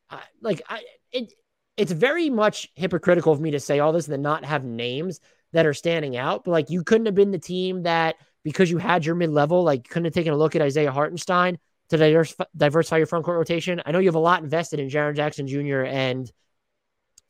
uh, 0.09 0.19
like 0.41 0.61
I, 0.69 0.83
it, 1.11 1.33
it's 1.77 1.91
very 1.91 2.29
much 2.29 2.69
hypocritical 2.75 3.33
of 3.33 3.41
me 3.41 3.51
to 3.51 3.59
say 3.59 3.79
all 3.79 3.91
this 3.91 4.05
and 4.05 4.13
then 4.13 4.21
not 4.21 4.45
have 4.45 4.63
names 4.63 5.19
that 5.53 5.65
are 5.65 5.73
standing 5.73 6.15
out. 6.17 6.43
But 6.43 6.51
like 6.51 6.69
you 6.69 6.83
couldn't 6.83 7.05
have 7.05 7.15
been 7.15 7.31
the 7.31 7.39
team 7.39 7.83
that 7.83 8.15
because 8.43 8.69
you 8.69 8.77
had 8.77 9.05
your 9.05 9.15
mid 9.15 9.31
level, 9.31 9.63
like 9.63 9.87
couldn't 9.87 10.05
have 10.05 10.13
taken 10.13 10.33
a 10.33 10.37
look 10.37 10.55
at 10.55 10.61
Isaiah 10.61 10.91
Hartenstein 10.91 11.57
to 11.89 11.97
diversify, 11.97 12.45
diversify 12.55 12.97
your 12.97 13.07
front 13.07 13.25
court 13.25 13.37
rotation. 13.37 13.81
I 13.85 13.91
know 13.91 13.99
you 13.99 14.07
have 14.07 14.15
a 14.15 14.19
lot 14.19 14.43
invested 14.43 14.79
in 14.79 14.89
Jaren 14.89 15.15
Jackson 15.15 15.47
Jr. 15.47 15.81
and 15.81 16.31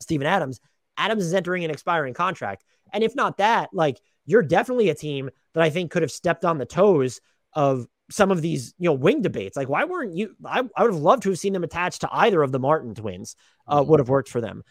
Steven 0.02 0.28
Adams. 0.28 0.60
Adams 0.98 1.26
is 1.26 1.34
entering 1.34 1.66
an 1.66 1.72
expiring 1.72 2.14
contract. 2.14 2.64
And 2.94 3.04
if 3.04 3.16
not 3.16 3.38
that, 3.38 3.70
like 3.74 4.00
you're 4.26 4.44
definitely 4.44 4.90
a 4.90 4.96
team 4.96 5.30
that 5.54 5.64
I 5.64 5.70
think 5.70 5.92
could 5.92 6.02
have 6.02 6.12
stepped 6.12 6.46
on 6.46 6.58
the 6.58 6.66
toes 6.66 7.22
of 7.54 7.88
some 8.10 8.32
of 8.32 8.42
these, 8.42 8.74
you 8.78 8.90
know, 8.90 8.94
wing 8.94 9.22
debates. 9.22 9.58
Like, 9.58 9.70
why 9.70 9.86
weren't 9.86 10.16
you? 10.16 10.36
I, 10.46 10.64
I 10.76 10.84
would 10.84 10.94
have 10.94 11.02
loved 11.02 11.24
to 11.24 11.30
have 11.30 11.40
seen 11.40 11.54
them 11.54 11.64
attached 11.64 12.02
to 12.02 12.10
either 12.12 12.42
of 12.44 12.52
the 12.52 12.60
Martin 12.60 12.94
twins. 12.94 13.36
Uh, 13.68 13.80
mm-hmm. 13.80 13.90
Would 13.92 14.00
have 14.00 14.10
worked 14.10 14.30
for 14.30 14.42
them. 14.42 14.64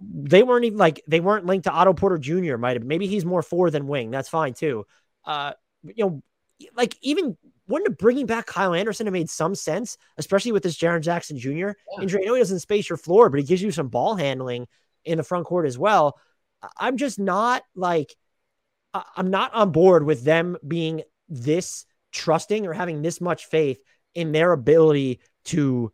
They 0.00 0.42
weren't 0.42 0.66
even 0.66 0.78
like 0.78 1.02
they 1.08 1.20
weren't 1.20 1.46
linked 1.46 1.64
to 1.64 1.72
Otto 1.72 1.94
Porter 1.94 2.18
Jr. 2.18 2.56
Might 2.56 2.76
have 2.76 2.84
maybe 2.84 3.06
he's 3.06 3.24
more 3.24 3.42
four 3.42 3.70
than 3.70 3.86
wing. 3.86 4.10
That's 4.10 4.28
fine 4.28 4.54
too. 4.54 4.86
Uh, 5.24 5.52
you 5.82 6.04
know, 6.04 6.22
like 6.76 6.96
even 7.00 7.36
wouldn't 7.68 7.98
bringing 7.98 8.26
back 8.26 8.46
Kyle 8.46 8.74
Anderson 8.74 9.06
have 9.06 9.12
made 9.12 9.30
some 9.30 9.54
sense, 9.54 9.96
especially 10.18 10.52
with 10.52 10.62
this 10.62 10.76
Jaren 10.76 11.00
Jackson 11.00 11.38
Jr. 11.38 11.50
Yeah. 11.50 11.72
injury? 12.00 12.22
I 12.22 12.26
know 12.26 12.34
he 12.34 12.40
doesn't 12.40 12.60
space 12.60 12.88
your 12.88 12.98
floor, 12.98 13.30
but 13.30 13.40
he 13.40 13.46
gives 13.46 13.62
you 13.62 13.70
some 13.70 13.88
ball 13.88 14.14
handling 14.14 14.68
in 15.04 15.18
the 15.18 15.24
front 15.24 15.46
court 15.46 15.66
as 15.66 15.78
well. 15.78 16.18
I'm 16.78 16.96
just 16.96 17.18
not 17.18 17.62
like 17.74 18.14
I'm 19.16 19.30
not 19.30 19.54
on 19.54 19.72
board 19.72 20.04
with 20.04 20.24
them 20.24 20.56
being 20.66 21.02
this 21.28 21.86
trusting 22.16 22.66
or 22.66 22.72
having 22.72 23.02
this 23.02 23.20
much 23.20 23.46
faith 23.46 23.78
in 24.14 24.32
their 24.32 24.52
ability 24.52 25.20
to, 25.44 25.92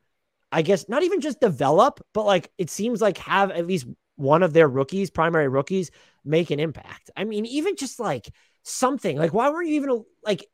I 0.51 0.63
guess, 0.63 0.89
not 0.89 1.03
even 1.03 1.21
just 1.21 1.41
develop, 1.41 2.01
but 2.15 2.25
like 2.25 2.51
it 2.57 2.71
seems 2.71 3.01
like 3.01 3.19
have 3.19 3.51
at 3.51 3.67
least 3.67 3.87
one 4.17 4.43
of 4.43 4.53
their 4.53 4.69
rookies, 4.69 5.11
primary 5.11 5.49
rookies, 5.49 5.91
make 6.25 6.51
an 6.51 6.61
impact. 6.61 7.11
I 7.17 7.25
mean, 7.25 7.45
even 7.47 7.77
just 7.77 7.99
like 7.99 8.31
something 8.63 9.19
like, 9.19 9.35
why 9.35 9.51
weren't 9.51 9.69
you 9.69 9.75
even 9.75 10.05
like, 10.25 10.47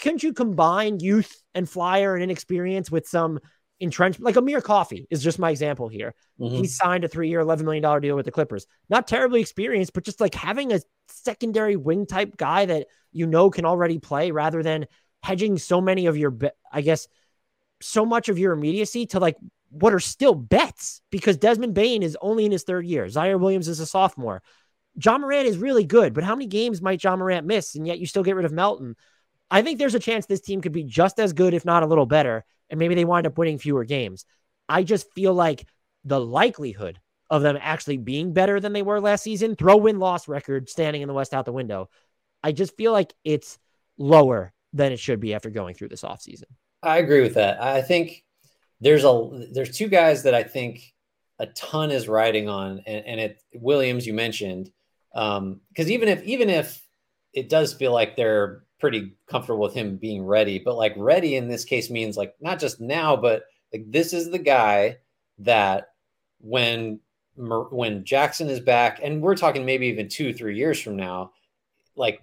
couldn't 0.00 0.22
you 0.22 0.32
combine 0.32 1.00
youth 1.00 1.42
and 1.54 1.68
flyer 1.68 2.14
and 2.14 2.22
inexperience 2.22 2.90
with 2.90 3.08
some 3.08 3.38
entrenched, 3.82 4.20
like 4.20 4.36
Amir 4.36 4.60
Coffey 4.60 5.06
is 5.10 5.22
just 5.22 5.38
my 5.38 5.50
example 5.50 5.88
here. 5.88 6.14
Mm-hmm. 6.40 6.56
He 6.56 6.66
signed 6.66 7.04
a 7.04 7.08
three 7.08 7.28
year, 7.28 7.44
$11 7.44 7.62
million 7.62 8.00
deal 8.00 8.16
with 8.16 8.24
the 8.24 8.30
Clippers. 8.30 8.66
Not 8.88 9.08
terribly 9.08 9.40
experienced, 9.40 9.92
but 9.92 10.04
just 10.04 10.20
like 10.20 10.34
having 10.34 10.72
a 10.72 10.80
secondary 11.08 11.76
wing 11.76 12.06
type 12.06 12.36
guy 12.36 12.64
that 12.66 12.86
you 13.10 13.26
know 13.26 13.50
can 13.50 13.64
already 13.64 13.98
play 13.98 14.30
rather 14.30 14.62
than 14.62 14.86
hedging 15.22 15.58
so 15.58 15.80
many 15.80 16.06
of 16.06 16.16
your, 16.16 16.36
I 16.70 16.80
guess, 16.80 17.08
so 17.80 18.04
much 18.04 18.28
of 18.28 18.38
your 18.38 18.52
immediacy 18.52 19.06
to 19.06 19.20
like 19.20 19.36
what 19.70 19.94
are 19.94 20.00
still 20.00 20.34
bets 20.34 21.00
because 21.10 21.36
Desmond 21.36 21.74
Bane 21.74 22.02
is 22.02 22.16
only 22.20 22.44
in 22.44 22.52
his 22.52 22.64
third 22.64 22.86
year. 22.86 23.06
Ziaire 23.06 23.40
Williams 23.40 23.68
is 23.68 23.80
a 23.80 23.86
sophomore. 23.86 24.42
Ja 25.02 25.16
Morant 25.16 25.46
is 25.46 25.56
really 25.56 25.84
good, 25.84 26.12
but 26.12 26.24
how 26.24 26.34
many 26.34 26.46
games 26.46 26.82
might 26.82 27.02
Ja 27.02 27.16
Morant 27.16 27.46
miss? 27.46 27.74
And 27.74 27.86
yet 27.86 27.98
you 27.98 28.06
still 28.06 28.22
get 28.22 28.36
rid 28.36 28.44
of 28.44 28.52
Melton. 28.52 28.94
I 29.50 29.62
think 29.62 29.78
there's 29.78 29.94
a 29.94 30.00
chance 30.00 30.26
this 30.26 30.40
team 30.40 30.60
could 30.60 30.72
be 30.72 30.84
just 30.84 31.18
as 31.18 31.32
good, 31.32 31.54
if 31.54 31.64
not 31.64 31.82
a 31.82 31.86
little 31.86 32.06
better, 32.06 32.44
and 32.68 32.78
maybe 32.78 32.94
they 32.94 33.04
wind 33.04 33.26
up 33.26 33.38
winning 33.38 33.58
fewer 33.58 33.84
games. 33.84 34.24
I 34.68 34.82
just 34.82 35.10
feel 35.12 35.34
like 35.34 35.66
the 36.04 36.20
likelihood 36.20 37.00
of 37.30 37.42
them 37.42 37.58
actually 37.60 37.96
being 37.96 38.34
better 38.34 38.60
than 38.60 38.74
they 38.74 38.82
were 38.82 39.00
last 39.00 39.22
season, 39.22 39.56
throw 39.56 39.76
win 39.78 39.98
loss 39.98 40.28
record 40.28 40.68
standing 40.68 41.00
in 41.00 41.08
the 41.08 41.14
West 41.14 41.32
out 41.32 41.46
the 41.46 41.52
window. 41.52 41.88
I 42.42 42.52
just 42.52 42.76
feel 42.76 42.92
like 42.92 43.14
it's 43.24 43.58
lower 43.96 44.52
than 44.72 44.92
it 44.92 44.98
should 44.98 45.20
be 45.20 45.34
after 45.34 45.50
going 45.50 45.74
through 45.74 45.88
this 45.88 46.02
offseason. 46.02 46.44
I 46.82 46.98
agree 46.98 47.20
with 47.20 47.34
that. 47.34 47.62
I 47.62 47.82
think 47.82 48.24
there's 48.80 49.04
a 49.04 49.46
there's 49.52 49.76
two 49.76 49.88
guys 49.88 50.24
that 50.24 50.34
I 50.34 50.42
think 50.42 50.92
a 51.38 51.46
ton 51.46 51.90
is 51.90 52.08
riding 52.08 52.48
on, 52.48 52.82
and, 52.86 53.04
and 53.06 53.20
it 53.20 53.42
Williams 53.54 54.06
you 54.06 54.14
mentioned 54.14 54.70
because 55.12 55.38
um, 55.38 55.60
even 55.78 56.08
if 56.08 56.22
even 56.24 56.50
if 56.50 56.84
it 57.32 57.48
does 57.48 57.72
feel 57.72 57.92
like 57.92 58.16
they're 58.16 58.64
pretty 58.78 59.12
comfortable 59.28 59.62
with 59.62 59.74
him 59.74 59.96
being 59.96 60.24
ready, 60.24 60.58
but 60.58 60.76
like 60.76 60.94
ready 60.96 61.36
in 61.36 61.48
this 61.48 61.64
case 61.64 61.90
means 61.90 62.16
like 62.16 62.34
not 62.40 62.58
just 62.58 62.80
now, 62.80 63.16
but 63.16 63.44
like 63.72 63.84
this 63.90 64.12
is 64.12 64.30
the 64.30 64.38
guy 64.38 64.98
that 65.38 65.90
when 66.40 66.98
when 67.36 68.04
Jackson 68.04 68.48
is 68.48 68.60
back, 68.60 69.00
and 69.02 69.22
we're 69.22 69.36
talking 69.36 69.64
maybe 69.64 69.86
even 69.86 70.08
two 70.08 70.34
three 70.34 70.56
years 70.56 70.80
from 70.80 70.96
now, 70.96 71.32
like 71.94 72.20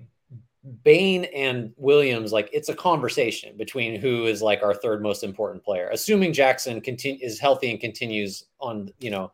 Bane 0.83 1.25
and 1.25 1.73
Williams, 1.77 2.31
like 2.31 2.49
it's 2.53 2.69
a 2.69 2.75
conversation 2.75 3.57
between 3.57 3.99
who 3.99 4.25
is 4.25 4.41
like 4.41 4.61
our 4.61 4.73
third 4.73 5.01
most 5.01 5.23
important 5.23 5.63
player, 5.63 5.89
assuming 5.91 6.33
Jackson 6.33 6.81
continue 6.81 7.19
is 7.21 7.39
healthy 7.39 7.71
and 7.71 7.79
continues 7.79 8.45
on, 8.59 8.91
you 8.99 9.09
know, 9.09 9.31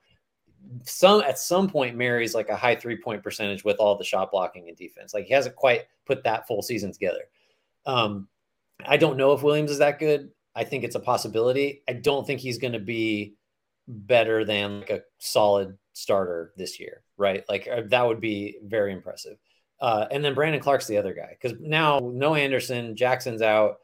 some 0.83 1.21
at 1.21 1.37
some 1.37 1.69
point 1.69 1.95
marries 1.95 2.33
like 2.33 2.49
a 2.49 2.55
high 2.55 2.75
three 2.75 2.97
point 2.97 3.23
percentage 3.23 3.63
with 3.63 3.77
all 3.77 3.97
the 3.97 4.03
shot 4.03 4.31
blocking 4.31 4.67
and 4.67 4.77
defense. 4.77 5.13
Like 5.13 5.25
he 5.25 5.33
hasn't 5.33 5.55
quite 5.55 5.85
put 6.05 6.23
that 6.23 6.47
full 6.47 6.61
season 6.61 6.91
together. 6.91 7.23
Um, 7.85 8.27
I 8.85 8.97
don't 8.97 9.17
know 9.17 9.33
if 9.33 9.43
Williams 9.43 9.71
is 9.71 9.79
that 9.79 9.99
good. 9.99 10.31
I 10.55 10.63
think 10.63 10.83
it's 10.83 10.95
a 10.95 10.99
possibility. 10.99 11.83
I 11.87 11.93
don't 11.93 12.25
think 12.25 12.39
he's 12.39 12.57
going 12.57 12.73
to 12.73 12.79
be 12.79 13.35
better 13.87 14.45
than 14.45 14.79
like 14.79 14.89
a 14.89 15.01
solid 15.17 15.77
starter 15.93 16.53
this 16.55 16.79
year, 16.79 17.03
right? 17.17 17.43
Like 17.49 17.67
uh, 17.67 17.81
that 17.87 18.05
would 18.05 18.21
be 18.21 18.57
very 18.63 18.93
impressive. 18.93 19.37
Uh, 19.79 20.05
and 20.11 20.23
then 20.23 20.33
Brandon 20.33 20.61
Clarke's 20.61 20.87
the 20.87 20.97
other 20.97 21.13
guy 21.13 21.35
because 21.39 21.57
now 21.59 21.99
no 21.99 22.35
Anderson, 22.35 22.95
Jackson's 22.95 23.41
out. 23.41 23.77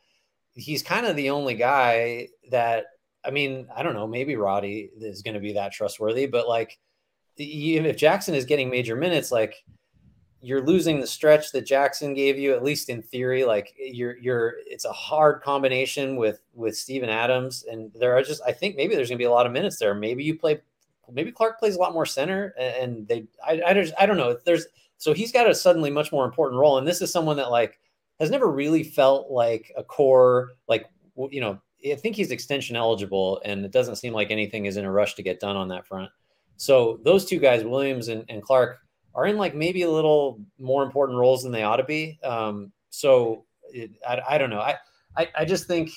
He's 0.54 0.84
kind 0.84 1.06
of 1.06 1.16
the 1.16 1.30
only 1.30 1.56
guy 1.56 2.30
that 2.50 2.86
I 3.24 3.32
mean, 3.32 3.68
I 3.76 3.84
don't 3.84 3.94
know, 3.94 4.08
maybe 4.08 4.36
Roddy 4.36 4.90
is 5.00 5.22
going 5.22 5.36
to 5.36 5.40
be 5.40 5.54
that 5.54 5.74
trustworthy, 5.74 6.26
but 6.26 6.48
like 6.48 6.80
if 7.38 7.98
Jackson 7.98 8.36
is 8.36 8.46
getting 8.46 8.70
major 8.70 8.96
minutes, 8.96 9.32
like 9.32 9.64
you're 10.42 10.62
losing 10.62 11.00
the 11.00 11.08
stretch 11.08 11.52
that 11.52 11.66
Jackson 11.66 12.14
gave 12.14 12.38
you, 12.38 12.54
at 12.54 12.64
least 12.64 12.90
in 12.90 13.02
theory. 13.02 13.46
Like 13.46 13.74
you're 13.78 14.18
you're 14.18 14.56
it's 14.66 14.86
a 14.86 14.92
hard 14.92 15.42
combination 15.42 16.16
with 16.16 16.42
with 16.54 16.76
Steven 16.76 17.10
Adams, 17.10 17.64
and 17.70 17.92
there 17.94 18.18
are 18.18 18.24
just 18.24 18.42
I 18.46 18.52
think 18.52 18.76
maybe 18.76 18.96
there's 18.96 19.10
gonna 19.10 19.20
be 19.20 19.26
a 19.26 19.32
lot 19.32 19.46
of 19.46 19.52
minutes 19.52 19.78
there. 19.78 19.94
Maybe 19.94 20.24
you 20.24 20.38
play, 20.38 20.60
maybe 21.12 21.32
Clark 21.32 21.60
plays 21.60 21.76
a 21.76 21.80
lot 21.80 21.94
more 21.94 22.08
center, 22.08 22.56
and 22.58 23.08
they 23.08 23.28
I 23.46 23.62
I 23.62 23.92
I 24.00 24.06
don't 24.06 24.18
know. 24.18 24.38
There's 24.44 24.66
So 25.02 25.14
he's 25.14 25.32
got 25.32 25.50
a 25.50 25.56
suddenly 25.56 25.90
much 25.90 26.12
more 26.12 26.26
important 26.26 26.60
role. 26.60 26.78
And 26.78 26.88
this 26.88 27.02
is 27.02 27.12
someone 27.12 27.38
that 27.38 27.50
like 27.50 27.80
has 28.20 28.30
never 28.30 28.46
really 28.46 28.84
felt 28.84 29.32
like 29.32 29.72
a 29.76 29.84
core, 29.84 30.52
like, 30.68 30.86
you 31.32 31.42
know, 31.42 31.60
I 31.84 31.96
think 31.96 32.16
he's 32.16 32.30
extension 32.30 32.76
eligible 32.76 33.42
and 33.44 33.66
it 33.66 33.72
doesn't 33.72 33.96
seem 33.96 34.14
like 34.14 34.30
anything 34.30 34.68
is 34.68 34.78
in 34.78 34.86
a 34.86 34.92
rush 34.92 35.16
to 35.16 35.24
get 35.24 35.40
done 35.40 35.56
on 35.56 35.70
that 35.70 35.88
front. 35.88 36.12
So 36.58 37.00
those 37.04 37.26
two 37.26 37.40
guys, 37.40 37.64
Williams 37.64 38.10
and, 38.10 38.26
and 38.30 38.44
Clarke, 38.44 38.78
are 39.16 39.26
in 39.26 39.38
like 39.38 39.56
maybe 39.56 39.82
a 39.82 39.90
little 39.90 40.40
more 40.60 40.84
important 40.84 41.18
roles 41.18 41.42
than 41.42 41.52
they 41.52 41.64
ought 41.64 41.78
to 41.78 41.84
be. 41.84 42.20
Um, 42.24 42.72
so 42.92 43.46
it, 43.74 43.90
I, 44.08 44.22
I 44.30 44.38
don't 44.38 44.52
know. 44.52 44.60
I, 44.60 44.76
I, 45.18 45.30
I 45.36 45.46
just 45.46 45.66
think 45.66 45.90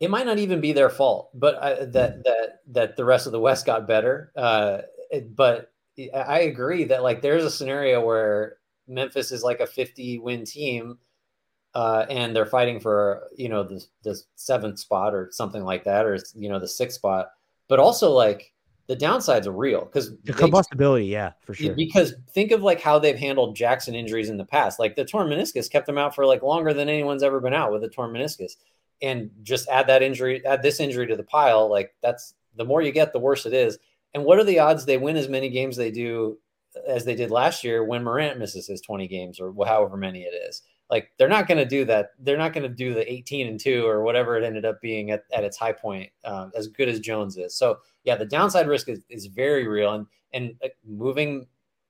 it 0.00 0.08
might 0.08 0.24
not 0.24 0.38
even 0.38 0.62
be 0.62 0.72
their 0.72 0.88
fault, 0.88 1.28
but 1.34 1.62
I, 1.62 1.74
that 1.84 2.24
that 2.24 2.60
that 2.68 2.96
the 2.96 3.04
rest 3.04 3.26
of 3.26 3.32
the 3.32 3.40
West 3.40 3.66
got 3.66 3.86
better. 3.86 4.32
Uh, 4.34 4.78
it, 5.10 5.36
but 5.36 5.70
I 6.14 6.40
agree 6.40 6.84
that 6.84 7.02
like 7.02 7.22
there's 7.22 7.44
a 7.44 7.50
scenario 7.50 8.04
where 8.04 8.56
Memphis 8.86 9.32
is 9.32 9.42
like 9.42 9.60
a 9.60 9.66
50 9.66 10.18
win 10.18 10.44
team, 10.44 10.98
uh, 11.74 12.06
and 12.08 12.34
they're 12.34 12.46
fighting 12.46 12.80
for 12.80 13.28
you 13.36 13.48
know 13.48 13.62
the 13.62 13.84
the 14.02 14.20
seventh 14.34 14.78
spot 14.78 15.14
or 15.14 15.28
something 15.32 15.64
like 15.64 15.84
that, 15.84 16.06
or 16.06 16.18
you 16.34 16.48
know 16.48 16.58
the 16.58 16.68
sixth 16.68 16.96
spot. 16.96 17.30
But 17.68 17.78
also 17.80 18.12
like 18.12 18.52
the 18.86 18.96
downsides 18.96 19.46
are 19.46 19.52
real 19.52 19.84
because 19.84 20.16
the 20.24 20.32
combustibility, 20.32 21.06
yeah, 21.06 21.32
for 21.42 21.54
sure. 21.54 21.74
Because 21.74 22.14
think 22.30 22.52
of 22.52 22.62
like 22.62 22.80
how 22.80 22.98
they've 22.98 23.18
handled 23.18 23.56
Jackson 23.56 23.94
injuries 23.94 24.28
in 24.28 24.36
the 24.36 24.44
past. 24.44 24.78
Like 24.78 24.94
the 24.94 25.04
torn 25.04 25.28
meniscus 25.28 25.70
kept 25.70 25.86
them 25.86 25.98
out 25.98 26.14
for 26.14 26.24
like 26.24 26.42
longer 26.42 26.72
than 26.72 26.88
anyone's 26.88 27.22
ever 27.22 27.40
been 27.40 27.54
out 27.54 27.72
with 27.72 27.82
a 27.84 27.88
torn 27.88 28.12
meniscus. 28.12 28.52
And 29.02 29.30
just 29.42 29.68
add 29.68 29.88
that 29.88 30.02
injury, 30.02 30.44
add 30.46 30.62
this 30.62 30.80
injury 30.80 31.06
to 31.08 31.16
the 31.16 31.24
pile. 31.24 31.68
Like 31.68 31.94
that's 32.00 32.34
the 32.54 32.64
more 32.64 32.80
you 32.80 32.92
get, 32.92 33.12
the 33.12 33.18
worse 33.18 33.44
it 33.44 33.52
is. 33.52 33.78
And 34.16 34.24
what 34.24 34.38
are 34.38 34.44
the 34.44 34.60
odds 34.60 34.86
they 34.86 34.96
win 34.96 35.18
as 35.18 35.28
many 35.28 35.50
games 35.50 35.76
they 35.76 35.90
do 35.90 36.38
as 36.88 37.04
they 37.04 37.14
did 37.14 37.30
last 37.30 37.62
year 37.62 37.84
when 37.84 38.02
Morant 38.02 38.38
misses 38.38 38.66
his 38.66 38.80
20 38.80 39.06
games 39.08 39.38
or 39.38 39.54
however 39.66 39.98
many 39.98 40.22
it 40.22 40.32
is? 40.48 40.62
Like 40.88 41.10
they're 41.18 41.28
not 41.28 41.46
going 41.46 41.58
to 41.58 41.66
do 41.66 41.84
that. 41.84 42.12
They're 42.18 42.38
not 42.38 42.54
going 42.54 42.62
to 42.62 42.74
do 42.74 42.94
the 42.94 43.12
18 43.12 43.46
and 43.46 43.60
two 43.60 43.86
or 43.86 44.02
whatever 44.02 44.38
it 44.38 44.42
ended 44.42 44.64
up 44.64 44.80
being 44.80 45.10
at, 45.10 45.24
at 45.34 45.44
its 45.44 45.58
high 45.58 45.74
point, 45.74 46.08
um, 46.24 46.50
as 46.56 46.66
good 46.66 46.88
as 46.88 46.98
Jones 46.98 47.36
is. 47.36 47.54
So 47.58 47.80
yeah, 48.04 48.16
the 48.16 48.24
downside 48.24 48.66
risk 48.66 48.88
is, 48.88 49.04
is 49.10 49.26
very 49.26 49.68
real. 49.68 49.92
And, 49.92 50.06
and 50.32 50.54
uh, 50.64 50.68
moving 50.86 51.46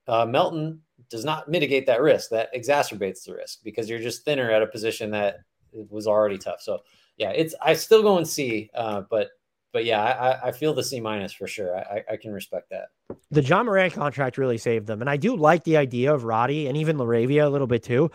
uh, 0.09 0.25
Melton 0.25 0.81
does 1.09 1.23
not 1.23 1.47
mitigate 1.47 1.85
that 1.85 2.01
risk. 2.01 2.29
That 2.31 2.53
exacerbates 2.53 3.23
the 3.23 3.35
risk 3.35 3.59
because 3.63 3.89
you're 3.89 3.99
just 3.99 4.25
thinner 4.25 4.51
at 4.51 4.61
a 4.61 4.67
position 4.67 5.11
that 5.11 5.37
was 5.71 6.07
already 6.07 6.37
tough. 6.37 6.59
So 6.59 6.79
yeah, 7.15 7.29
it's, 7.29 7.55
I 7.61 7.73
still 7.75 8.01
go 8.01 8.17
and 8.17 8.27
see, 8.27 8.69
uh, 8.73 9.03
but 9.09 9.29
but 9.73 9.85
yeah, 9.85 10.01
I, 10.01 10.47
I 10.47 10.51
feel 10.51 10.73
the 10.73 10.83
C 10.83 10.99
minus 10.99 11.33
for 11.33 11.47
sure. 11.47 11.77
I, 11.77 12.03
I 12.11 12.17
can 12.17 12.31
respect 12.31 12.69
that. 12.71 12.87
The 13.31 13.43
Ja 13.43 13.63
Morant 13.63 13.93
contract 13.93 14.37
really 14.37 14.57
saved 14.57 14.87
them, 14.87 15.01
and 15.01 15.09
I 15.09 15.17
do 15.17 15.35
like 15.35 15.63
the 15.63 15.77
idea 15.77 16.13
of 16.13 16.23
Roddy 16.23 16.67
and 16.67 16.77
even 16.77 16.97
LaRavia 16.97 17.45
a 17.45 17.49
little 17.49 17.67
bit 17.67 17.83
too 17.83 18.11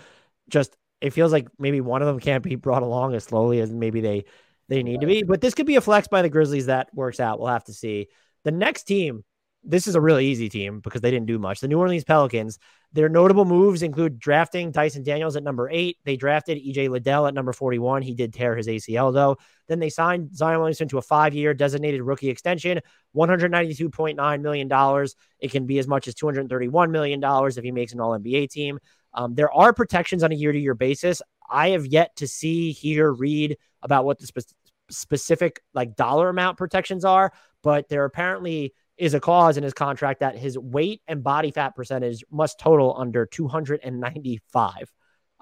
just 0.48 0.76
it 1.00 1.12
feels 1.12 1.32
like 1.32 1.48
maybe 1.58 1.80
one 1.80 2.02
of 2.02 2.06
them 2.06 2.20
can't 2.20 2.44
be 2.44 2.54
brought 2.54 2.82
along 2.82 3.14
as 3.14 3.24
slowly 3.24 3.58
as 3.60 3.72
maybe 3.72 4.00
they 4.00 4.24
they 4.68 4.82
need 4.82 5.00
to 5.00 5.06
be. 5.06 5.24
But 5.24 5.40
this 5.40 5.54
could 5.54 5.66
be 5.66 5.76
a 5.76 5.80
flex 5.80 6.06
by 6.06 6.22
the 6.22 6.28
Grizzlies 6.28 6.66
that 6.66 6.94
works 6.94 7.18
out. 7.18 7.40
We'll 7.40 7.48
have 7.48 7.64
to 7.64 7.72
see. 7.72 8.08
The 8.44 8.52
next 8.52 8.84
team, 8.84 9.24
this 9.64 9.86
is 9.86 9.96
a 9.96 10.00
really 10.00 10.26
easy 10.26 10.48
team 10.48 10.80
because 10.80 11.00
they 11.00 11.10
didn't 11.10 11.26
do 11.26 11.38
much. 11.38 11.60
The 11.60 11.68
New 11.68 11.78
Orleans 11.78 12.04
Pelicans, 12.04 12.58
their 12.92 13.08
notable 13.08 13.44
moves 13.44 13.82
include 13.82 14.18
drafting 14.18 14.70
Dyson 14.70 15.02
Daniels 15.02 15.36
at 15.36 15.42
number 15.42 15.70
eight. 15.70 15.98
They 16.04 16.16
drafted 16.16 16.58
EJ 16.58 16.90
Liddell 16.90 17.26
at 17.26 17.34
number 17.34 17.52
41. 17.52 18.02
He 18.02 18.14
did 18.14 18.34
tear 18.34 18.54
his 18.54 18.66
ACL 18.66 19.12
though. 19.12 19.38
Then 19.68 19.78
they 19.78 19.88
signed 19.88 20.36
Zion 20.36 20.58
Williamson 20.58 20.88
to 20.88 20.98
a 20.98 21.02
five 21.02 21.34
year 21.34 21.54
designated 21.54 22.02
rookie 22.02 22.28
extension, 22.28 22.80
$192.9 23.16 24.40
million. 24.40 25.06
It 25.40 25.50
can 25.50 25.66
be 25.66 25.78
as 25.78 25.88
much 25.88 26.06
as 26.06 26.14
$231 26.14 26.90
million 26.90 27.20
if 27.22 27.64
he 27.64 27.72
makes 27.72 27.92
an 27.92 28.00
all 28.00 28.18
NBA 28.18 28.50
team. 28.50 28.78
Um, 29.14 29.34
there 29.34 29.52
are 29.52 29.72
protections 29.72 30.22
on 30.22 30.32
a 30.32 30.34
year 30.34 30.52
to 30.52 30.58
year 30.58 30.74
basis. 30.74 31.22
I 31.50 31.70
have 31.70 31.86
yet 31.86 32.16
to 32.16 32.26
see, 32.26 32.72
hear, 32.72 33.12
read 33.12 33.56
about 33.82 34.04
what 34.04 34.18
the 34.18 34.26
spe- 34.26 34.54
specific 34.90 35.62
like 35.74 35.96
dollar 35.96 36.28
amount 36.28 36.58
protections 36.58 37.04
are, 37.04 37.32
but 37.62 37.88
they're 37.88 38.04
apparently 38.04 38.74
is 38.96 39.14
a 39.14 39.20
clause 39.20 39.56
in 39.56 39.62
his 39.62 39.74
contract 39.74 40.20
that 40.20 40.36
his 40.36 40.58
weight 40.58 41.02
and 41.08 41.22
body 41.22 41.50
fat 41.50 41.74
percentage 41.74 42.24
must 42.30 42.58
total 42.58 42.94
under 42.96 43.26
295. 43.26 44.92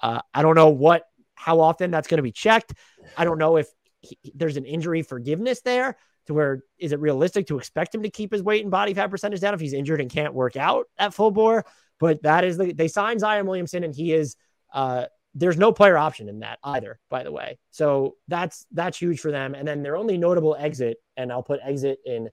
Uh, 0.03 0.21
I 0.33 0.43
don't 0.43 0.55
know 0.55 0.71
what, 0.71 1.05
how 1.35 1.61
often 1.61 1.91
that's 1.91 2.09
going 2.09 2.19
to 2.19 2.23
be 2.23 2.33
checked. 2.33 2.73
I 3.17 3.25
don't 3.25 3.39
know 3.39 3.57
if 3.57 3.69
he, 4.01 4.19
there's 4.35 4.57
an 4.57 4.65
injury 4.65 5.03
forgiveness 5.03 5.61
there 5.63 5.97
to 6.27 6.35
where 6.35 6.63
is 6.79 6.93
it 6.93 7.01
realistic 7.01 7.47
to 7.49 7.59
expect 7.59 7.95
him 7.95 8.03
to 8.03 8.11
keep 8.11 8.33
his 8.33 8.43
weight 8.43 8.63
and 8.63 8.71
body 8.71 8.95
fat 8.95 9.09
percentage 9.11 9.41
down 9.41 9.55
if 9.55 9.61
he's 9.61 9.73
injured 9.73 10.01
and 10.01 10.11
can't 10.11 10.35
work 10.35 10.57
out 10.57 10.87
at 10.99 11.15
full 11.15 11.31
bore? 11.31 11.65
But 11.99 12.23
that 12.23 12.45
is 12.45 12.57
the 12.57 12.73
they 12.73 12.89
signed 12.89 13.21
Zion 13.21 13.47
Williamson, 13.47 13.85
and 13.85 13.95
he 13.95 14.13
is 14.13 14.37
uh 14.73 15.07
there's 15.35 15.57
no 15.57 15.73
player 15.73 15.97
option 15.97 16.29
in 16.29 16.41
that 16.41 16.59
either, 16.65 16.99
by 17.09 17.23
the 17.23 17.31
way. 17.31 17.59
So 17.71 18.17
that's 18.27 18.67
that's 18.73 18.99
huge 18.99 19.21
for 19.21 19.31
them. 19.31 19.55
And 19.55 19.67
then 19.67 19.83
their 19.83 19.97
only 19.97 20.19
notable 20.19 20.57
exit, 20.59 20.99
and 21.17 21.31
I'll 21.31 21.43
put 21.43 21.61
exit 21.63 21.99
in 22.05 22.31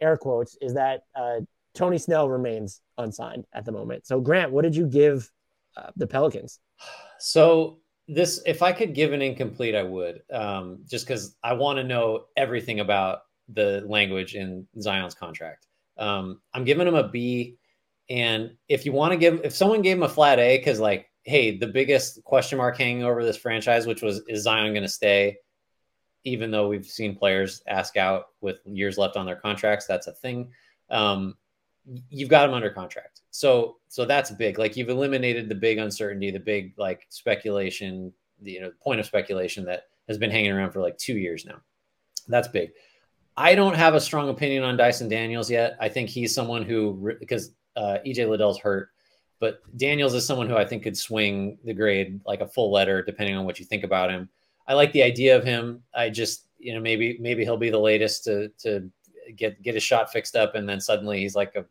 air 0.00 0.16
quotes, 0.16 0.56
is 0.60 0.74
that 0.74 1.02
uh, 1.14 1.40
Tony 1.74 1.98
Snell 1.98 2.28
remains 2.28 2.80
unsigned 2.96 3.46
at 3.52 3.64
the 3.64 3.72
moment. 3.72 4.06
So 4.06 4.20
Grant, 4.20 4.52
what 4.52 4.62
did 4.62 4.74
you 4.74 4.86
give 4.86 5.30
uh, 5.76 5.90
the 5.96 6.06
Pelicans? 6.06 6.60
So 7.18 7.78
this, 8.06 8.42
if 8.46 8.62
I 8.62 8.72
could 8.72 8.94
give 8.94 9.12
an 9.12 9.22
incomplete, 9.22 9.74
I 9.74 9.82
would, 9.82 10.22
um, 10.32 10.80
just 10.88 11.06
because 11.06 11.36
I 11.42 11.52
want 11.52 11.78
to 11.78 11.84
know 11.84 12.24
everything 12.36 12.80
about 12.80 13.20
the 13.52 13.84
language 13.86 14.34
in 14.34 14.66
Zion's 14.80 15.14
contract. 15.14 15.66
Um, 15.96 16.40
I'm 16.54 16.64
giving 16.64 16.86
him 16.86 16.94
a 16.94 17.08
B 17.08 17.58
and 18.10 18.52
if 18.68 18.86
you 18.86 18.92
want 18.92 19.12
to 19.12 19.18
give, 19.18 19.40
if 19.44 19.54
someone 19.54 19.82
gave 19.82 19.96
him 19.96 20.02
a 20.02 20.08
flat 20.08 20.38
A, 20.38 20.58
because 20.58 20.80
like, 20.80 21.10
hey, 21.24 21.58
the 21.58 21.66
biggest 21.66 22.24
question 22.24 22.56
mark 22.56 22.78
hanging 22.78 23.04
over 23.04 23.22
this 23.22 23.36
franchise, 23.36 23.86
which 23.86 24.02
was, 24.02 24.22
is 24.28 24.44
Zion 24.44 24.72
going 24.72 24.82
to 24.82 24.88
stay? 24.88 25.36
Even 26.28 26.50
though 26.50 26.68
we've 26.68 26.86
seen 26.86 27.16
players 27.16 27.62
ask 27.66 27.96
out 27.96 28.28
with 28.40 28.58
years 28.64 28.98
left 28.98 29.16
on 29.16 29.26
their 29.26 29.36
contracts, 29.36 29.86
that's 29.86 30.06
a 30.06 30.12
thing. 30.12 30.50
Um, 30.90 31.36
you've 32.10 32.28
got 32.28 32.46
them 32.46 32.54
under 32.54 32.70
contract. 32.70 33.22
So, 33.30 33.76
so 33.88 34.04
that's 34.04 34.30
big. 34.30 34.58
Like 34.58 34.76
you've 34.76 34.90
eliminated 34.90 35.48
the 35.48 35.54
big 35.54 35.78
uncertainty, 35.78 36.30
the 36.30 36.40
big 36.40 36.74
like 36.76 37.06
speculation, 37.08 38.12
the 38.42 38.52
you 38.52 38.60
know 38.60 38.72
point 38.80 39.00
of 39.00 39.06
speculation 39.06 39.64
that 39.64 39.84
has 40.06 40.18
been 40.18 40.30
hanging 40.30 40.52
around 40.52 40.72
for 40.72 40.80
like 40.80 40.98
two 40.98 41.16
years 41.16 41.44
now. 41.44 41.60
That's 42.28 42.48
big. 42.48 42.70
I 43.36 43.54
don't 43.54 43.76
have 43.76 43.94
a 43.94 44.00
strong 44.00 44.28
opinion 44.28 44.64
on 44.64 44.76
Dyson 44.76 45.08
Daniels 45.08 45.50
yet. 45.50 45.76
I 45.80 45.88
think 45.88 46.08
he's 46.10 46.34
someone 46.34 46.64
who 46.64 47.14
because 47.20 47.52
uh, 47.76 47.98
EJ 48.04 48.28
Liddell's 48.28 48.58
hurt, 48.58 48.90
but 49.38 49.60
Daniels 49.76 50.14
is 50.14 50.26
someone 50.26 50.48
who 50.48 50.56
I 50.56 50.64
think 50.64 50.82
could 50.82 50.96
swing 50.96 51.58
the 51.64 51.72
grade 51.72 52.20
like 52.26 52.40
a 52.40 52.48
full 52.48 52.72
letter, 52.72 53.02
depending 53.02 53.36
on 53.36 53.44
what 53.44 53.58
you 53.58 53.64
think 53.64 53.84
about 53.84 54.10
him. 54.10 54.28
I 54.68 54.74
like 54.74 54.92
the 54.92 55.02
idea 55.02 55.36
of 55.36 55.42
him. 55.42 55.82
I 55.94 56.10
just, 56.10 56.46
you 56.58 56.74
know, 56.74 56.80
maybe 56.80 57.16
maybe 57.20 57.42
he'll 57.42 57.56
be 57.56 57.70
the 57.70 57.78
latest 57.78 58.24
to 58.24 58.48
to 58.58 58.88
get 59.34 59.60
get 59.62 59.74
his 59.74 59.82
shot 59.82 60.12
fixed 60.12 60.36
up, 60.36 60.54
and 60.54 60.68
then 60.68 60.80
suddenly 60.80 61.20
he's 61.20 61.34
like 61.34 61.56
a 61.56 61.64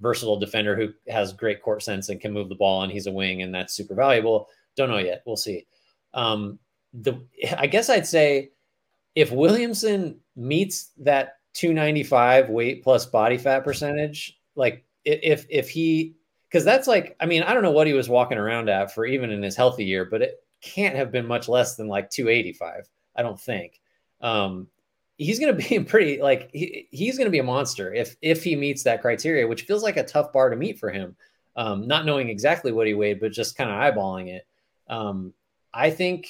versatile 0.00 0.38
defender 0.38 0.74
who 0.74 0.88
has 1.12 1.32
great 1.32 1.62
court 1.62 1.82
sense 1.82 2.08
and 2.08 2.20
can 2.20 2.32
move 2.32 2.48
the 2.48 2.54
ball, 2.54 2.82
and 2.82 2.90
he's 2.90 3.06
a 3.06 3.12
wing, 3.12 3.42
and 3.42 3.54
that's 3.54 3.74
super 3.74 3.94
valuable. 3.94 4.48
Don't 4.76 4.88
know 4.88 4.98
yet. 4.98 5.22
We'll 5.26 5.36
see. 5.36 5.66
Um, 6.14 6.58
the 6.94 7.22
I 7.56 7.66
guess 7.66 7.90
I'd 7.90 8.06
say 8.06 8.50
if 9.14 9.30
Williamson 9.30 10.20
meets 10.34 10.90
that 10.98 11.36
295 11.54 12.48
weight 12.48 12.82
plus 12.82 13.06
body 13.06 13.38
fat 13.38 13.60
percentage, 13.60 14.38
like 14.56 14.84
if 15.04 15.46
if 15.50 15.68
he 15.68 16.16
because 16.48 16.64
that's 16.64 16.88
like 16.88 17.16
I 17.20 17.26
mean 17.26 17.42
I 17.42 17.52
don't 17.52 17.62
know 17.62 17.72
what 17.72 17.86
he 17.86 17.92
was 17.92 18.08
walking 18.08 18.38
around 18.38 18.68
at 18.68 18.94
for 18.94 19.04
even 19.04 19.30
in 19.30 19.42
his 19.42 19.56
healthy 19.56 19.84
year, 19.84 20.04
but 20.04 20.22
it 20.22 20.42
can't 20.62 20.96
have 20.96 21.12
been 21.12 21.26
much 21.26 21.48
less 21.48 21.76
than 21.76 21.88
like 21.88 22.10
285. 22.10 22.88
I 23.14 23.22
don't 23.22 23.40
think. 23.40 23.80
Um, 24.20 24.68
he's 25.18 25.38
going 25.38 25.56
to 25.56 25.68
be 25.68 25.80
pretty 25.84 26.22
like 26.22 26.50
he, 26.52 26.88
he's 26.90 27.18
going 27.18 27.26
to 27.26 27.32
be 27.32 27.38
a 27.38 27.44
monster 27.44 27.92
if 27.92 28.16
if 28.22 28.42
he 28.42 28.56
meets 28.56 28.82
that 28.84 29.02
criteria, 29.02 29.46
which 29.46 29.62
feels 29.62 29.82
like 29.82 29.96
a 29.96 30.04
tough 30.04 30.32
bar 30.32 30.50
to 30.50 30.56
meet 30.56 30.78
for 30.78 30.90
him. 30.90 31.16
Um, 31.54 31.86
not 31.86 32.06
knowing 32.06 32.30
exactly 32.30 32.72
what 32.72 32.86
he 32.86 32.94
weighed, 32.94 33.20
but 33.20 33.32
just 33.32 33.56
kind 33.56 33.68
of 33.68 33.76
eyeballing 33.76 34.28
it. 34.28 34.46
Um, 34.88 35.34
I 35.74 35.90
think 35.90 36.28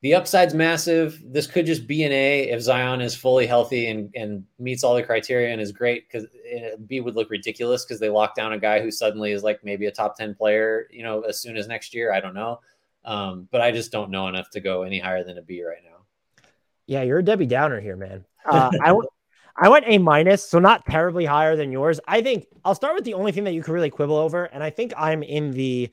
the 0.00 0.14
upside's 0.14 0.52
massive. 0.52 1.22
This 1.24 1.46
could 1.46 1.64
just 1.64 1.86
be 1.86 2.02
an 2.02 2.10
A 2.10 2.50
if 2.50 2.60
Zion 2.60 3.00
is 3.00 3.14
fully 3.14 3.46
healthy 3.46 3.86
and, 3.86 4.10
and 4.16 4.44
meets 4.58 4.82
all 4.82 4.96
the 4.96 5.02
criteria 5.02 5.52
and 5.52 5.60
is 5.60 5.70
great 5.70 6.08
because 6.08 6.26
B 6.88 7.00
would 7.00 7.14
look 7.14 7.30
ridiculous 7.30 7.84
because 7.84 8.00
they 8.00 8.10
lock 8.10 8.34
down 8.34 8.52
a 8.52 8.58
guy 8.58 8.80
who 8.80 8.90
suddenly 8.90 9.30
is 9.30 9.44
like 9.44 9.62
maybe 9.62 9.86
a 9.86 9.92
top 9.92 10.16
10 10.16 10.34
player, 10.34 10.88
you 10.90 11.04
know, 11.04 11.20
as 11.20 11.40
soon 11.40 11.56
as 11.56 11.68
next 11.68 11.94
year. 11.94 12.12
I 12.12 12.18
don't 12.18 12.34
know. 12.34 12.58
Um, 13.04 13.48
but 13.50 13.60
I 13.60 13.72
just 13.72 13.92
don't 13.92 14.10
know 14.10 14.28
enough 14.28 14.50
to 14.50 14.60
go 14.60 14.82
any 14.82 14.98
higher 14.98 15.24
than 15.24 15.38
a 15.38 15.42
B 15.42 15.64
right 15.64 15.82
now. 15.84 15.98
Yeah, 16.86 17.02
you're 17.02 17.18
a 17.18 17.24
Debbie 17.24 17.46
Downer 17.46 17.80
here, 17.80 17.96
man. 17.96 18.24
Uh, 18.44 18.70
I, 18.82 18.88
w- 18.88 19.08
I 19.56 19.68
went 19.68 19.84
A 19.88 19.98
minus, 19.98 20.48
so 20.48 20.58
not 20.58 20.84
terribly 20.86 21.24
higher 21.24 21.56
than 21.56 21.72
yours. 21.72 22.00
I 22.06 22.22
think 22.22 22.46
I'll 22.64 22.74
start 22.74 22.94
with 22.94 23.04
the 23.04 23.14
only 23.14 23.32
thing 23.32 23.44
that 23.44 23.52
you 23.52 23.62
could 23.62 23.72
really 23.72 23.90
quibble 23.90 24.16
over, 24.16 24.44
and 24.44 24.62
I 24.62 24.70
think 24.70 24.92
I'm 24.96 25.22
in 25.22 25.52
the 25.52 25.90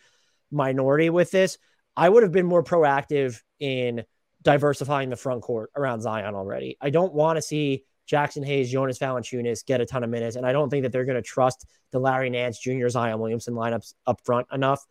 minority 0.52 1.10
with 1.10 1.32
this. 1.32 1.58
I 1.96 2.10
would 2.10 2.24
have 2.24 2.32
been 2.32 2.46
more 2.46 2.64
proactive 2.64 3.42
in 3.60 4.04
diversifying 4.42 5.10
the 5.10 5.16
front 5.16 5.42
court 5.42 5.72
around 5.76 6.02
Zion 6.02 6.34
already. 6.34 6.78
I 6.80 6.90
don't 6.90 7.14
want 7.14 7.38
to 7.38 7.42
see 7.42 7.84
Jaxson 8.10 8.46
Hayes, 8.46 8.72
Jonas 8.72 8.98
Valanciunas 8.98 9.66
get 9.66 9.82
a 9.82 9.86
ton 9.86 10.04
of 10.04 10.10
minutes, 10.10 10.36
and 10.36 10.46
I 10.46 10.52
don't 10.52 10.70
think 10.70 10.84
that 10.84 10.92
they're 10.92 11.06
going 11.06 11.16
to 11.16 11.22
trust 11.22 11.66
the 11.92 12.00
Larry 12.00 12.30
Nance 12.30 12.60
Jr. 12.60 12.88
Zion 12.88 13.20
Williamson 13.20 13.54
lineups 13.54 13.94
up 14.08 14.22
front 14.24 14.48
enough. 14.52 14.84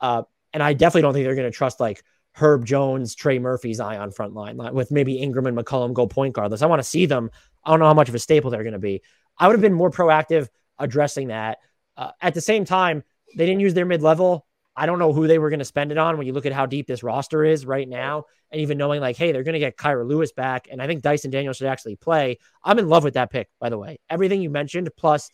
Uh, 0.00 0.22
and 0.56 0.62
I 0.62 0.72
definitely 0.72 1.02
don't 1.02 1.12
think 1.12 1.26
they're 1.26 1.34
going 1.34 1.52
to 1.52 1.54
trust 1.54 1.80
like 1.80 2.02
Herb 2.32 2.64
Jones, 2.64 3.14
Trey 3.14 3.38
Murphy, 3.38 3.74
Zion 3.74 4.10
front 4.10 4.32
line 4.32 4.56
with 4.72 4.90
maybe 4.90 5.18
Ingram 5.18 5.46
and 5.46 5.54
McCollum 5.54 5.92
go 5.92 6.06
point 6.06 6.34
guardless. 6.34 6.62
I 6.62 6.66
want 6.66 6.78
to 6.78 6.88
see 6.88 7.04
them. 7.04 7.30
I 7.62 7.70
don't 7.70 7.78
know 7.78 7.84
how 7.84 7.92
much 7.92 8.08
of 8.08 8.14
a 8.14 8.18
staple 8.18 8.50
they're 8.50 8.62
going 8.62 8.72
to 8.72 8.78
be. 8.78 9.02
I 9.38 9.46
would 9.46 9.52
have 9.52 9.60
been 9.60 9.74
more 9.74 9.90
proactive 9.90 10.48
addressing 10.78 11.28
that. 11.28 11.58
Uh, 11.94 12.12
at 12.22 12.32
the 12.32 12.40
same 12.40 12.64
time, 12.64 13.04
they 13.36 13.44
didn't 13.44 13.60
use 13.60 13.74
their 13.74 13.84
mid 13.84 14.00
level. 14.00 14.46
I 14.74 14.86
don't 14.86 14.98
know 14.98 15.12
who 15.12 15.26
they 15.26 15.38
were 15.38 15.50
going 15.50 15.58
to 15.58 15.66
spend 15.66 15.92
it 15.92 15.98
on 15.98 16.16
when 16.16 16.26
you 16.26 16.32
look 16.32 16.46
at 16.46 16.54
how 16.54 16.64
deep 16.64 16.86
this 16.86 17.02
roster 17.02 17.44
is 17.44 17.66
right 17.66 17.86
now. 17.86 18.24
And 18.50 18.62
even 18.62 18.78
knowing, 18.78 19.02
like, 19.02 19.18
hey, 19.18 19.32
they're 19.32 19.42
going 19.42 19.52
to 19.52 19.58
get 19.58 19.76
Kira 19.76 20.08
Lewis 20.08 20.32
back. 20.32 20.68
And 20.70 20.80
I 20.80 20.86
think 20.86 21.02
Dyson 21.02 21.30
Daniels 21.30 21.58
should 21.58 21.66
actually 21.66 21.96
play. 21.96 22.38
I'm 22.64 22.78
in 22.78 22.88
love 22.88 23.04
with 23.04 23.14
that 23.14 23.30
pick, 23.30 23.50
by 23.60 23.68
the 23.68 23.76
way. 23.76 23.98
Everything 24.08 24.40
you 24.40 24.48
mentioned, 24.48 24.88
plus 24.96 25.30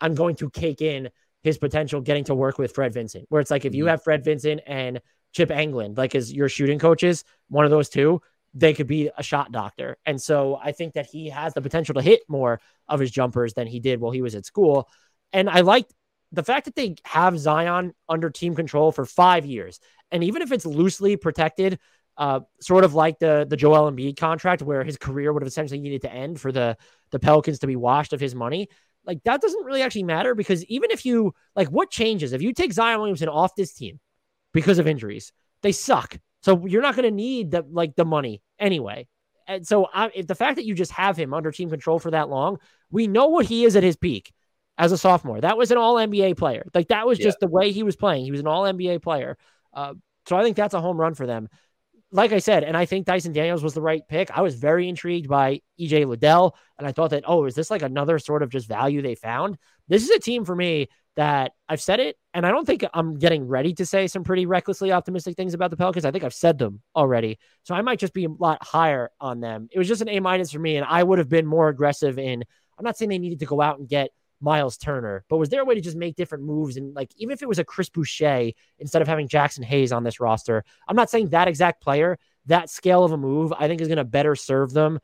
I'm 0.00 0.16
going 0.16 0.34
to 0.36 0.50
cake 0.50 0.82
in 0.82 1.10
his 1.44 1.58
potential 1.58 2.00
getting 2.00 2.24
to 2.24 2.34
work 2.34 2.58
with 2.58 2.74
Fred 2.74 2.92
Vinson, 2.94 3.26
where 3.28 3.40
it's 3.40 3.50
like 3.50 3.64
if 3.64 3.74
you 3.74 3.84
mm-hmm. 3.84 3.90
have 3.90 4.02
Fred 4.02 4.24
Vinson 4.24 4.60
and 4.60 5.00
Chip 5.32 5.50
Engelland, 5.50 5.96
like 5.98 6.14
as 6.14 6.32
your 6.32 6.48
shooting 6.48 6.78
coaches, 6.78 7.22
one 7.48 7.66
of 7.66 7.70
those 7.70 7.90
two, 7.90 8.22
they 8.54 8.72
could 8.72 8.86
be 8.86 9.10
a 9.16 9.22
shot 9.22 9.52
doctor. 9.52 9.98
And 10.06 10.20
so 10.20 10.58
I 10.60 10.72
think 10.72 10.94
that 10.94 11.06
he 11.06 11.28
has 11.28 11.52
the 11.52 11.60
potential 11.60 11.94
to 11.96 12.02
hit 12.02 12.22
more 12.28 12.60
of 12.88 12.98
his 12.98 13.10
jumpers 13.10 13.52
than 13.52 13.66
he 13.66 13.78
did 13.78 14.00
while 14.00 14.12
he 14.12 14.22
was 14.22 14.34
at 14.34 14.46
school. 14.46 14.88
And 15.32 15.50
I 15.50 15.60
liked 15.60 15.92
the 16.32 16.42
fact 16.42 16.64
that 16.64 16.74
they 16.74 16.96
have 17.04 17.38
Zion 17.38 17.92
under 18.08 18.30
team 18.30 18.54
control 18.54 18.90
for 18.90 19.04
five 19.04 19.44
years, 19.44 19.80
and 20.10 20.24
even 20.24 20.40
if 20.40 20.50
it's 20.50 20.64
loosely 20.64 21.16
protected, 21.16 21.78
uh, 22.16 22.40
sort 22.60 22.84
of 22.84 22.94
like 22.94 23.18
the 23.18 23.44
the 23.48 23.56
Joel 23.56 23.90
Embiid 23.90 24.16
contract, 24.16 24.62
where 24.62 24.82
his 24.82 24.96
career 24.96 25.32
would 25.32 25.42
have 25.42 25.48
essentially 25.48 25.80
needed 25.80 26.02
to 26.02 26.12
end 26.12 26.40
for 26.40 26.52
the 26.52 26.76
the 27.10 27.18
Pelicans 27.18 27.58
to 27.60 27.66
be 27.66 27.76
washed 27.76 28.12
of 28.12 28.20
his 28.20 28.34
money. 28.34 28.68
Like 29.06 29.22
that 29.24 29.40
doesn't 29.40 29.64
really 29.64 29.82
actually 29.82 30.04
matter 30.04 30.34
because 30.34 30.64
even 30.66 30.90
if 30.90 31.04
you 31.04 31.34
like, 31.54 31.68
what 31.68 31.90
changes 31.90 32.32
if 32.32 32.42
you 32.42 32.52
take 32.52 32.72
Zion 32.72 32.98
Williamson 32.98 33.28
off 33.28 33.54
this 33.54 33.72
team 33.72 34.00
because 34.52 34.78
of 34.78 34.86
injuries? 34.86 35.32
They 35.62 35.72
suck. 35.72 36.18
So 36.42 36.66
you're 36.66 36.82
not 36.82 36.96
going 36.96 37.08
to 37.08 37.14
need 37.14 37.50
the 37.50 37.64
like 37.70 37.96
the 37.96 38.04
money 38.04 38.42
anyway. 38.58 39.06
And 39.46 39.66
so 39.66 39.88
I, 39.92 40.10
if 40.14 40.26
the 40.26 40.34
fact 40.34 40.56
that 40.56 40.64
you 40.64 40.74
just 40.74 40.92
have 40.92 41.16
him 41.16 41.34
under 41.34 41.50
team 41.50 41.70
control 41.70 41.98
for 41.98 42.10
that 42.10 42.28
long, 42.28 42.58
we 42.90 43.06
know 43.06 43.28
what 43.28 43.46
he 43.46 43.64
is 43.64 43.76
at 43.76 43.82
his 43.82 43.96
peak 43.96 44.32
as 44.78 44.92
a 44.92 44.98
sophomore. 44.98 45.40
That 45.40 45.56
was 45.56 45.70
an 45.70 45.78
all 45.78 45.96
NBA 45.96 46.36
player. 46.36 46.66
Like 46.74 46.88
that 46.88 47.06
was 47.06 47.18
just 47.18 47.38
yeah. 47.40 47.46
the 47.46 47.52
way 47.52 47.72
he 47.72 47.82
was 47.82 47.96
playing. 47.96 48.24
He 48.24 48.30
was 48.30 48.40
an 48.40 48.46
all 48.46 48.62
NBA 48.62 49.02
player. 49.02 49.36
Uh, 49.72 49.94
so 50.26 50.36
I 50.36 50.42
think 50.42 50.56
that's 50.56 50.74
a 50.74 50.80
home 50.80 50.96
run 50.98 51.14
for 51.14 51.26
them. 51.26 51.48
Like 52.14 52.30
I 52.32 52.38
said, 52.38 52.62
and 52.62 52.76
I 52.76 52.86
think 52.86 53.06
Dyson 53.06 53.32
Daniels 53.32 53.64
was 53.64 53.74
the 53.74 53.82
right 53.82 54.06
pick. 54.06 54.30
I 54.30 54.40
was 54.42 54.54
very 54.54 54.88
intrigued 54.88 55.28
by 55.28 55.62
EJ 55.80 56.06
Liddell, 56.06 56.54
and 56.78 56.86
I 56.86 56.92
thought 56.92 57.10
that, 57.10 57.24
oh, 57.26 57.44
is 57.44 57.56
this 57.56 57.72
like 57.72 57.82
another 57.82 58.20
sort 58.20 58.44
of 58.44 58.50
just 58.50 58.68
value 58.68 59.02
they 59.02 59.16
found? 59.16 59.58
This 59.88 60.04
is 60.04 60.10
a 60.10 60.20
team 60.20 60.44
for 60.44 60.54
me 60.54 60.86
that 61.16 61.54
I've 61.68 61.82
said 61.82 61.98
it, 61.98 62.16
and 62.32 62.46
I 62.46 62.52
don't 62.52 62.66
think 62.66 62.84
I'm 62.94 63.18
getting 63.18 63.48
ready 63.48 63.74
to 63.74 63.84
say 63.84 64.06
some 64.06 64.22
pretty 64.22 64.46
recklessly 64.46 64.92
optimistic 64.92 65.36
things 65.36 65.54
about 65.54 65.72
the 65.72 65.76
Pelicans. 65.76 66.04
I 66.04 66.12
think 66.12 66.22
I've 66.22 66.32
said 66.32 66.56
them 66.56 66.82
already, 66.94 67.40
so 67.64 67.74
I 67.74 67.82
might 67.82 67.98
just 67.98 68.14
be 68.14 68.26
a 68.26 68.30
lot 68.30 68.62
higher 68.62 69.10
on 69.20 69.40
them. 69.40 69.68
It 69.72 69.80
was 69.80 69.88
just 69.88 70.00
an 70.00 70.08
A 70.08 70.20
minus 70.20 70.52
for 70.52 70.60
me, 70.60 70.76
and 70.76 70.86
I 70.88 71.02
would 71.02 71.18
have 71.18 71.28
been 71.28 71.46
more 71.46 71.68
aggressive 71.68 72.16
in. 72.16 72.44
I'm 72.78 72.84
not 72.84 72.96
saying 72.96 73.08
they 73.08 73.18
needed 73.18 73.40
to 73.40 73.46
go 73.46 73.60
out 73.60 73.80
and 73.80 73.88
get 73.88 74.10
Myles 74.40 74.76
Turner. 74.76 75.24
But 75.28 75.38
was 75.38 75.48
there 75.48 75.62
a 75.62 75.64
way 75.64 75.74
to 75.74 75.80
just 75.80 75.96
make 75.96 76.16
different 76.16 76.44
moves? 76.44 76.76
And 76.76 76.94
like, 76.94 77.10
even 77.16 77.32
if 77.32 77.42
it 77.42 77.48
was 77.48 77.58
a 77.58 77.64
Chris 77.64 77.88
Boucher 77.88 78.50
instead 78.78 79.02
of 79.02 79.08
having 79.08 79.28
Jaxson 79.28 79.64
Hayes 79.64 79.92
on 79.92 80.04
this 80.04 80.20
roster, 80.20 80.64
I'm 80.88 80.96
not 80.96 81.10
saying 81.10 81.30
that 81.30 81.48
exact 81.48 81.82
player, 81.82 82.18
that 82.46 82.70
scale 82.70 83.04
of 83.04 83.12
a 83.12 83.16
move, 83.16 83.52
I 83.56 83.68
think 83.68 83.80
is 83.80 83.88
going 83.88 83.98
to 83.98 84.04
better 84.04 84.34
serve 84.34 84.72
them 84.72 84.98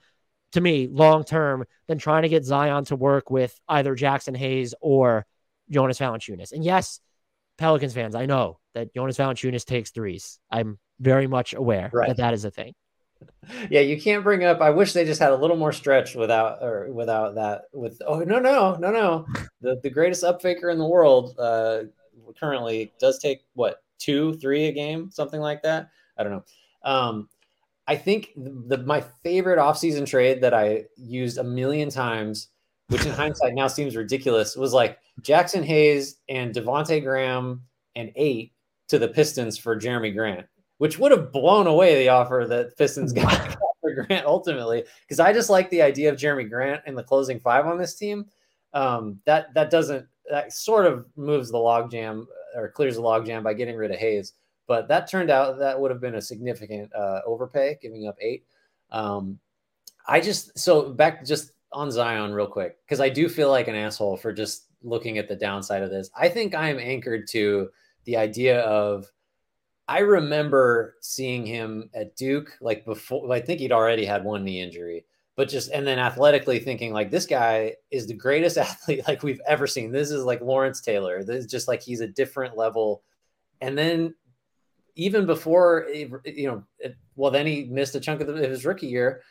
to 0.52 0.60
me 0.60 0.88
long 0.88 1.24
term 1.24 1.64
than 1.86 1.98
trying 1.98 2.22
to 2.22 2.28
get 2.28 2.44
Zion 2.44 2.84
to 2.86 2.96
work 2.96 3.30
with 3.30 3.58
either 3.68 3.94
Jaxson 3.94 4.36
Hayes 4.36 4.74
or 4.80 5.26
Jonas 5.70 5.98
Valanciunas. 5.98 6.52
And 6.52 6.64
yes, 6.64 7.00
Pelicans 7.58 7.94
fans, 7.94 8.14
I 8.14 8.26
know 8.26 8.58
that 8.74 8.94
Jonas 8.94 9.16
Valanciunas 9.16 9.64
takes 9.64 9.90
threes. 9.90 10.38
I'm 10.50 10.78
very 10.98 11.26
much 11.26 11.54
aware 11.54 11.90
right. 11.92 12.08
that 12.08 12.18
that 12.18 12.34
is 12.34 12.44
a 12.44 12.50
thing 12.50 12.74
yeah, 13.70 13.80
you 13.80 14.00
can't 14.00 14.24
bring 14.24 14.44
up. 14.44 14.60
I 14.60 14.70
wish 14.70 14.92
they 14.92 15.04
just 15.04 15.20
had 15.20 15.32
a 15.32 15.36
little 15.36 15.56
more 15.56 15.72
stretch 15.72 16.14
without 16.14 16.62
or 16.62 16.92
without 16.92 17.34
that. 17.36 17.62
With 17.72 18.00
oh 18.06 18.20
no 18.20 18.38
no 18.38 18.76
no 18.76 18.90
no, 18.90 19.26
the 19.60 19.80
the 19.82 19.90
greatest 19.90 20.24
up 20.24 20.42
faker 20.42 20.70
in 20.70 20.78
the 20.78 20.86
world 20.86 21.34
uh, 21.38 21.84
currently 22.38 22.92
does 23.00 23.18
take 23.18 23.42
what 23.54 23.82
two 23.98 24.34
three 24.34 24.66
a 24.66 24.72
game 24.72 25.10
something 25.10 25.40
like 25.40 25.62
that. 25.62 25.90
I 26.16 26.22
don't 26.22 26.32
know. 26.32 26.44
Um, 26.82 27.28
I 27.86 27.96
think 27.96 28.32
the, 28.36 28.76
the 28.76 28.78
my 28.84 29.02
favorite 29.22 29.58
offseason 29.58 30.06
trade 30.06 30.42
that 30.42 30.54
I 30.54 30.84
used 30.96 31.38
a 31.38 31.44
million 31.44 31.90
times, 31.90 32.48
which 32.88 33.04
in 33.06 33.12
hindsight 33.12 33.54
now 33.54 33.66
seems 33.66 33.96
ridiculous, 33.96 34.56
was 34.56 34.72
like 34.72 34.98
Jaxson 35.22 35.64
Hayes 35.64 36.16
and 36.28 36.54
Devonte 36.54 37.02
Graham 37.02 37.62
and 37.96 38.12
eight 38.16 38.52
to 38.88 38.98
the 38.98 39.08
Pistons 39.08 39.58
for 39.58 39.78
Jerami 39.78 40.14
Grant 40.14 40.46
which 40.80 40.98
would 40.98 41.12
have 41.12 41.30
blown 41.30 41.66
away 41.66 41.98
the 41.98 42.08
offer 42.08 42.46
that 42.48 42.74
Pistons 42.78 43.12
got 43.12 43.58
for 43.82 43.92
Grant 43.92 44.24
ultimately. 44.24 44.82
Because 45.02 45.20
I 45.20 45.30
just 45.30 45.50
like 45.50 45.68
the 45.68 45.82
idea 45.82 46.08
of 46.10 46.16
Jerami 46.16 46.48
Grant 46.48 46.80
in 46.86 46.94
the 46.94 47.02
closing 47.02 47.38
five 47.38 47.66
on 47.66 47.76
this 47.76 47.94
team. 47.94 48.24
Um, 48.72 49.20
that 49.26 49.52
that 49.52 49.68
doesn't 49.68 50.06
that 50.30 50.54
sort 50.54 50.86
of 50.86 51.04
moves 51.16 51.50
the 51.50 51.58
logjam 51.58 52.24
or 52.56 52.70
clears 52.70 52.96
the 52.96 53.02
logjam 53.02 53.42
by 53.42 53.52
getting 53.52 53.76
rid 53.76 53.90
of 53.90 53.98
Hayes. 53.98 54.32
But 54.66 54.88
that 54.88 55.06
turned 55.06 55.30
out 55.30 55.58
that 55.58 55.78
would 55.78 55.90
have 55.90 56.00
been 56.00 56.14
a 56.14 56.22
significant 56.22 56.90
uh, 56.94 57.20
overpay, 57.26 57.78
giving 57.82 58.08
up 58.08 58.16
eight. 58.18 58.46
Um, 58.90 59.38
I 60.08 60.18
just 60.18 60.58
so 60.58 60.94
back 60.94 61.26
just 61.26 61.52
on 61.72 61.90
Zion 61.90 62.32
real 62.32 62.46
quick 62.46 62.78
because 62.86 63.00
I 63.00 63.10
do 63.10 63.28
feel 63.28 63.50
like 63.50 63.68
an 63.68 63.74
asshole 63.74 64.16
for 64.16 64.32
just 64.32 64.68
looking 64.82 65.18
at 65.18 65.28
the 65.28 65.36
downside 65.36 65.82
of 65.82 65.90
this. 65.90 66.08
I 66.18 66.30
think 66.30 66.54
I 66.54 66.70
am 66.70 66.78
anchored 66.78 67.28
to 67.32 67.68
the 68.04 68.16
idea 68.16 68.60
of 68.62 69.10
I 69.90 69.98
remember 69.98 70.94
seeing 71.00 71.44
him 71.44 71.90
at 71.94 72.14
Duke, 72.14 72.56
like 72.60 72.84
before, 72.84 73.32
I 73.32 73.40
think 73.40 73.58
he'd 73.58 73.72
already 73.72 74.04
had 74.04 74.22
one 74.22 74.44
knee 74.44 74.62
injury, 74.62 75.04
but 75.34 75.48
just, 75.48 75.72
and 75.72 75.84
then 75.84 75.98
athletically 75.98 76.60
thinking, 76.60 76.92
like, 76.92 77.10
this 77.10 77.26
guy 77.26 77.74
is 77.90 78.06
the 78.06 78.14
greatest 78.14 78.56
athlete 78.58 79.02
like 79.08 79.24
we've 79.24 79.40
ever 79.48 79.66
seen. 79.66 79.90
This 79.90 80.12
is 80.12 80.22
like 80.22 80.40
Lawrence 80.40 80.80
Taylor. 80.80 81.24
This 81.24 81.44
is 81.44 81.50
just 81.50 81.66
like 81.66 81.82
he's 81.82 82.00
a 82.00 82.06
different 82.06 82.56
level. 82.56 83.02
And 83.60 83.76
then 83.76 84.14
even 84.94 85.26
before, 85.26 85.88
you 85.92 86.46
know, 86.46 86.62
it, 86.78 86.94
well, 87.16 87.32
then 87.32 87.48
he 87.48 87.64
missed 87.64 87.96
a 87.96 88.00
chunk 88.00 88.20
of, 88.20 88.28
the, 88.28 88.44
of 88.44 88.50
his 88.50 88.64
rookie 88.64 88.86
year 88.86 89.22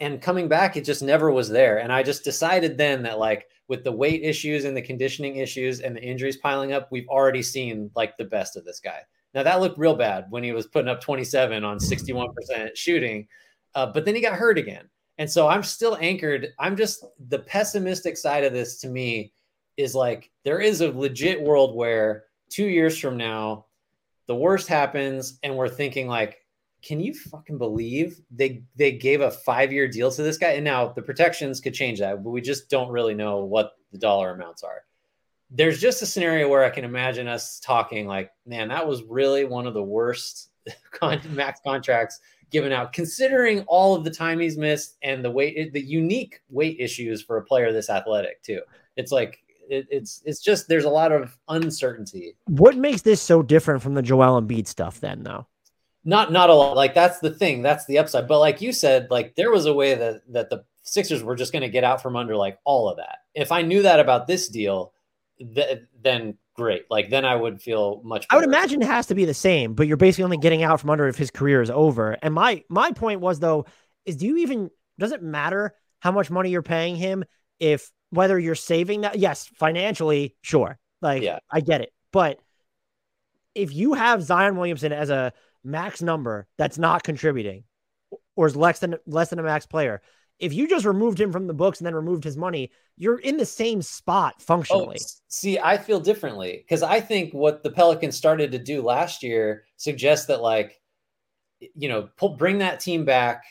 and 0.00 0.20
coming 0.20 0.48
back, 0.48 0.76
it 0.76 0.84
just 0.84 1.04
never 1.04 1.30
was 1.30 1.48
there. 1.48 1.78
And 1.78 1.92
I 1.92 2.02
just 2.02 2.24
decided 2.24 2.76
then 2.76 3.04
that, 3.04 3.20
like, 3.20 3.46
with 3.68 3.84
the 3.84 3.92
weight 3.92 4.24
issues 4.24 4.64
and 4.64 4.76
the 4.76 4.82
conditioning 4.82 5.36
issues 5.36 5.78
and 5.78 5.94
the 5.94 6.02
injuries 6.02 6.38
piling 6.38 6.72
up, 6.72 6.88
we've 6.90 7.08
already 7.08 7.42
seen 7.42 7.92
like 7.94 8.16
the 8.16 8.24
best 8.24 8.56
of 8.56 8.64
this 8.64 8.80
guy. 8.80 9.02
Now 9.34 9.42
that 9.42 9.60
looked 9.60 9.78
real 9.78 9.94
bad 9.94 10.26
when 10.30 10.42
he 10.42 10.52
was 10.52 10.66
putting 10.66 10.88
up 10.88 11.00
27 11.00 11.64
on 11.64 11.78
61% 11.78 12.76
shooting, 12.76 13.28
uh, 13.74 13.86
but 13.86 14.04
then 14.04 14.14
he 14.14 14.20
got 14.20 14.34
hurt 14.34 14.58
again. 14.58 14.88
And 15.18 15.30
so 15.30 15.48
I'm 15.48 15.62
still 15.62 15.98
anchored. 16.00 16.48
I'm 16.58 16.76
just 16.76 17.04
the 17.28 17.40
pessimistic 17.40 18.16
side 18.16 18.44
of 18.44 18.52
this 18.52 18.80
to 18.80 18.88
me 18.88 19.32
is 19.76 19.94
like 19.94 20.30
there 20.44 20.60
is 20.60 20.80
a 20.80 20.90
legit 20.90 21.40
world 21.40 21.76
where 21.76 22.24
two 22.48 22.66
years 22.66 22.98
from 22.98 23.16
now, 23.16 23.66
the 24.26 24.34
worst 24.34 24.66
happens, 24.68 25.38
and 25.42 25.56
we're 25.56 25.68
thinking 25.68 26.08
like, 26.08 26.38
can 26.82 27.00
you 27.00 27.12
fucking 27.12 27.58
believe 27.58 28.20
they 28.30 28.62
they 28.76 28.92
gave 28.92 29.20
a 29.20 29.30
five 29.30 29.72
year 29.72 29.86
deal 29.86 30.10
to 30.10 30.22
this 30.22 30.38
guy? 30.38 30.52
And 30.52 30.64
now 30.64 30.88
the 30.88 31.02
protections 31.02 31.60
could 31.60 31.74
change 31.74 31.98
that, 31.98 32.24
but 32.24 32.30
we 32.30 32.40
just 32.40 32.70
don't 32.70 32.90
really 32.90 33.14
know 33.14 33.44
what 33.44 33.72
the 33.92 33.98
dollar 33.98 34.30
amounts 34.30 34.62
are 34.62 34.84
there's 35.50 35.80
just 35.80 36.02
a 36.02 36.06
scenario 36.06 36.48
where 36.48 36.64
I 36.64 36.70
can 36.70 36.84
imagine 36.84 37.26
us 37.26 37.60
talking 37.60 38.06
like, 38.06 38.30
man, 38.46 38.68
that 38.68 38.86
was 38.86 39.02
really 39.02 39.44
one 39.44 39.66
of 39.66 39.74
the 39.74 39.82
worst 39.82 40.50
max 41.30 41.60
contracts 41.64 42.20
given 42.50 42.72
out, 42.72 42.92
considering 42.92 43.62
all 43.66 43.94
of 43.94 44.04
the 44.04 44.10
time 44.10 44.38
he's 44.38 44.56
missed 44.56 44.96
and 45.02 45.24
the 45.24 45.30
weight, 45.30 45.72
the 45.72 45.80
unique 45.80 46.40
weight 46.50 46.76
issues 46.78 47.22
for 47.22 47.36
a 47.36 47.42
player 47.42 47.72
this 47.72 47.90
athletic 47.90 48.42
too. 48.42 48.60
It's 48.96 49.12
like 49.12 49.38
it, 49.68 49.86
it's 49.90 50.22
it's 50.24 50.40
just 50.40 50.68
there's 50.68 50.84
a 50.84 50.90
lot 50.90 51.12
of 51.12 51.36
uncertainty. 51.48 52.36
What 52.46 52.76
makes 52.76 53.02
this 53.02 53.20
so 53.20 53.42
different 53.42 53.82
from 53.82 53.94
the 53.94 54.02
Joel 54.02 54.40
Embiid 54.40 54.66
stuff 54.66 55.00
then, 55.00 55.22
though? 55.22 55.46
Not 56.04 56.32
not 56.32 56.50
a 56.50 56.54
lot. 56.54 56.76
Like 56.76 56.94
that's 56.94 57.20
the 57.20 57.30
thing. 57.30 57.62
That's 57.62 57.86
the 57.86 57.98
upside. 57.98 58.26
But 58.26 58.40
like 58.40 58.60
you 58.60 58.72
said, 58.72 59.08
like 59.10 59.36
there 59.36 59.50
was 59.50 59.66
a 59.66 59.74
way 59.74 59.94
that 59.94 60.22
that 60.32 60.50
the 60.50 60.64
Sixers 60.82 61.22
were 61.22 61.36
just 61.36 61.52
going 61.52 61.62
to 61.62 61.68
get 61.68 61.84
out 61.84 62.02
from 62.02 62.16
under 62.16 62.36
like 62.36 62.58
all 62.64 62.88
of 62.88 62.96
that. 62.96 63.18
If 63.34 63.52
I 63.52 63.62
knew 63.62 63.82
that 63.82 64.00
about 64.00 64.26
this 64.26 64.48
deal, 64.48 64.92
th- 65.54 65.80
then 66.02 66.36
great. 66.54 66.84
Like 66.90 67.10
then 67.10 67.24
I 67.24 67.34
would 67.34 67.60
feel 67.60 68.00
much. 68.04 68.28
Better. 68.28 68.32
I 68.32 68.36
would 68.36 68.44
imagine 68.44 68.82
it 68.82 68.86
has 68.86 69.06
to 69.06 69.14
be 69.14 69.24
the 69.24 69.34
same, 69.34 69.74
but 69.74 69.86
you're 69.86 69.96
basically 69.96 70.24
only 70.24 70.38
getting 70.38 70.62
out 70.62 70.80
from 70.80 70.90
under 70.90 71.08
if 71.08 71.16
his 71.16 71.30
career 71.30 71.62
is 71.62 71.70
over. 71.70 72.12
And 72.22 72.34
my 72.34 72.64
my 72.68 72.92
point 72.92 73.20
was 73.20 73.40
though, 73.40 73.66
is 74.04 74.16
do 74.16 74.26
you 74.26 74.38
even 74.38 74.70
does 74.98 75.12
it 75.12 75.22
matter 75.22 75.74
how 76.00 76.12
much 76.12 76.30
money 76.30 76.50
you're 76.50 76.62
paying 76.62 76.96
him 76.96 77.24
if 77.58 77.90
whether 78.10 78.38
you're 78.38 78.54
saving 78.54 79.02
that? 79.02 79.18
Yes, 79.18 79.46
financially, 79.54 80.36
sure. 80.42 80.78
Like 81.02 81.22
yeah. 81.22 81.38
I 81.50 81.60
get 81.60 81.80
it, 81.80 81.92
but 82.12 82.38
if 83.54 83.74
you 83.74 83.94
have 83.94 84.22
Zion 84.22 84.56
Williamson 84.56 84.92
as 84.92 85.10
a 85.10 85.32
max 85.64 86.02
number 86.02 86.46
that's 86.56 86.78
not 86.78 87.02
contributing 87.02 87.64
or 88.36 88.46
is 88.46 88.56
less 88.56 88.78
than 88.78 88.96
less 89.06 89.30
than 89.30 89.38
a 89.38 89.42
max 89.42 89.66
player, 89.66 90.02
if 90.40 90.52
you 90.54 90.68
just 90.68 90.84
removed 90.86 91.20
him 91.20 91.32
from 91.32 91.46
the 91.46 91.54
books 91.54 91.78
and 91.78 91.86
then 91.86 91.94
removed 91.94 92.24
his 92.24 92.36
money, 92.36 92.70
you're 92.96 93.18
in 93.20 93.36
the 93.36 93.46
same 93.46 93.82
spot 93.82 94.36
Oh, 94.38 94.44
functionally. 94.44 94.96
s- 94.96 95.22
see, 95.28 95.58
I 95.58 95.76
feel 95.78 96.00
differently 96.00 96.58
because 96.66 96.82
I 96.82 97.00
think 97.00 97.32
what 97.32 97.62
the 97.62 97.70
Pelicans 97.70 98.16
started 98.16 98.52
to 98.52 98.58
do 98.58 98.82
last 98.82 99.22
year 99.22 99.64
suggests 99.76 100.26
that, 100.26 100.42
like, 100.42 100.80
you 101.74 101.88
know, 101.88 102.08
pull, 102.16 102.36
bring 102.36 102.58
that 102.58 102.80
team 102.80 103.04
back. 103.04 103.44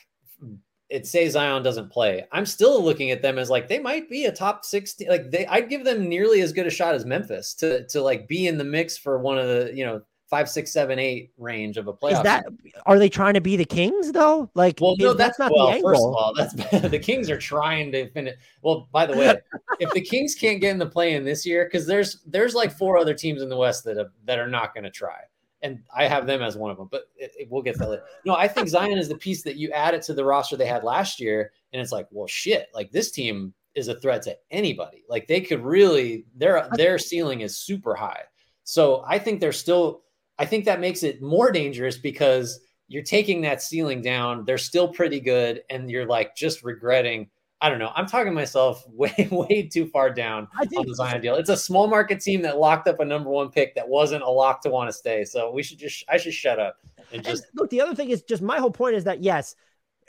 It 0.90 1.06
say 1.06 1.30
Zion 1.30 1.62
doesn't 1.62 1.92
play. 1.92 2.26
I'm 2.32 2.48
still 2.48 2.84
looking 2.84 3.12
at 3.12 3.22
them 3.22 3.38
as 3.38 3.50
like 3.52 3.68
they 3.68 3.78
might 3.78 4.10
be 4.10 4.26
a 4.26 4.32
top 4.32 4.66
16. 4.66 5.08
Like 5.08 5.30
they, 5.30 5.46
I'd 5.46 5.70
give 5.70 5.84
them 5.86 6.10
nearly 6.10 6.42
as 6.42 6.52
good 6.52 6.66
a 6.66 6.72
shot 6.72 6.96
as 6.96 7.06
Memphis 7.06 7.54
to 7.56 7.86
to 7.90 8.02
like 8.02 8.28
be 8.28 8.48
in 8.48 8.58
the 8.58 8.64
mix 8.64 8.98
for 8.98 9.20
one 9.20 9.38
of 9.38 9.48
the 9.48 9.72
you 9.76 9.86
know 9.86 10.02
five, 10.30 10.48
six, 10.50 10.72
seven, 10.72 11.00
eight 11.00 11.32
range 11.38 11.78
of 11.78 11.88
a 11.88 11.94
playoff. 11.94 12.12
Is 12.18 12.22
that 12.24 12.46
are 12.86 13.00
they 13.00 13.10
trying 13.10 13.34
to 13.34 13.42
be 13.42 13.56
the 13.56 13.66
Kings 13.66 14.12
though? 14.12 14.50
Like, 14.54 14.78
Well, 14.80 14.96
no, 15.00 15.12
is- 15.12 15.18
that's, 15.18 15.40
not 15.40 15.52
well. 15.52 15.68
the 15.68 15.74
angle. 15.74 15.90
First 15.92 16.04
of 16.04 16.14
all, 16.14 16.34
that's 16.36 16.54
the 16.92 17.00
Kings 17.00 17.30
are 17.30 17.38
trying 17.38 17.92
to 17.94 18.10
finish. 18.12 18.36
Well, 18.62 18.88
by 18.92 19.06
the 19.06 19.18
way, 19.18 19.36
if 19.80 19.92
the 19.92 20.02
Kings 20.02 20.36
can't 20.36 20.62
get 20.62 20.72
in 20.72 20.78
the 20.78 20.86
play 20.86 21.14
in 21.16 21.26
this 21.26 21.46
year, 21.46 21.66
because 21.66 21.88
there's 21.88 22.22
there's 22.26 22.54
like 22.56 22.72
four 22.72 22.98
other 22.98 23.14
teams 23.14 23.42
in 23.42 23.50
the 23.50 23.58
West 23.58 23.84
that 23.86 23.98
have, 23.98 24.12
that 24.26 24.40
are 24.40 24.48
not 24.48 24.74
going 24.74 24.84
to 24.84 24.92
try, 24.92 25.20
and 25.62 25.80
I 25.96 26.06
have 26.08 26.28
them 26.28 26.42
as 26.42 26.56
one 26.56 26.70
of 26.72 26.78
them. 26.78 26.90
But 26.92 27.06
it, 27.18 27.32
it- 27.38 27.48
we'll 27.50 27.64
get 27.64 27.78
that 27.80 27.90
later. 27.90 28.04
No, 28.26 28.36
I 28.36 28.48
think 28.48 28.68
Zion 28.68 28.98
is 28.98 29.10
the 29.10 29.18
piece 29.18 29.42
that 29.44 29.56
you 29.56 29.72
added 29.72 30.02
to 30.04 30.14
the 30.14 30.24
roster 30.24 30.56
they 30.58 30.68
had 30.68 30.84
last 30.84 31.20
year, 31.20 31.52
and 31.74 31.82
it's 31.82 31.92
like, 31.92 32.08
well, 32.12 32.28
shit, 32.28 32.68
like 32.76 32.92
this 32.92 33.12
team 33.12 33.54
is 33.76 33.88
a 33.88 34.00
threat 34.00 34.22
to 34.24 34.36
anybody. 34.52 35.04
Like 35.10 35.28
they 35.28 35.42
could 35.42 35.64
really 35.64 36.26
their 36.36 36.68
their 36.74 37.00
ceiling 37.00 37.42
is 37.42 37.58
super 37.58 37.96
high. 37.96 38.22
So 38.64 39.04
I 39.08 39.18
think 39.18 39.40
they're 39.40 39.52
still. 39.52 40.04
I 40.40 40.46
think 40.46 40.66
that 40.66 40.80
makes 40.80 41.04
it 41.04 41.22
more 41.22 41.52
dangerous 41.52 41.98
because 41.98 42.60
you're 42.88 43.04
taking 43.04 43.42
that 43.42 43.62
ceiling 43.62 44.02
down. 44.02 44.46
They're 44.46 44.58
still 44.58 44.88
pretty 44.88 45.20
good, 45.20 45.62
and 45.70 45.90
you're 45.92 46.08
like 46.08 46.36
just 46.36 46.64
regretting. 46.64 47.30
I 47.62 47.70
don't 47.70 47.78
know. 47.78 47.92
I'm 47.94 48.08
talking 48.08 48.34
myself 48.34 48.84
way, 48.92 49.28
way 49.30 49.70
too 49.72 49.88
far 49.88 50.10
down 50.10 50.48
on 50.58 50.88
the 50.88 50.96
Zion 50.96 51.22
deal. 51.22 51.36
It's 51.36 51.50
a 51.50 51.58
small 51.58 51.88
market 51.88 52.22
team 52.22 52.42
that 52.44 52.58
locked 52.58 52.88
up 52.88 53.02
a 53.02 53.06
number 53.06 53.30
one 53.30 53.50
pick 53.50 53.76
that 53.76 53.88
wasn't 53.88 54.24
a 54.24 54.30
lock 54.30 54.62
to 54.64 54.70
want 54.70 54.90
to 54.90 54.94
stay. 54.94 55.26
So 55.26 55.52
we 55.52 55.62
should 55.62 55.78
just, 55.78 56.06
I 56.10 56.18
should 56.18 56.34
shut 56.34 56.58
up 56.58 56.78
and 57.12 57.26
And 57.28 57.42
look, 57.56 57.70
the 57.70 57.82
other 57.82 57.96
thing 57.96 58.10
is 58.12 58.24
just 58.24 58.42
my 58.42 58.60
whole 58.60 58.72
point 58.72 58.96
is 58.96 59.04
that 59.04 59.22
yes, 59.22 59.56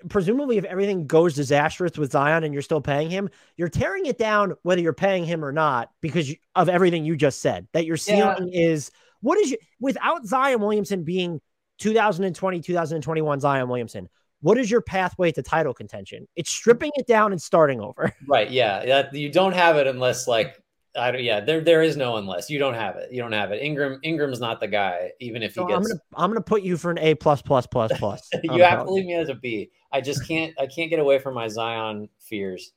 presumably 0.08 0.56
if 0.58 0.64
everything 0.64 1.06
goes 1.06 1.34
disastrous 1.34 1.98
with 1.98 2.12
Zion 2.12 2.44
and 2.44 2.54
you're 2.54 2.62
still 2.62 2.80
paying 2.80 3.10
him, 3.10 3.28
you're 3.56 3.68
tearing 3.68 4.06
it 4.06 4.16
down 4.16 4.54
whether 4.62 4.80
you're 4.80 4.92
paying 4.92 5.24
him 5.24 5.44
or 5.44 5.52
not 5.52 5.90
because 6.00 6.32
of 6.54 6.68
everything 6.68 7.04
you 7.04 7.16
just 7.16 7.40
said. 7.40 7.66
That 7.72 7.84
your 7.84 7.96
Yeah. 7.96 8.34
ceiling 8.36 8.50
is 8.52 8.90
what 9.20 9.38
is 9.38 9.50
you 9.50 9.58
without 9.80 10.24
Zion 10.26 10.60
Williamson 10.60 11.04
being 11.04 11.40
2020, 11.78 12.60
2021 12.60 13.40
Zion 13.40 13.68
Williamson. 13.68 14.08
What 14.42 14.56
is 14.56 14.70
your 14.70 14.80
pathway 14.80 15.32
to 15.32 15.42
title 15.42 15.74
contention? 15.74 16.26
It's 16.36 16.50
stripping 16.50 16.92
it 16.94 17.06
down 17.06 17.32
and 17.32 17.40
starting 17.40 17.80
over. 17.80 18.14
Right. 18.26 18.50
Yeah. 18.50 18.84
That, 18.86 19.14
you 19.14 19.30
don't 19.30 19.52
have 19.52 19.76
it 19.76 19.86
unless 19.86 20.28
like. 20.28 20.62
I 20.96 21.12
don't, 21.12 21.22
yeah, 21.22 21.38
there 21.38 21.60
there 21.60 21.82
is 21.82 21.96
no 21.96 22.16
unless 22.16 22.50
you 22.50 22.58
don't 22.58 22.74
have 22.74 22.96
it. 22.96 23.12
You 23.12 23.22
don't 23.22 23.30
have 23.30 23.52
it. 23.52 23.62
Ingram 23.62 24.00
Ingram's 24.02 24.40
not 24.40 24.58
the 24.58 24.66
guy, 24.66 25.12
even 25.20 25.40
if 25.40 25.52
he 25.52 25.60
So 25.60 25.62
I'm 25.62 25.82
gets. 25.82 25.88
gonna 25.88 26.00
I'm 26.16 26.30
gonna 26.30 26.40
put 26.40 26.62
you 26.62 26.76
for 26.76 26.90
an 26.90 26.98
A 26.98 27.14
plus 27.14 27.42
plus 27.42 27.64
plus 27.66 27.92
plus. 27.96 28.28
you 28.42 28.64
have 28.64 28.86
to 28.86 28.90
leave 28.92 29.06
me 29.06 29.14
as 29.14 29.28
a 29.28 29.36
B. 29.36 29.70
I 29.92 30.00
just 30.00 30.26
can't. 30.26 30.52
I 30.58 30.66
can't 30.66 30.90
get 30.90 30.98
away 30.98 31.20
from 31.20 31.34
my 31.34 31.46
Zion 31.46 32.08
fears. 32.18 32.72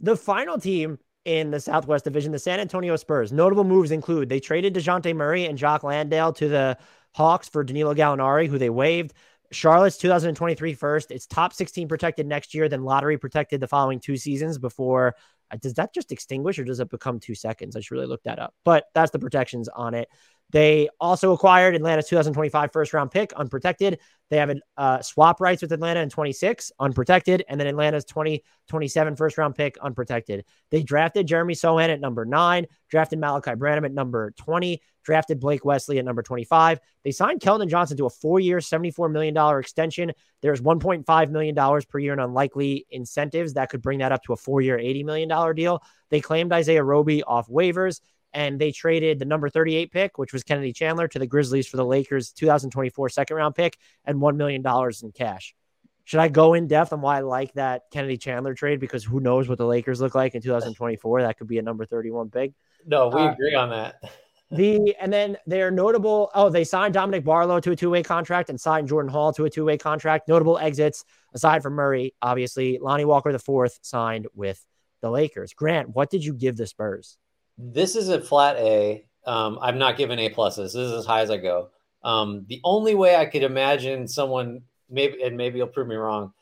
The 0.00 0.14
final 0.16 0.56
team 0.56 1.00
in 1.26 1.50
the 1.50 1.58
Southwest 1.58 2.04
Division, 2.04 2.30
the 2.30 2.38
San 2.38 2.60
Antonio 2.60 2.94
Spurs. 2.94 3.32
Notable 3.32 3.64
moves 3.64 3.90
include 3.90 4.28
they 4.28 4.38
traded 4.38 4.74
Dejounte 4.74 5.14
Murray 5.14 5.46
and 5.46 5.58
Jock 5.58 5.82
Landale 5.82 6.32
to 6.34 6.48
the 6.48 6.78
Hawks 7.14 7.48
for 7.48 7.64
Danilo 7.64 7.94
Gallinari, 7.94 8.46
who 8.46 8.58
they 8.58 8.70
waived. 8.70 9.12
Charlotte's 9.50 9.98
2023 9.98 10.74
first. 10.74 11.10
It's 11.10 11.26
top 11.26 11.52
16 11.52 11.88
protected 11.88 12.26
next 12.28 12.54
year, 12.54 12.68
then 12.68 12.84
lottery 12.84 13.18
protected 13.18 13.60
the 13.60 13.66
following 13.66 13.98
two 13.98 14.16
seasons 14.16 14.56
before. 14.56 15.16
uh, 15.50 15.56
Does 15.60 15.74
that 15.74 15.92
just 15.92 16.12
extinguish 16.12 16.60
or 16.60 16.64
does 16.64 16.78
it 16.78 16.90
become 16.90 17.18
two 17.18 17.34
seconds? 17.34 17.74
I 17.74 17.80
should 17.80 17.94
really 17.96 18.06
look 18.06 18.22
that 18.22 18.38
up. 18.38 18.54
But 18.64 18.84
that's 18.94 19.10
the 19.10 19.18
protections 19.18 19.68
on 19.68 19.94
it. 19.94 20.08
They 20.50 20.88
also 21.00 21.32
acquired 21.32 21.74
Atlanta's 21.74 22.08
2025 22.08 22.72
first 22.72 22.92
round 22.92 23.10
pick, 23.10 23.32
unprotected. 23.32 23.98
They 24.28 24.36
have 24.38 24.52
uh, 24.76 25.02
swap 25.02 25.40
rights 25.40 25.62
with 25.62 25.72
Atlanta 25.72 26.00
in 26.00 26.08
26, 26.08 26.72
unprotected, 26.78 27.44
and 27.48 27.60
then 27.60 27.66
Atlanta's 27.66 28.04
2027 28.04 29.16
first 29.16 29.38
round 29.38 29.54
pick, 29.54 29.76
unprotected. 29.78 30.44
They 30.70 30.82
drafted 30.82 31.26
Jeremy 31.26 31.54
Sochan 31.54 31.88
at 31.88 32.00
number 32.00 32.24
nine, 32.24 32.66
drafted 32.88 33.18
Malachi 33.18 33.54
Branham 33.54 33.84
at 33.84 33.92
number 33.92 34.32
20, 34.32 34.80
drafted 35.04 35.40
Blake 35.40 35.64
Wesley 35.64 35.98
at 35.98 36.04
number 36.04 36.22
25. 36.22 36.80
They 37.04 37.12
signed 37.12 37.40
Keldon 37.40 37.68
Johnson 37.68 37.96
to 37.96 38.06
a 38.06 38.10
four 38.10 38.40
year, 38.40 38.58
$74 38.58 39.10
million 39.10 39.36
extension. 39.58 40.12
There's 40.42 40.60
$1.5 40.60 41.30
million 41.30 41.82
per 41.88 41.98
year 41.98 42.12
in 42.12 42.20
unlikely 42.20 42.86
incentives 42.90 43.54
that 43.54 43.70
could 43.70 43.82
bring 43.82 44.00
that 44.00 44.12
up 44.12 44.22
to 44.24 44.32
a 44.32 44.36
four 44.36 44.60
year, 44.60 44.78
$80 44.78 45.04
million 45.04 45.54
deal. 45.54 45.82
They 46.08 46.20
claimed 46.20 46.52
Isaiah 46.52 46.84
Roby 46.84 47.22
off 47.22 47.48
waivers 47.48 48.00
and 48.36 48.58
they 48.60 48.70
traded 48.70 49.18
the 49.18 49.24
number 49.24 49.48
38 49.48 49.90
pick, 49.90 50.18
which 50.18 50.34
was 50.34 50.42
Kennedy 50.42 50.74
Chandler, 50.74 51.08
to 51.08 51.18
the 51.18 51.26
Grizzlies 51.26 51.66
for 51.66 51.78
the 51.78 51.84
Lakers 51.86 52.32
2024 52.32 53.08
second 53.08 53.34
round 53.34 53.54
pick 53.54 53.78
and 54.04 54.18
$1 54.20 54.36
million 54.36 54.62
in 55.02 55.12
cash. 55.12 55.54
Should 56.04 56.20
I 56.20 56.28
go 56.28 56.52
in 56.52 56.66
depth 56.68 56.92
on 56.92 57.00
why 57.00 57.16
I 57.16 57.20
like 57.20 57.54
that 57.54 57.84
Kennedy 57.90 58.18
Chandler 58.18 58.52
trade? 58.52 58.78
Because 58.78 59.02
who 59.02 59.20
knows 59.20 59.48
what 59.48 59.56
the 59.56 59.66
Lakers 59.66 60.02
look 60.02 60.14
like 60.14 60.34
in 60.34 60.42
2024? 60.42 61.22
That 61.22 61.38
could 61.38 61.46
be 61.48 61.56
a 61.58 61.62
number 61.62 61.86
31 61.86 62.28
pick. 62.28 62.52
No, 62.86 63.08
we 63.08 63.22
Uh, 63.22 63.32
agree 63.32 63.54
on 63.54 63.70
that. 63.70 63.96
The 64.52 64.94
and 65.00 65.12
then 65.12 65.36
they're 65.48 65.72
notable. 65.72 66.30
Oh, 66.32 66.50
they 66.50 66.62
signed 66.62 66.94
Dominic 66.94 67.24
Barlow 67.24 67.58
to 67.58 67.72
a 67.72 67.76
two-way 67.76 68.04
contract 68.04 68.48
and 68.48 68.60
signed 68.60 68.86
Jordan 68.86 69.10
Hall 69.10 69.32
to 69.32 69.44
a 69.44 69.50
two-way 69.50 69.76
contract. 69.76 70.28
Notable 70.28 70.56
exits 70.56 71.04
aside 71.34 71.64
from 71.64 71.72
Murray, 71.72 72.14
obviously. 72.22 72.78
Lonnie 72.80 73.04
Walker 73.04 73.32
the 73.32 73.40
fourth 73.40 73.80
signed 73.82 74.28
with 74.34 74.64
the 75.02 75.10
Lakers. 75.10 75.52
Grant, 75.52 75.88
what 75.96 76.10
did 76.10 76.24
you 76.24 76.32
give 76.32 76.56
the 76.56 76.64
Spurs? 76.68 77.18
This 77.58 77.96
is 77.96 78.08
a 78.08 78.20
flat 78.20 78.56
A. 78.56 79.04
Um, 79.26 79.58
I'm 79.60 79.78
not 79.78 79.96
giving 79.96 80.18
A 80.18 80.30
pluses. 80.30 80.56
This 80.56 80.76
is 80.76 80.92
as 80.92 81.06
high 81.06 81.20
as 81.20 81.30
I 81.30 81.38
go. 81.38 81.70
Um, 82.02 82.44
the 82.48 82.60
only 82.62 82.94
way 82.94 83.16
I 83.16 83.26
could 83.26 83.42
imagine 83.42 84.06
someone 84.06 84.62
maybe 84.88 85.22
and 85.22 85.36
maybe 85.36 85.58
you'll 85.58 85.66
prove 85.66 85.88
me 85.88 85.96
wrong, 85.96 86.32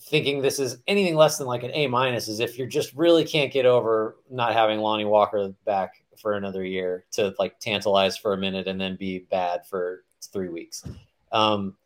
thinking 0.00 0.40
this 0.40 0.58
is 0.58 0.78
anything 0.86 1.16
less 1.16 1.38
than 1.38 1.46
like 1.46 1.64
an 1.64 1.72
A 1.74 1.86
minus 1.88 2.28
is 2.28 2.40
if 2.40 2.58
you 2.58 2.66
just 2.66 2.92
really 2.94 3.24
can't 3.24 3.52
get 3.52 3.66
over 3.66 4.16
not 4.30 4.52
having 4.52 4.78
Lonnie 4.78 5.04
Walker 5.04 5.52
back 5.64 6.04
for 6.20 6.34
another 6.34 6.64
year 6.64 7.04
to 7.12 7.34
like 7.38 7.58
tantalize 7.58 8.16
for 8.16 8.32
a 8.32 8.38
minute 8.38 8.68
and 8.68 8.80
then 8.80 8.96
be 8.96 9.20
bad 9.30 9.66
for 9.66 10.04
three 10.32 10.48
weeks. 10.48 10.84
Um, 11.32 11.76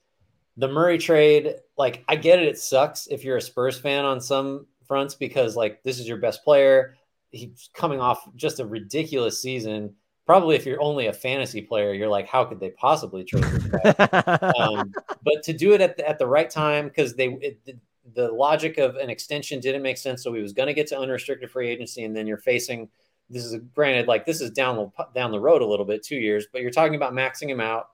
the 0.56 0.68
Murray 0.68 0.98
trade, 0.98 1.54
like 1.78 2.04
I 2.08 2.16
get 2.16 2.38
it, 2.38 2.48
it 2.48 2.58
sucks 2.58 3.06
if 3.06 3.24
you're 3.24 3.38
a 3.38 3.42
Spurs 3.42 3.78
fan 3.78 4.04
on 4.04 4.20
some 4.20 4.66
fronts 4.86 5.14
because 5.14 5.56
like 5.56 5.82
this 5.82 5.98
is 5.98 6.06
your 6.06 6.18
best 6.18 6.44
player. 6.44 6.96
He's 7.32 7.70
coming 7.74 8.00
off 8.00 8.28
just 8.36 8.60
a 8.60 8.66
ridiculous 8.66 9.40
season. 9.42 9.94
Probably 10.24 10.54
if 10.54 10.64
you're 10.64 10.80
only 10.80 11.08
a 11.08 11.12
fantasy 11.12 11.60
player, 11.60 11.92
you're 11.92 12.08
like, 12.08 12.28
how 12.28 12.44
could 12.44 12.60
they 12.60 12.70
possibly 12.70 13.24
trade 13.24 13.44
this 13.44 13.64
guy? 13.64 14.52
um, 14.58 14.92
but 15.24 15.42
to 15.42 15.52
do 15.52 15.72
it 15.72 15.80
at 15.80 15.96
the, 15.96 16.08
at 16.08 16.18
the 16.18 16.26
right 16.26 16.48
time 16.48 16.86
because 16.86 17.14
they 17.14 17.28
it, 17.40 17.64
the, 17.64 17.76
the 18.14 18.28
logic 18.30 18.78
of 18.78 18.96
an 18.96 19.10
extension 19.10 19.58
didn't 19.58 19.82
make 19.82 19.96
sense. 19.96 20.22
So 20.22 20.32
he 20.32 20.42
was 20.42 20.52
going 20.52 20.68
to 20.68 20.74
get 20.74 20.86
to 20.88 20.98
unrestricted 20.98 21.50
free 21.50 21.68
agency, 21.68 22.04
and 22.04 22.14
then 22.14 22.26
you're 22.26 22.38
facing 22.38 22.88
this 23.32 23.44
is 23.44 23.54
a, 23.54 23.58
granted 23.58 24.06
like 24.06 24.26
this 24.26 24.40
is 24.40 24.50
down 24.50 24.76
the 24.76 25.06
down 25.14 25.30
the 25.30 25.40
road 25.40 25.62
a 25.62 25.66
little 25.66 25.86
bit, 25.86 26.04
two 26.04 26.16
years, 26.16 26.46
but 26.52 26.60
you're 26.62 26.70
talking 26.70 26.94
about 26.94 27.14
maxing 27.14 27.48
him 27.48 27.60
out. 27.60 27.88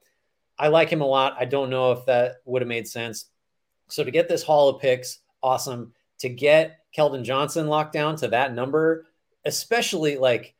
I 0.59 0.69
like 0.69 0.91
him 0.91 1.01
a 1.01 1.07
lot. 1.07 1.37
I 1.39 1.45
don't 1.45 1.71
know 1.71 1.93
if 1.93 2.05
that 2.07 2.37
would 2.45 2.63
have 2.63 2.69
made 2.69 2.89
sense. 2.89 3.27
So 3.87 4.03
to 4.03 4.11
get 4.11 4.29
this 4.29 4.43
haul 4.43 4.69
of 4.69 4.81
picks, 4.81 5.21
awesome. 5.43 5.93
To 6.19 6.29
get 6.29 6.81
Keldon 6.97 7.23
Johnson 7.23 7.69
locked 7.69 7.93
down 7.93 8.17
to 8.17 8.29
that 8.29 8.53
number, 8.53 9.07
especially 9.45 10.17
like, 10.17 10.55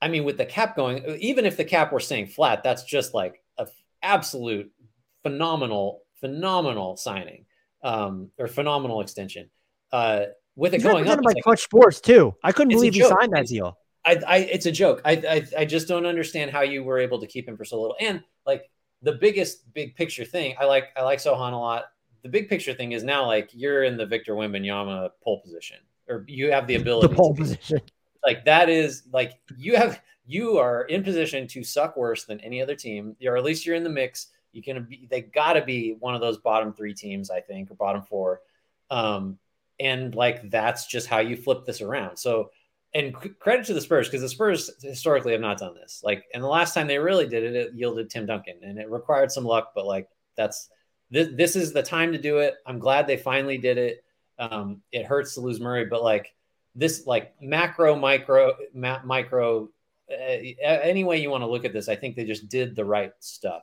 I 0.00 0.08
mean, 0.08 0.24
with 0.24 0.36
the 0.38 0.46
cap 0.46 0.76
going, 0.76 1.04
even 1.18 1.44
if 1.46 1.56
the 1.56 1.64
cap 1.64 1.92
were 1.92 2.00
staying 2.00 2.26
flat, 2.26 2.62
that's 2.62 2.84
just 2.84 3.14
like 3.14 3.42
a 3.58 3.66
absolute 4.02 4.70
phenomenal, 5.22 6.02
phenomenal 6.20 6.96
signing 6.96 7.46
um, 7.82 8.30
or 8.38 8.46
phenomenal 8.46 9.00
extension. 9.00 9.50
Uh, 9.92 10.26
with 10.56 10.74
it 10.74 10.78
He's 10.82 10.84
going 10.90 11.08
up, 11.08 11.22
by 11.22 11.32
like- 11.32 11.42
Klutch 11.42 11.62
Sports 11.62 12.00
too. 12.00 12.34
I 12.42 12.52
couldn't 12.52 12.70
believe 12.70 12.94
you 12.94 13.08
signed 13.08 13.32
that 13.32 13.46
deal. 13.46 13.78
I, 14.06 14.20
I 14.26 14.36
it's 14.38 14.66
a 14.66 14.72
joke. 14.72 15.00
I, 15.04 15.12
I 15.12 15.60
I 15.60 15.64
just 15.64 15.88
don't 15.88 16.04
understand 16.04 16.50
how 16.50 16.60
you 16.60 16.84
were 16.84 16.98
able 16.98 17.20
to 17.20 17.26
keep 17.26 17.48
him 17.48 17.56
for 17.56 17.64
so 17.64 17.80
little. 17.80 17.96
And 18.00 18.22
like 18.46 18.70
the 19.02 19.12
biggest 19.12 19.72
big 19.72 19.96
picture 19.96 20.24
thing, 20.24 20.54
I 20.60 20.66
like 20.66 20.88
I 20.96 21.02
like 21.02 21.20
Sochan 21.20 21.52
a 21.52 21.56
lot. 21.56 21.86
The 22.22 22.28
big 22.28 22.48
picture 22.48 22.74
thing 22.74 22.92
is 22.92 23.02
now 23.02 23.26
like 23.26 23.50
you're 23.52 23.82
in 23.84 23.96
the 23.96 24.04
Victor 24.06 24.34
Wembanyama 24.34 25.10
pole 25.22 25.40
position, 25.40 25.78
or 26.08 26.24
you 26.28 26.50
have 26.52 26.66
the 26.66 26.74
ability 26.74 27.08
The 27.08 27.14
pole 27.14 27.34
position. 27.34 27.80
Like 28.24 28.44
that 28.46 28.68
is 28.68 29.02
like 29.12 29.38
you 29.56 29.76
have 29.76 30.00
you 30.26 30.58
are 30.58 30.82
in 30.84 31.02
position 31.02 31.46
to 31.48 31.62
suck 31.62 31.96
worse 31.96 32.24
than 32.24 32.40
any 32.40 32.62
other 32.62 32.74
team, 32.74 33.16
or 33.26 33.36
at 33.36 33.44
least 33.44 33.66
you're 33.66 33.76
in 33.76 33.84
the 33.84 33.90
mix. 33.90 34.28
You 34.52 34.62
can 34.62 34.84
be 34.84 35.06
they 35.10 35.22
got 35.22 35.54
to 35.54 35.64
be 35.64 35.96
one 35.98 36.14
of 36.14 36.20
those 36.20 36.38
bottom 36.38 36.72
three 36.72 36.94
teams, 36.94 37.30
I 37.30 37.40
think, 37.40 37.70
or 37.70 37.74
bottom 37.74 38.02
four. 38.02 38.40
Um, 38.90 39.38
and 39.80 40.14
like 40.14 40.50
that's 40.50 40.86
just 40.86 41.08
how 41.08 41.18
you 41.18 41.36
flip 41.36 41.66
this 41.66 41.80
around. 41.80 42.16
So 42.16 42.50
and 42.94 43.12
credit 43.40 43.66
to 43.66 43.74
the 43.74 43.80
Spurs 43.80 44.06
because 44.08 44.22
the 44.22 44.28
Spurs 44.28 44.70
historically 44.80 45.32
have 45.32 45.40
not 45.40 45.58
done 45.58 45.74
this. 45.74 46.00
Like, 46.04 46.26
and 46.32 46.42
the 46.42 46.48
last 46.48 46.74
time 46.74 46.86
they 46.86 46.98
really 46.98 47.26
did 47.26 47.42
it, 47.42 47.56
it 47.56 47.74
yielded 47.74 48.08
Tim 48.08 48.24
Duncan, 48.24 48.58
and 48.62 48.78
it 48.78 48.88
required 48.88 49.32
some 49.32 49.44
luck. 49.44 49.72
But 49.74 49.84
like, 49.84 50.08
that's 50.36 50.70
this. 51.10 51.28
This 51.34 51.56
is 51.56 51.72
the 51.72 51.82
time 51.82 52.12
to 52.12 52.18
do 52.18 52.38
it. 52.38 52.54
I'm 52.64 52.78
glad 52.78 53.06
they 53.06 53.16
finally 53.16 53.58
did 53.58 53.78
it. 53.78 54.04
um, 54.38 54.80
it 54.92 55.06
hurts 55.06 55.34
to 55.34 55.40
lose 55.40 55.60
Murray, 55.60 55.84
but 55.86 56.02
like 56.02 56.34
this, 56.74 57.06
like 57.06 57.34
macro, 57.40 57.96
micro, 57.96 58.54
ma- 58.72 59.00
micro, 59.04 59.68
uh, 60.10 60.14
any 60.64 61.04
way 61.04 61.20
you 61.20 61.30
want 61.30 61.42
to 61.42 61.46
look 61.46 61.64
at 61.64 61.72
this, 61.72 61.88
I 61.88 61.96
think 61.96 62.16
they 62.16 62.24
just 62.24 62.48
did 62.48 62.76
the 62.76 62.84
right 62.84 63.12
stuff. 63.20 63.62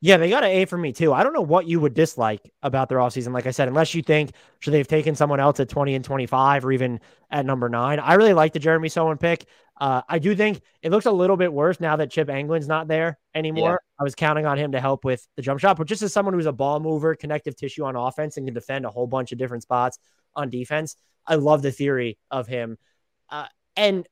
Yeah, 0.00 0.18
they 0.18 0.28
got 0.28 0.44
an 0.44 0.50
A 0.50 0.64
for 0.66 0.76
me 0.76 0.92
too. 0.92 1.12
I 1.12 1.22
don't 1.22 1.32
know 1.32 1.40
what 1.40 1.66
you 1.66 1.80
would 1.80 1.94
dislike 1.94 2.40
about 2.62 2.88
their 2.88 2.98
offseason. 2.98 3.32
Like 3.32 3.46
I 3.46 3.50
said, 3.50 3.68
unless 3.68 3.94
you 3.94 4.02
think 4.02 4.32
should 4.60 4.72
they've 4.72 4.86
taken 4.86 5.14
someone 5.14 5.40
else 5.40 5.58
at 5.58 5.68
20 5.68 5.94
and 5.94 6.04
25 6.04 6.64
or 6.64 6.72
even 6.72 7.00
at 7.30 7.46
number 7.46 7.68
nine. 7.68 7.98
I 7.98 8.14
really 8.14 8.34
like 8.34 8.52
the 8.52 8.58
Jeremy 8.58 8.88
Sochan 8.88 9.18
pick. 9.18 9.46
Uh, 9.78 10.02
I 10.08 10.18
do 10.18 10.34
think 10.36 10.60
it 10.82 10.90
looks 10.90 11.06
a 11.06 11.10
little 11.10 11.36
bit 11.36 11.52
worse 11.52 11.80
now 11.80 11.96
that 11.96 12.10
Chip 12.10 12.28
Engelland's 12.28 12.68
not 12.68 12.88
there 12.88 13.18
anymore. 13.34 13.80
Yeah. 13.82 14.00
I 14.00 14.04
was 14.04 14.14
counting 14.14 14.46
on 14.46 14.58
him 14.58 14.72
to 14.72 14.80
help 14.80 15.04
with 15.04 15.26
the 15.36 15.42
jump 15.42 15.60
shot, 15.60 15.76
but 15.76 15.86
just 15.86 16.02
as 16.02 16.12
someone 16.12 16.34
who's 16.34 16.46
a 16.46 16.52
ball 16.52 16.78
mover, 16.80 17.14
connective 17.14 17.56
tissue 17.56 17.84
on 17.84 17.96
offense, 17.96 18.36
and 18.36 18.46
can 18.46 18.54
defend 18.54 18.84
a 18.84 18.90
whole 18.90 19.06
bunch 19.06 19.32
of 19.32 19.38
different 19.38 19.62
spots 19.62 19.98
on 20.34 20.50
defense, 20.50 20.96
I 21.26 21.36
love 21.36 21.62
the 21.62 21.72
theory 21.72 22.18
of 22.30 22.46
him. 22.46 22.78
Uh, 23.28 23.46
and 23.76 24.06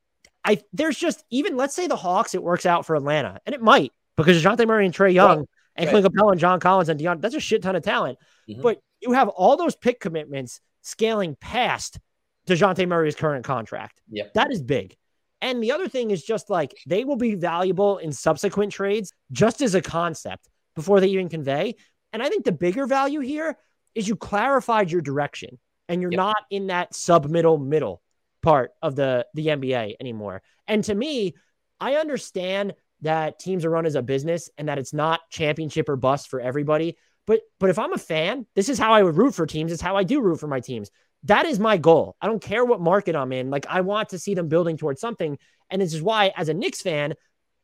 I 0.45 0.63
there's 0.73 0.99
just 0.99 1.25
even 1.31 1.57
let's 1.57 1.75
say 1.75 1.87
the 1.87 1.97
Hawks, 1.97 2.35
it 2.35 2.43
works 2.43 2.67
out 2.67 2.87
for 2.87 2.97
Atlanta, 2.97 3.41
and 3.47 3.55
it 3.55 3.63
might 3.63 3.93
because 4.17 4.43
Dejounte 4.43 4.67
Murray 4.67 4.87
and 4.87 4.95
Trae 4.95 5.13
Young 5.13 5.47
and 5.77 5.87
right. 5.87 6.03
Clint 6.03 6.07
Capela 6.07 6.33
and 6.33 6.41
John 6.41 6.61
Collins 6.61 6.89
and 6.89 6.99
Dion, 6.99 7.21
that's 7.21 7.35
a 7.35 7.41
shit 7.41 7.63
ton 7.63 7.77
of 7.77 7.83
talent. 7.83 8.19
Mm-hmm. 8.49 8.63
But 8.63 8.81
you 9.01 9.13
have 9.13 9.29
all 9.29 9.57
those 9.57 9.77
pick 9.77 10.01
commitments 10.01 10.61
scaling 10.83 11.37
past 11.41 11.99
Dejounte 12.47 12.87
Murray's 12.87 13.17
current 13.17 13.45
contract. 13.45 14.01
Yep. 14.11 14.35
That 14.35 14.53
is 14.53 14.63
big. 14.63 14.97
And 15.41 15.63
the 15.63 15.73
other 15.73 15.89
thing 15.89 16.11
is 16.11 16.23
just 16.23 16.49
like 16.49 16.75
they 16.87 17.05
will 17.05 17.17
be 17.17 17.35
valuable 17.35 17.99
in 17.99 18.13
subsequent 18.13 18.73
trades 18.73 19.13
just 19.33 19.61
as 19.61 19.75
a 19.75 19.83
concept 19.83 20.49
before 20.75 21.01
they 21.01 21.09
even 21.09 21.29
convey. 21.29 21.75
And 22.13 22.23
I 22.23 22.29
think 22.29 22.45
the 22.45 22.53
bigger 22.53 22.87
value 22.87 23.21
here 23.21 23.57
is 23.95 24.09
you 24.09 24.17
clarified 24.17 24.91
your 24.91 25.01
direction 25.01 25.59
and 25.89 26.01
you're 26.01 26.11
yep. 26.11 26.19
not 26.19 26.37
in 26.51 26.69
that 26.69 26.95
sub 26.95 27.27
middle 27.27 27.59
middle 27.59 28.03
part 28.43 28.73
of 28.83 28.97
the 28.97 29.27
the 29.35 29.49
NBA 29.49 29.95
anymore. 30.01 30.43
And 30.67 30.83
to 30.85 30.95
me, 30.95 31.35
I 31.81 31.95
understand 31.95 32.75
that 33.03 33.39
teams 33.39 33.65
are 33.65 33.71
run 33.71 33.87
as 33.87 33.95
a 33.95 34.03
business 34.03 34.49
and 34.57 34.69
that 34.69 34.79
it's 34.79 34.93
not 34.93 35.21
championship 35.31 35.89
or 35.89 35.97
bust 35.97 36.29
for 36.29 36.41
everybody. 36.41 36.97
But 37.27 37.41
but 37.59 37.71
if 37.71 37.79
I'm 37.79 37.93
a 37.93 37.99
fan, 37.99 38.47
this 38.55 38.69
is 38.69 38.79
how 38.79 38.93
I 38.93 39.03
would 39.03 39.17
root 39.17 39.35
for 39.35 39.47
teams. 39.47 39.73
It's 39.73 39.83
how 39.83 39.97
I 39.97 40.05
do 40.05 40.21
root 40.21 40.41
for 40.41 40.47
my 40.49 40.61
teams 40.61 40.91
that 41.25 41.47
is 41.47 41.59
my 41.59 41.77
goal. 41.77 42.17
I 42.21 42.27
don't 42.27 42.43
care 42.43 42.65
what 42.65 42.81
market 42.81 43.17
I'm 43.17 43.33
in. 43.33 43.51
Like 43.51 43.67
I 43.69 43.81
want 43.81 44.11
to 44.11 44.19
see 44.19 44.35
them 44.35 44.49
building 44.49 44.77
towards 44.77 45.01
something. 45.01 45.39
And 45.71 45.81
this 45.83 45.95
is 45.95 46.03
why, 46.03 46.33
as 46.37 46.49
a 46.49 46.55
Knicks 46.55 46.83
fan, 46.83 47.15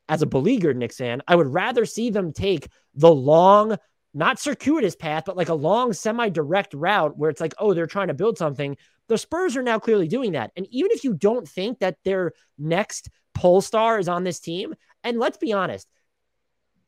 as 0.08 0.22
a 0.22 0.26
beleaguered 0.26 0.76
Knicks 0.76 0.96
fan, 0.96 1.22
I 1.28 1.36
would 1.36 1.46
rather 1.46 1.84
see 1.84 2.10
them 2.10 2.32
take 2.32 2.68
the 2.94 3.14
long, 3.14 3.76
not 4.12 4.38
circuitous 4.38 4.96
path, 4.96 5.24
but 5.26 5.36
like 5.36 5.48
a 5.48 5.54
long, 5.54 5.92
semi-direct 5.92 6.74
route 6.74 7.16
where 7.16 7.30
it's 7.30 7.40
like, 7.40 7.54
oh, 7.58 7.74
they're 7.74 7.86
trying 7.86 8.08
to 8.08 8.14
build 8.14 8.38
something. 8.38 8.76
The 9.08 9.18
Spurs 9.18 9.56
are 9.56 9.62
now 9.62 9.78
clearly 9.78 10.08
doing 10.08 10.32
that. 10.32 10.50
And 10.56 10.66
even 10.70 10.90
if 10.92 11.04
you 11.04 11.14
don't 11.14 11.48
think 11.48 11.78
that 11.78 11.98
their 12.04 12.32
next 12.58 13.08
pole 13.34 13.60
star 13.60 13.98
is 13.98 14.08
on 14.08 14.24
this 14.24 14.40
team, 14.40 14.74
and 15.04 15.18
let's 15.18 15.38
be 15.38 15.52
honest, 15.52 15.88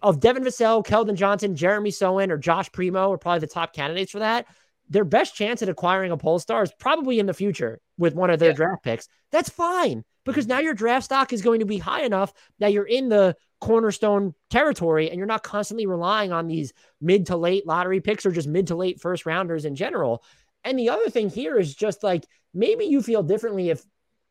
of 0.02 0.18
Devin 0.18 0.42
Vassell, 0.42 0.84
Keldon 0.84 1.14
Johnson, 1.14 1.54
Jeremy 1.54 1.90
Sochan, 1.90 2.30
or 2.30 2.38
Josh 2.38 2.70
Primo 2.72 3.12
are 3.12 3.18
probably 3.18 3.40
the 3.40 3.46
top 3.46 3.72
candidates 3.72 4.10
for 4.10 4.18
that 4.18 4.46
their 4.92 5.04
best 5.04 5.34
chance 5.34 5.62
at 5.62 5.70
acquiring 5.70 6.12
a 6.12 6.16
pole 6.16 6.38
star 6.38 6.62
is 6.62 6.72
probably 6.78 7.18
in 7.18 7.26
the 7.26 7.34
future 7.34 7.80
with 7.96 8.14
one 8.14 8.28
of 8.28 8.38
their 8.38 8.50
yeah. 8.50 8.56
draft 8.56 8.84
picks. 8.84 9.08
That's 9.30 9.48
fine 9.48 10.04
because 10.24 10.46
now 10.46 10.58
your 10.58 10.74
draft 10.74 11.06
stock 11.06 11.32
is 11.32 11.40
going 11.40 11.60
to 11.60 11.66
be 11.66 11.78
high 11.78 12.02
enough 12.02 12.32
that 12.58 12.72
you're 12.72 12.86
in 12.86 13.08
the 13.08 13.34
cornerstone 13.62 14.34
territory 14.50 15.08
and 15.08 15.16
you're 15.16 15.26
not 15.26 15.42
constantly 15.42 15.86
relying 15.86 16.32
on 16.32 16.48
these 16.48 16.72
mid 17.00 17.26
to 17.26 17.36
late 17.36 17.66
lottery 17.66 18.00
picks 18.00 18.26
or 18.26 18.32
just 18.32 18.48
mid 18.48 18.66
to 18.66 18.76
late 18.76 19.00
first 19.00 19.24
rounders 19.24 19.64
in 19.64 19.74
general. 19.74 20.22
And 20.64 20.78
the 20.78 20.90
other 20.90 21.08
thing 21.08 21.30
here 21.30 21.58
is 21.58 21.74
just 21.74 22.02
like 22.02 22.26
maybe 22.52 22.84
you 22.84 23.02
feel 23.02 23.22
differently 23.22 23.70
if 23.70 23.82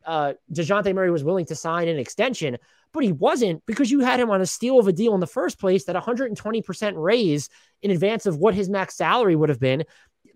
uh, 0.04 0.34
Dejounte 0.52 0.94
Murray 0.94 1.10
was 1.10 1.24
willing 1.24 1.46
to 1.46 1.54
sign 1.54 1.88
an 1.88 1.98
extension, 1.98 2.58
but 2.92 3.04
he 3.04 3.12
wasn't 3.12 3.64
because 3.66 3.90
you 3.90 4.00
had 4.00 4.20
him 4.20 4.30
on 4.30 4.40
a 4.40 4.46
steal 4.46 4.78
of 4.78 4.86
a 4.86 4.92
deal 4.92 5.14
in 5.14 5.20
the 5.20 5.26
first 5.26 5.58
place 5.58 5.84
that 5.84 5.96
120% 5.96 6.92
raise 6.96 7.48
in 7.80 7.90
advance 7.90 8.26
of 8.26 8.36
what 8.36 8.54
his 8.54 8.68
max 8.68 8.96
salary 8.96 9.36
would 9.36 9.48
have 9.48 9.60
been 9.60 9.84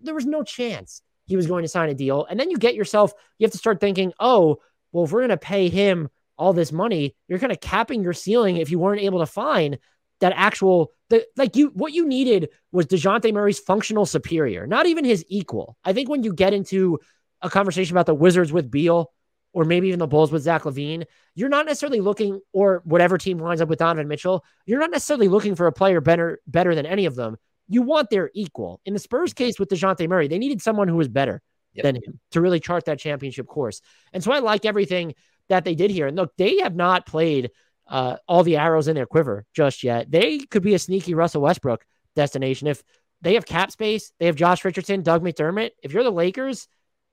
there 0.01 0.15
was 0.15 0.25
no 0.25 0.43
chance 0.43 1.01
he 1.25 1.35
was 1.35 1.47
going 1.47 1.63
to 1.63 1.69
sign 1.69 1.89
a 1.89 1.93
deal. 1.93 2.25
And 2.29 2.39
then 2.39 2.49
you 2.49 2.57
get 2.57 2.75
yourself, 2.75 3.13
you 3.37 3.45
have 3.45 3.51
to 3.51 3.57
start 3.57 3.79
thinking, 3.79 4.13
oh, 4.19 4.57
well, 4.91 5.05
if 5.05 5.11
we're 5.11 5.21
going 5.21 5.29
to 5.29 5.37
pay 5.37 5.69
him 5.69 6.09
all 6.37 6.53
this 6.53 6.71
money, 6.71 7.15
you're 7.27 7.39
kind 7.39 7.51
of 7.51 7.59
capping 7.59 8.03
your 8.03 8.13
ceiling 8.13 8.57
if 8.57 8.71
you 8.71 8.79
weren't 8.79 9.01
able 9.01 9.19
to 9.19 9.25
find 9.25 9.77
that 10.19 10.33
actual 10.35 10.91
the 11.09 11.25
like 11.35 11.55
you 11.55 11.67
what 11.69 11.93
you 11.93 12.07
needed 12.07 12.49
was 12.71 12.87
Dejounte 12.87 13.31
Murray's 13.33 13.59
functional 13.59 14.05
superior, 14.05 14.65
not 14.67 14.85
even 14.87 15.05
his 15.05 15.23
equal. 15.27 15.77
I 15.83 15.93
think 15.93 16.09
when 16.09 16.23
you 16.23 16.33
get 16.33 16.53
into 16.53 16.99
a 17.41 17.49
conversation 17.49 17.93
about 17.93 18.07
the 18.07 18.15
Wizards 18.15 18.51
with 18.51 18.71
Beal 18.71 19.11
or 19.53 19.63
maybe 19.63 19.87
even 19.87 19.99
the 19.99 20.07
Bulls 20.07 20.31
with 20.31 20.43
Zach 20.43 20.63
LaVine, 20.63 21.05
you're 21.35 21.49
not 21.49 21.65
necessarily 21.65 22.01
looking, 22.01 22.41
or 22.51 22.81
whatever 22.83 23.17
team 23.17 23.39
lines 23.39 23.61
up 23.61 23.69
with 23.69 23.79
Donovan 23.79 24.07
Mitchell, 24.07 24.43
you're 24.65 24.79
not 24.79 24.91
necessarily 24.91 25.27
looking 25.27 25.55
for 25.55 25.67
a 25.67 25.71
player 25.71 26.01
better 26.01 26.39
better 26.47 26.75
than 26.75 26.85
any 26.85 27.05
of 27.05 27.15
them 27.15 27.37
you 27.67 27.81
want 27.81 28.09
their 28.09 28.31
equal. 28.33 28.81
In 28.85 28.93
the 28.93 28.99
Spurs 28.99 29.33
case 29.33 29.59
with 29.59 29.69
DeJounte 29.69 30.07
Murray, 30.07 30.27
they 30.27 30.37
needed 30.37 30.61
someone 30.61 30.87
who 30.87 30.95
was 30.95 31.07
better 31.07 31.41
yep. 31.73 31.83
than 31.83 31.95
him 31.95 32.19
to 32.31 32.41
really 32.41 32.59
chart 32.59 32.85
that 32.85 32.99
championship 32.99 33.47
course. 33.47 33.81
And 34.13 34.23
so 34.23 34.31
I 34.31 34.39
like 34.39 34.65
everything 34.65 35.15
that 35.49 35.65
they 35.65 35.75
did 35.75 35.91
here. 35.91 36.07
And 36.07 36.15
look, 36.15 36.31
they 36.37 36.59
have 36.59 36.75
not 36.75 37.05
played 37.05 37.51
uh, 37.87 38.17
all 38.27 38.43
the 38.43 38.57
arrows 38.57 38.87
in 38.87 38.95
their 38.95 39.05
quiver 39.05 39.45
just 39.53 39.83
yet. 39.83 40.11
They 40.11 40.39
could 40.39 40.63
be 40.63 40.73
a 40.73 40.79
sneaky 40.79 41.13
Russell 41.13 41.41
Westbrook 41.41 41.85
destination. 42.15 42.67
If 42.67 42.83
they 43.21 43.35
have 43.35 43.45
cap 43.45 43.71
space, 43.71 44.11
they 44.19 44.25
have 44.25 44.35
Josh 44.35 44.63
Richardson, 44.65 45.01
Doug 45.01 45.23
McDermott. 45.23 45.71
If 45.81 45.93
you're 45.93 46.03
the 46.03 46.11
Lakers, 46.11 46.67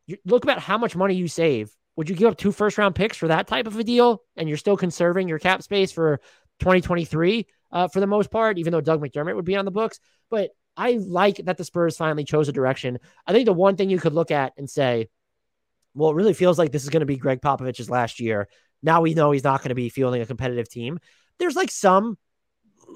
you 0.07 0.19
look 0.25 0.45
about 0.45 0.59
how 0.59 0.79
much 0.79 0.97
money 0.97 1.15
you 1.15 1.29
save. 1.29 1.75
Would 1.97 2.11
you 2.11 2.17
give 2.17 2.29
up 2.29 2.37
two 2.37 2.53
first 2.53 2.77
round 2.77 2.95
picks 2.95 3.17
for 3.17 3.29
that 3.29 3.47
type 3.47 3.67
of 3.67 3.79
a 3.79 3.85
deal? 3.85 4.23
And 4.37 4.49
you're 4.49 4.59
still 4.59 4.77
conserving 4.77 5.29
your 5.29 5.39
cap 5.39 5.63
space 5.63 5.93
for 5.93 6.21
2023 6.59 7.47
uh, 7.73 7.89
for 7.89 8.01
the 8.01 8.07
most 8.07 8.31
part, 8.31 8.59
even 8.59 8.73
though 8.73 8.81
Doug 8.81 9.01
McDermott 9.01 9.37
would 9.37 9.45
be 9.45 9.57
on 9.57 9.65
the 9.65 9.71
books. 9.71 10.01
But 10.31 10.51
I 10.77 10.99
like 11.01 11.37
that 11.37 11.57
the 11.57 11.65
Spurs 11.65 11.97
finally 11.97 12.25
chose 12.25 12.49
a 12.49 12.53
direction. 12.53 12.99
I 13.27 13.33
think 13.33 13.47
the 13.47 13.53
one 13.53 13.77
thing 13.77 13.91
you 13.91 13.99
could 13.99 14.13
look 14.13 14.31
at 14.31 14.53
and 14.57 14.69
say, 14.69 15.09
well, 15.95 16.11
it 16.11 16.15
really 16.15 16.35
feels 16.35 16.59
like 16.59 16.73
this 16.73 16.83
is 16.83 16.91
going 16.91 17.01
to 17.01 17.07
be 17.07 17.17
Gregg 17.17 17.41
Popovich's 17.41 17.91
last 17.91 18.21
year. 18.21 18.49
Now 18.83 19.01
we 19.01 19.15
know 19.15 19.31
he's 19.31 19.45
not 19.45 19.61
going 19.61 19.71
to 19.71 19.75
be 19.75 19.89
fielding 19.89 20.21
a 20.21 20.27
competitive 20.27 20.69
team. 20.69 20.99
There's 21.39 21.57
like 21.57 21.71
some, 21.71 22.19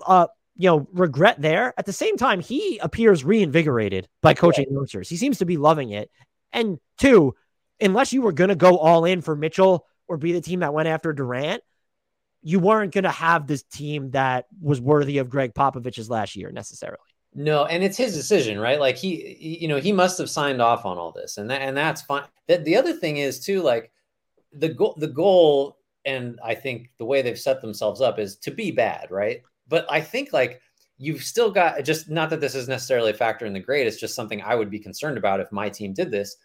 uh, 0.06 0.26
you 0.56 0.68
know, 0.68 0.88
regret 0.92 1.40
there. 1.40 1.72
At 1.78 1.86
the 1.86 1.92
same 1.92 2.16
time, 2.16 2.40
he 2.40 2.78
appears 2.78 3.24
reinvigorated 3.24 4.08
by 4.20 4.34
coaching 4.34 4.66
yeah. 4.68 4.74
youngsters. 4.74 5.08
He 5.08 5.16
seems 5.16 5.38
to 5.38 5.46
be 5.46 5.56
loving 5.56 5.90
it. 5.90 6.10
And 6.52 6.78
two, 6.98 7.34
unless 7.80 8.12
you 8.12 8.22
were 8.22 8.32
going 8.32 8.48
to 8.48 8.56
go 8.56 8.78
all 8.78 9.04
in 9.04 9.20
for 9.20 9.36
Mitchell 9.36 9.86
or 10.08 10.16
be 10.16 10.32
the 10.32 10.40
team 10.40 10.60
that 10.60 10.74
went 10.74 10.88
after 10.88 11.12
Durant, 11.12 11.62
you 12.42 12.58
weren't 12.58 12.92
going 12.92 13.04
to 13.04 13.10
have 13.10 13.46
this 13.46 13.62
team 13.62 14.10
that 14.10 14.46
was 14.60 14.80
worthy 14.80 15.18
of 15.18 15.30
Gregg 15.30 15.54
Popovich's 15.54 16.10
last 16.10 16.36
year 16.36 16.50
necessarily. 16.50 16.98
No, 17.38 17.66
and 17.66 17.84
it's 17.84 17.96
his 17.96 18.16
decision, 18.16 18.58
right? 18.58 18.80
Like 18.80 18.96
he, 18.96 19.36
he, 19.38 19.58
you 19.60 19.68
know, 19.68 19.76
he 19.78 19.92
must 19.92 20.18
have 20.18 20.28
signed 20.28 20.60
off 20.60 20.84
on 20.84 20.98
all 20.98 21.12
this, 21.12 21.38
and 21.38 21.48
that, 21.50 21.62
and 21.62 21.76
that's 21.76 22.02
fine. 22.02 22.24
That 22.48 22.64
the 22.64 22.74
other 22.74 22.92
thing 22.92 23.18
is 23.18 23.38
too, 23.38 23.62
like 23.62 23.92
the 24.52 24.70
goal, 24.70 24.96
the 24.98 25.06
goal, 25.06 25.78
and 26.04 26.40
I 26.44 26.56
think 26.56 26.90
the 26.98 27.04
way 27.04 27.22
they've 27.22 27.38
set 27.38 27.60
themselves 27.60 28.00
up 28.00 28.18
is 28.18 28.38
to 28.38 28.50
be 28.50 28.72
bad, 28.72 29.12
right? 29.12 29.40
But 29.68 29.86
I 29.88 30.00
think 30.00 30.32
like 30.32 30.60
you've 30.96 31.22
still 31.22 31.52
got 31.52 31.84
just 31.84 32.10
not 32.10 32.28
that 32.30 32.40
this 32.40 32.56
is 32.56 32.66
necessarily 32.66 33.12
a 33.12 33.14
factor 33.14 33.46
in 33.46 33.52
the 33.52 33.60
grade. 33.60 33.86
It's 33.86 34.00
just 34.00 34.16
something 34.16 34.42
I 34.42 34.56
would 34.56 34.68
be 34.68 34.80
concerned 34.80 35.16
about 35.16 35.38
if 35.38 35.52
my 35.52 35.68
team 35.68 35.92
did 35.92 36.10
this. 36.10 36.36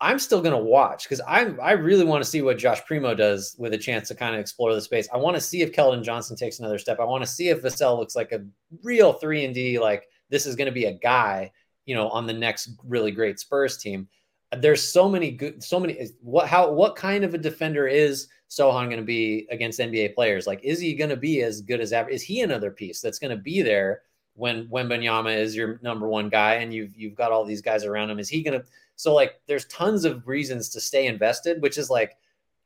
I'm 0.00 0.18
still 0.18 0.40
going 0.40 0.56
to 0.56 0.62
watch 0.62 1.04
because 1.04 1.20
I 1.20 1.46
I 1.62 1.72
really 1.72 2.04
want 2.04 2.22
to 2.22 2.28
see 2.28 2.42
what 2.42 2.58
Josh 2.58 2.84
Primo 2.84 3.14
does 3.14 3.56
with 3.58 3.72
a 3.72 3.78
chance 3.78 4.08
to 4.08 4.14
kind 4.14 4.34
of 4.34 4.40
explore 4.40 4.74
the 4.74 4.80
space. 4.80 5.08
I 5.12 5.16
want 5.16 5.36
to 5.36 5.40
see 5.40 5.62
if 5.62 5.72
Keldon 5.72 6.02
Johnson 6.02 6.36
takes 6.36 6.58
another 6.58 6.78
step. 6.78 7.00
I 7.00 7.04
want 7.04 7.24
to 7.24 7.30
see 7.30 7.48
if 7.48 7.62
Vassell 7.62 7.98
looks 7.98 8.14
like 8.14 8.32
a 8.32 8.44
real 8.82 9.12
three 9.12 9.44
and 9.44 9.54
D. 9.54 9.78
Like 9.78 10.08
this 10.30 10.46
is 10.46 10.56
going 10.56 10.66
to 10.66 10.72
be 10.72 10.84
a 10.84 10.92
guy, 10.92 11.50
you 11.86 11.94
know, 11.94 12.08
on 12.10 12.26
the 12.26 12.32
next 12.32 12.70
really 12.84 13.10
great 13.10 13.40
Spurs 13.40 13.76
team. 13.76 14.08
There's 14.56 14.82
so 14.82 15.08
many 15.08 15.32
good, 15.32 15.62
so 15.62 15.80
many. 15.80 16.08
What 16.20 16.46
how 16.46 16.70
what 16.70 16.94
kind 16.94 17.24
of 17.24 17.34
a 17.34 17.38
defender 17.38 17.88
is 17.88 18.28
Sochan 18.50 18.86
going 18.86 18.98
to 18.98 19.02
be 19.02 19.48
against 19.50 19.80
NBA 19.80 20.14
players? 20.14 20.46
Like, 20.46 20.62
is 20.62 20.78
he 20.78 20.94
going 20.94 21.10
to 21.10 21.16
be 21.16 21.42
as 21.42 21.60
good 21.60 21.80
as 21.80 21.92
ever? 21.92 22.08
Is 22.08 22.22
he 22.22 22.42
another 22.42 22.70
piece 22.70 23.00
that's 23.00 23.18
going 23.18 23.36
to 23.36 23.42
be 23.42 23.62
there 23.62 24.02
when 24.34 24.68
Wembanyama 24.68 25.36
is 25.36 25.54
your 25.54 25.78
number 25.82 26.08
one 26.08 26.28
guy 26.28 26.54
and 26.54 26.72
you've 26.72 26.94
you've 26.96 27.14
got 27.14 27.32
all 27.32 27.44
these 27.44 27.62
guys 27.62 27.84
around 27.84 28.10
him? 28.10 28.18
Is 28.18 28.28
he 28.28 28.42
to 28.44 28.64
so 28.96 29.14
like 29.14 29.40
there's 29.46 29.66
tons 29.66 30.04
of 30.04 30.26
reasons 30.26 30.68
to 30.70 30.80
stay 30.80 31.06
invested, 31.06 31.62
which 31.62 31.78
is 31.78 31.90
like 31.90 32.16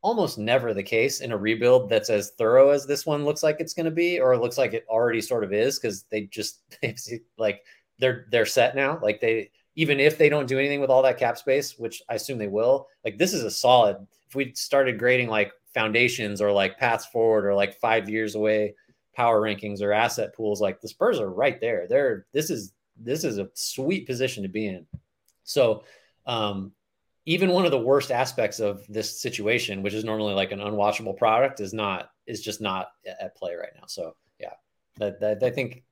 almost 0.00 0.38
never 0.38 0.72
the 0.72 0.82
case 0.82 1.20
in 1.20 1.32
a 1.32 1.36
rebuild 1.36 1.90
that's 1.90 2.10
as 2.10 2.30
thorough 2.30 2.70
as 2.70 2.86
this 2.86 3.04
one 3.04 3.24
looks 3.24 3.42
like 3.42 3.56
it's 3.58 3.74
to 3.74 3.90
be 3.90 4.20
or 4.20 4.36
looks 4.38 4.58
like 4.58 4.72
it 4.72 4.86
already 4.88 5.20
sort 5.20 5.42
of 5.42 5.52
is 5.52 5.78
because 5.78 6.04
they 6.04 6.22
just 6.22 6.60
like 7.38 7.64
they're 7.98 8.26
they're 8.30 8.46
set 8.46 8.76
now 8.76 8.98
like 9.02 9.20
they 9.20 9.50
even 9.74 9.98
if 9.98 10.16
they 10.16 10.28
don't 10.28 10.46
do 10.46 10.58
anything 10.58 10.80
with 10.80 10.90
all 10.90 11.02
that 11.02 11.18
cap 11.18 11.36
space 11.36 11.78
which 11.78 12.00
i 12.08 12.14
assume 12.14 12.38
they 12.38 12.46
will 12.46 12.86
like 13.04 13.18
this 13.18 13.32
is 13.32 13.42
a 13.42 13.50
solid 13.50 13.96
if 14.28 14.36
we 14.36 14.52
started 14.54 15.00
grading 15.00 15.28
like 15.28 15.52
foundations 15.74 16.40
or 16.40 16.52
like 16.52 16.78
paths 16.78 17.06
forward 17.06 17.44
or 17.44 17.54
like 17.54 17.74
five 17.74 18.08
years 18.08 18.36
away 18.36 18.74
power 19.18 19.42
rankings 19.42 19.82
or 19.82 19.92
asset 19.92 20.34
pools 20.34 20.60
like 20.60 20.80
the 20.80 20.88
spurs 20.88 21.18
are 21.18 21.28
right 21.28 21.60
there 21.60 21.86
they're 21.88 22.26
this 22.32 22.48
is 22.48 22.72
this 22.96 23.24
is 23.24 23.38
a 23.38 23.48
sweet 23.54 24.06
position 24.06 24.42
to 24.42 24.48
be 24.48 24.66
in 24.66 24.86
So, 25.44 25.84
um, 26.26 26.72
even 27.24 27.50
one 27.50 27.64
of 27.64 27.70
the 27.70 27.78
worst 27.78 28.10
aspects 28.10 28.60
of 28.60 28.86
this 28.88 29.20
situation, 29.20 29.82
which 29.82 29.94
is 29.94 30.04
normally 30.04 30.34
like 30.34 30.52
an 30.52 30.60
unwatchable 30.60 31.16
product, 31.16 31.60
is 31.60 31.72
not 31.72 32.10
is 32.26 32.42
just 32.42 32.60
not 32.60 32.90
at 33.06 33.34
play 33.36 33.54
right 33.54 33.72
now. 33.74 33.84
So, 33.86 34.14
yeah, 34.38 34.54
that, 34.98 35.20
that 35.20 35.42
I 35.42 35.50
think 35.50 35.84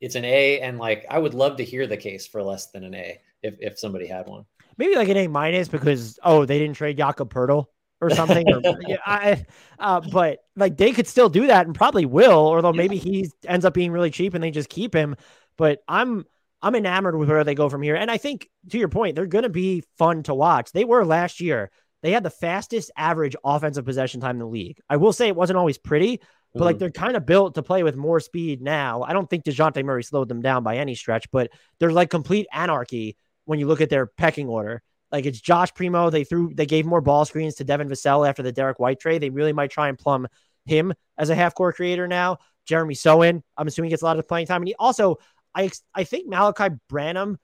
it's 0.00 0.14
an 0.14 0.24
A, 0.24 0.60
and 0.60 0.78
like 0.78 1.06
I 1.10 1.18
would 1.18 1.34
love 1.34 1.56
to 1.58 1.64
hear 1.64 1.86
the 1.86 1.96
case 1.96 2.26
for 2.26 2.42
less 2.42 2.70
than 2.70 2.84
an 2.84 2.94
A 2.94 3.20
if 3.42 3.54
if 3.60 3.78
somebody 3.78 4.06
had 4.06 4.26
one. 4.26 4.44
Maybe 4.78 4.96
like 4.96 5.08
an 5.08 5.16
A 5.16 5.26
minus 5.26 5.68
because 5.68 6.18
oh 6.24 6.44
they 6.44 6.58
didn't 6.58 6.76
trade 6.76 6.96
Jakob 6.96 7.32
Poeltl 7.32 7.66
or 8.00 8.10
something. 8.10 8.46
or, 8.52 8.60
yeah, 8.86 8.96
I, 9.04 9.44
uh, 9.78 10.00
but 10.00 10.40
like 10.56 10.76
they 10.76 10.92
could 10.92 11.06
still 11.06 11.28
do 11.28 11.46
that 11.48 11.66
and 11.66 11.74
probably 11.74 12.06
will, 12.06 12.32
although 12.32 12.72
maybe 12.72 12.96
he 12.96 13.30
ends 13.46 13.64
up 13.64 13.74
being 13.74 13.92
really 13.92 14.10
cheap 14.10 14.34
and 14.34 14.42
they 14.42 14.50
just 14.50 14.68
keep 14.68 14.94
him. 14.94 15.16
But 15.56 15.82
I'm 15.88 16.24
I'm 16.62 16.74
enamored 16.74 17.16
with 17.16 17.28
where 17.28 17.44
they 17.44 17.54
go 17.54 17.68
from 17.68 17.82
here. 17.82 17.96
And 17.96 18.10
I 18.10 18.18
think 18.18 18.48
to 18.70 18.78
your 18.78 18.88
point, 18.88 19.16
they're 19.16 19.26
going 19.26 19.44
to 19.44 19.48
be 19.48 19.84
fun 19.98 20.22
to 20.24 20.34
watch. 20.34 20.72
They 20.72 20.84
were 20.84 21.04
last 21.04 21.40
year. 21.40 21.70
They 22.02 22.12
had 22.12 22.22
the 22.22 22.30
fastest 22.30 22.90
average 22.96 23.36
offensive 23.44 23.84
possession 23.84 24.20
time 24.20 24.36
in 24.36 24.40
the 24.40 24.46
league. 24.46 24.78
I 24.88 24.96
will 24.96 25.12
say 25.12 25.28
it 25.28 25.36
wasn't 25.36 25.58
always 25.58 25.78
pretty, 25.78 26.20
but 26.52 26.62
mm 26.62 26.64
like 26.64 26.78
they're 26.78 26.90
kind 26.90 27.16
of 27.16 27.26
built 27.26 27.54
to 27.54 27.62
play 27.62 27.82
with 27.82 27.94
more 27.94 28.20
speed 28.20 28.60
now. 28.60 29.02
I 29.02 29.12
don't 29.12 29.28
think 29.28 29.44
Dejounte 29.44 29.84
Murray 29.84 30.02
slowed 30.02 30.28
them 30.28 30.42
down 30.42 30.64
by 30.64 30.78
any 30.78 30.94
stretch, 30.94 31.30
but 31.30 31.50
they're 31.78 31.92
like 31.92 32.10
complete 32.10 32.46
anarchy 32.52 33.16
when 33.44 33.58
you 33.58 33.68
look 33.68 33.80
at 33.80 33.90
their 33.90 34.06
pecking 34.06 34.48
order. 34.48 34.82
Like 35.12 35.26
it's 35.26 35.40
Josh 35.40 35.74
Primo. 35.74 36.10
They 36.10 36.24
threw, 36.24 36.52
they 36.54 36.66
gave 36.66 36.86
more 36.86 37.00
ball 37.00 37.24
screens 37.24 37.56
to 37.56 37.64
Devin 37.64 37.88
Vassell 37.88 38.28
after 38.28 38.42
the 38.42 38.52
Derrick 38.52 38.78
White 38.78 39.00
trade. 39.00 39.20
They 39.22 39.30
really 39.30 39.52
might 39.52 39.70
try 39.70 39.88
and 39.88 39.98
plumb 39.98 40.28
him 40.64 40.92
as 41.18 41.30
a 41.30 41.34
half 41.34 41.54
court 41.54 41.76
creator 41.76 42.06
now. 42.06 42.38
Jeremy 42.66 42.94
Sochan, 42.94 43.42
I'm 43.56 43.66
assuming 43.66 43.90
gets 43.90 44.02
a 44.02 44.04
lot 44.04 44.18
of 44.18 44.28
playing 44.28 44.46
time. 44.46 44.62
And 44.62 44.68
he 44.68 44.74
also, 44.78 45.16
I 45.54 45.70
I 45.94 46.04
think 46.04 46.28
Malachi 46.28 46.74
Branham 46.88 47.38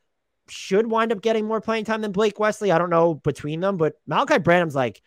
should 0.49 0.87
wind 0.89 1.13
up 1.13 1.23
getting 1.23 1.47
more 1.47 1.61
playing 1.61 1.85
time 1.85 2.03
than 2.03 2.13
Blake 2.13 2.39
Wesley. 2.39 2.71
I 2.71 2.79
don't 2.79 2.91
know 2.91 3.15
between 3.15 3.61
them, 3.61 3.77
but 3.77 3.95
Malachi 4.07 4.39
Branham's 4.39 4.75
like 4.75 5.03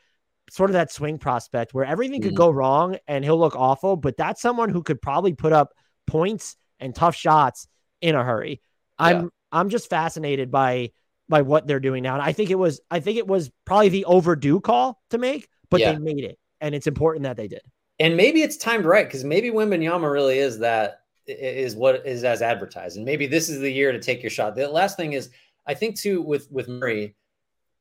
sort 0.52 0.70
of 0.70 0.74
that 0.74 0.92
swing 0.92 1.18
prospect 1.18 1.74
where 1.74 1.86
everything 1.86 2.22
could 2.22 2.32
mm-hmm. 2.32 2.38
go 2.38 2.50
wrong 2.50 2.98
and 3.08 3.24
he'll 3.24 3.40
look 3.40 3.56
awful, 3.56 3.96
but 3.96 4.18
that's 4.18 4.42
someone 4.42 4.70
who 4.70 4.84
could 4.84 5.02
probably 5.02 5.34
put 5.34 5.54
up 5.54 5.74
points 6.08 6.56
and 6.80 6.94
tough 6.94 7.16
shots 7.16 7.68
in 8.02 8.16
a 8.16 8.24
hurry. 8.24 8.62
I'm 8.98 9.24
yeah. 9.24 9.28
I'm 9.52 9.70
just 9.70 9.90
fascinated 9.90 10.52
by 10.52 10.92
by 11.30 11.44
what 11.44 11.68
they're 11.68 11.80
doing 11.80 12.04
now. 12.04 12.16
And 12.16 12.24
I 12.24 12.34
think 12.34 12.50
it 12.50 12.56
was 12.56 12.82
I 12.92 13.00
think 13.00 13.18
it 13.18 13.28
was 13.28 13.52
probably 13.66 13.90
the 13.90 14.06
overdue 14.06 14.60
call 14.60 15.02
to 15.12 15.18
make, 15.18 15.48
but 15.70 15.80
yeah. 15.80 15.94
they 15.94 16.00
made 16.00 16.24
it. 16.24 16.38
And 16.60 16.76
it's 16.76 16.88
important 16.88 17.24
that 17.24 17.38
they 17.38 17.48
did. 17.48 17.62
And 18.00 18.18
maybe 18.18 18.42
it's 18.42 18.58
timed 18.58 18.86
right 18.86 19.06
because 19.06 19.24
maybe 19.24 19.52
Wembanyama 19.52 20.12
really 20.12 20.40
is 20.40 20.60
that 20.60 21.02
is 21.28 21.76
what 21.76 22.06
is 22.06 22.24
as 22.24 22.42
advertised. 22.42 22.98
And 22.98 23.06
maybe 23.06 23.28
this 23.28 23.50
is 23.50 23.60
the 23.60 23.72
year 23.72 23.92
to 23.92 24.00
take 24.00 24.24
your 24.24 24.32
shot. 24.32 24.56
The 24.56 24.68
last 24.68 24.98
thing 24.98 25.14
is 25.14 25.30
I 25.68 25.76
think 25.76 25.98
too 25.98 26.22
with 26.22 26.52
with 26.52 26.68
Murray, 26.68 27.16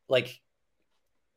like 0.08 0.40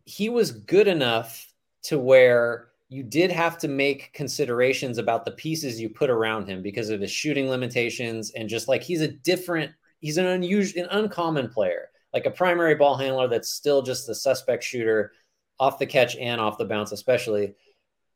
he 0.06 0.30
was 0.30 0.52
good 0.52 0.88
enough 0.88 1.48
to 1.84 1.98
where 1.98 2.68
you 2.90 3.04
did 3.04 3.32
have 3.32 3.58
to 3.60 3.70
make 3.70 4.12
considerations 4.12 4.98
about 4.98 5.24
the 5.24 5.32
pieces 5.32 5.80
you 5.80 5.88
put 5.88 6.10
around 6.10 6.48
him 6.48 6.62
because 6.62 6.90
of 6.90 7.00
his 7.00 7.10
shooting 7.10 7.50
limitations 7.50 8.32
and 8.32 8.50
just 8.50 8.68
like 8.68 8.84
he's 8.84 9.00
a 9.00 9.08
different 9.08 9.72
he's 10.02 10.18
an 10.18 10.26
unusual 10.26 10.84
an 10.84 10.90
uncommon 10.92 11.48
player 11.48 11.91
like 12.14 12.26
a 12.26 12.32
primary 12.32 12.76
ball 12.76 12.98
handler 12.98 13.28
that's 13.28 13.50
still 13.50 13.82
just 13.82 14.08
the 14.08 14.16
suspect 14.16 14.64
shooter 14.64 15.12
off 15.60 15.80
the 15.80 15.86
catch 15.86 16.16
and 16.18 16.42
off 16.42 16.58
the 16.58 16.66
bounce 16.66 16.92
especially 16.92 17.54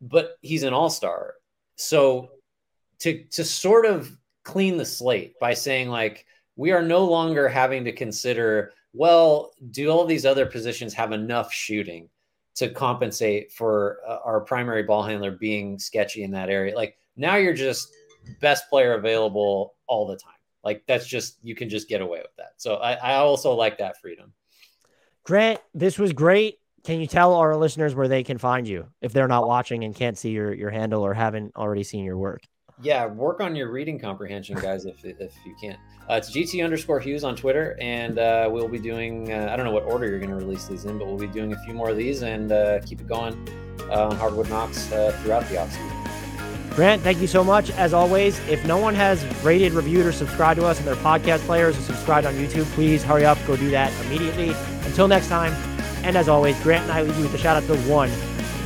but 0.01 0.37
he's 0.41 0.63
an 0.63 0.73
all-star. 0.73 1.35
So 1.75 2.29
to 2.99 3.23
to 3.31 3.43
sort 3.43 3.85
of 3.85 4.11
clean 4.43 4.77
the 4.77 4.85
slate 4.85 5.37
by 5.39 5.53
saying 5.53 5.89
like 5.89 6.25
we 6.55 6.71
are 6.71 6.81
no 6.81 7.03
longer 7.03 7.49
having 7.49 7.83
to 7.85 7.91
consider 7.91 8.71
well 8.93 9.51
do 9.71 9.89
all 9.89 10.05
these 10.05 10.25
other 10.25 10.45
positions 10.45 10.93
have 10.93 11.11
enough 11.11 11.51
shooting 11.51 12.09
to 12.55 12.69
compensate 12.69 13.51
for 13.51 13.99
uh, 14.07 14.19
our 14.23 14.39
primary 14.39 14.83
ball 14.83 15.03
handler 15.03 15.31
being 15.31 15.77
sketchy 15.77 16.23
in 16.23 16.31
that 16.31 16.49
area? 16.49 16.75
Like 16.75 16.97
now 17.17 17.35
you're 17.35 17.53
just 17.53 17.89
best 18.39 18.69
player 18.69 18.93
available 18.93 19.75
all 19.87 20.07
the 20.07 20.15
time 20.15 20.34
like 20.65 20.83
that's 20.87 21.07
just 21.07 21.37
you 21.43 21.55
can 21.55 21.69
just 21.69 21.87
get 21.87 22.01
away 22.01 22.19
with 22.19 22.35
that 22.37 22.53
so 22.57 22.75
i, 22.75 22.93
I 22.93 23.15
also 23.15 23.53
like 23.53 23.77
that 23.77 24.01
freedom 24.01 24.33
grant 25.23 25.61
this 25.73 25.97
was 25.97 26.11
great 26.11 26.59
can 26.83 26.99
you 26.99 27.07
tell 27.07 27.33
our 27.35 27.55
listeners 27.55 27.95
where 27.95 28.07
they 28.07 28.23
can 28.23 28.37
find 28.37 28.67
you 28.67 28.87
if 29.01 29.13
they're 29.13 29.27
not 29.27 29.47
watching 29.47 29.83
and 29.85 29.95
can't 29.95 30.17
see 30.17 30.31
your, 30.31 30.53
your 30.53 30.69
handle 30.69 31.01
or 31.01 31.13
haven't 31.13 31.55
already 31.55 31.83
seen 31.83 32.03
your 32.03 32.17
work 32.17 32.41
yeah, 32.81 33.05
work 33.05 33.39
on 33.39 33.55
your 33.55 33.71
reading 33.71 33.97
comprehension, 33.97 34.57
guys, 34.59 34.85
if, 34.85 35.03
if 35.05 35.33
you 35.45 35.55
can't. 35.59 35.79
Uh, 36.09 36.15
it's 36.15 36.29
GT 36.29 36.63
underscore 36.63 36.99
Hughes 36.99 37.23
on 37.23 37.35
Twitter, 37.35 37.77
and 37.79 38.19
uh, 38.19 38.49
we'll 38.51 38.67
be 38.67 38.79
doing, 38.79 39.31
uh, 39.31 39.49
I 39.51 39.55
don't 39.55 39.65
know 39.65 39.71
what 39.71 39.83
order 39.83 40.07
you're 40.07 40.19
going 40.19 40.31
to 40.31 40.35
release 40.35 40.65
these 40.65 40.85
in, 40.85 40.97
but 40.97 41.07
we'll 41.07 41.17
be 41.17 41.27
doing 41.27 41.53
a 41.53 41.59
few 41.63 41.73
more 41.73 41.89
of 41.89 41.97
these 41.97 42.21
and 42.21 42.51
uh, 42.51 42.79
keep 42.85 42.99
it 42.99 43.07
going 43.07 43.33
uh, 43.89 44.07
on 44.07 44.15
Hardwood 44.17 44.49
Knocks 44.49 44.91
uh, 44.91 45.17
throughout 45.21 45.47
the 45.49 45.55
offseason. 45.55 46.14
Grant, 46.75 47.01
thank 47.03 47.19
you 47.19 47.27
so 47.27 47.41
much. 47.41 47.71
As 47.71 47.93
always, 47.93 48.37
if 48.49 48.65
no 48.65 48.77
one 48.77 48.95
has 48.95 49.23
rated, 49.43 49.71
reviewed, 49.71 50.05
or 50.05 50.11
subscribed 50.11 50.59
to 50.59 50.65
us 50.65 50.77
in 50.77 50.85
their 50.85 50.95
podcast 50.95 51.39
players 51.45 51.77
or 51.77 51.81
subscribed 51.81 52.27
on 52.27 52.33
YouTube, 52.33 52.65
please 52.73 53.01
hurry 53.01 53.23
up, 53.23 53.37
go 53.47 53.55
do 53.55 53.69
that 53.71 53.93
immediately. 54.05 54.49
Until 54.83 55.07
next 55.07 55.29
time, 55.29 55.53
and 56.03 56.17
as 56.17 56.27
always, 56.27 56.61
Grant 56.61 56.83
and 56.83 56.91
I 56.91 57.01
leave 57.01 57.15
you 57.15 57.23
with 57.23 57.33
a 57.33 57.37
shout 57.37 57.55
out 57.55 57.67
to 57.67 57.75
the 57.75 57.89
one, 57.89 58.11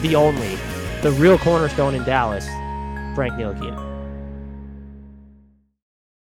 the 0.02 0.16
only, 0.16 0.58
the 1.02 1.12
real 1.20 1.38
cornerstone 1.38 1.94
in 1.94 2.04
Dallas, 2.04 2.48
Frank 3.14 3.34
Ntilikina. 3.34 3.89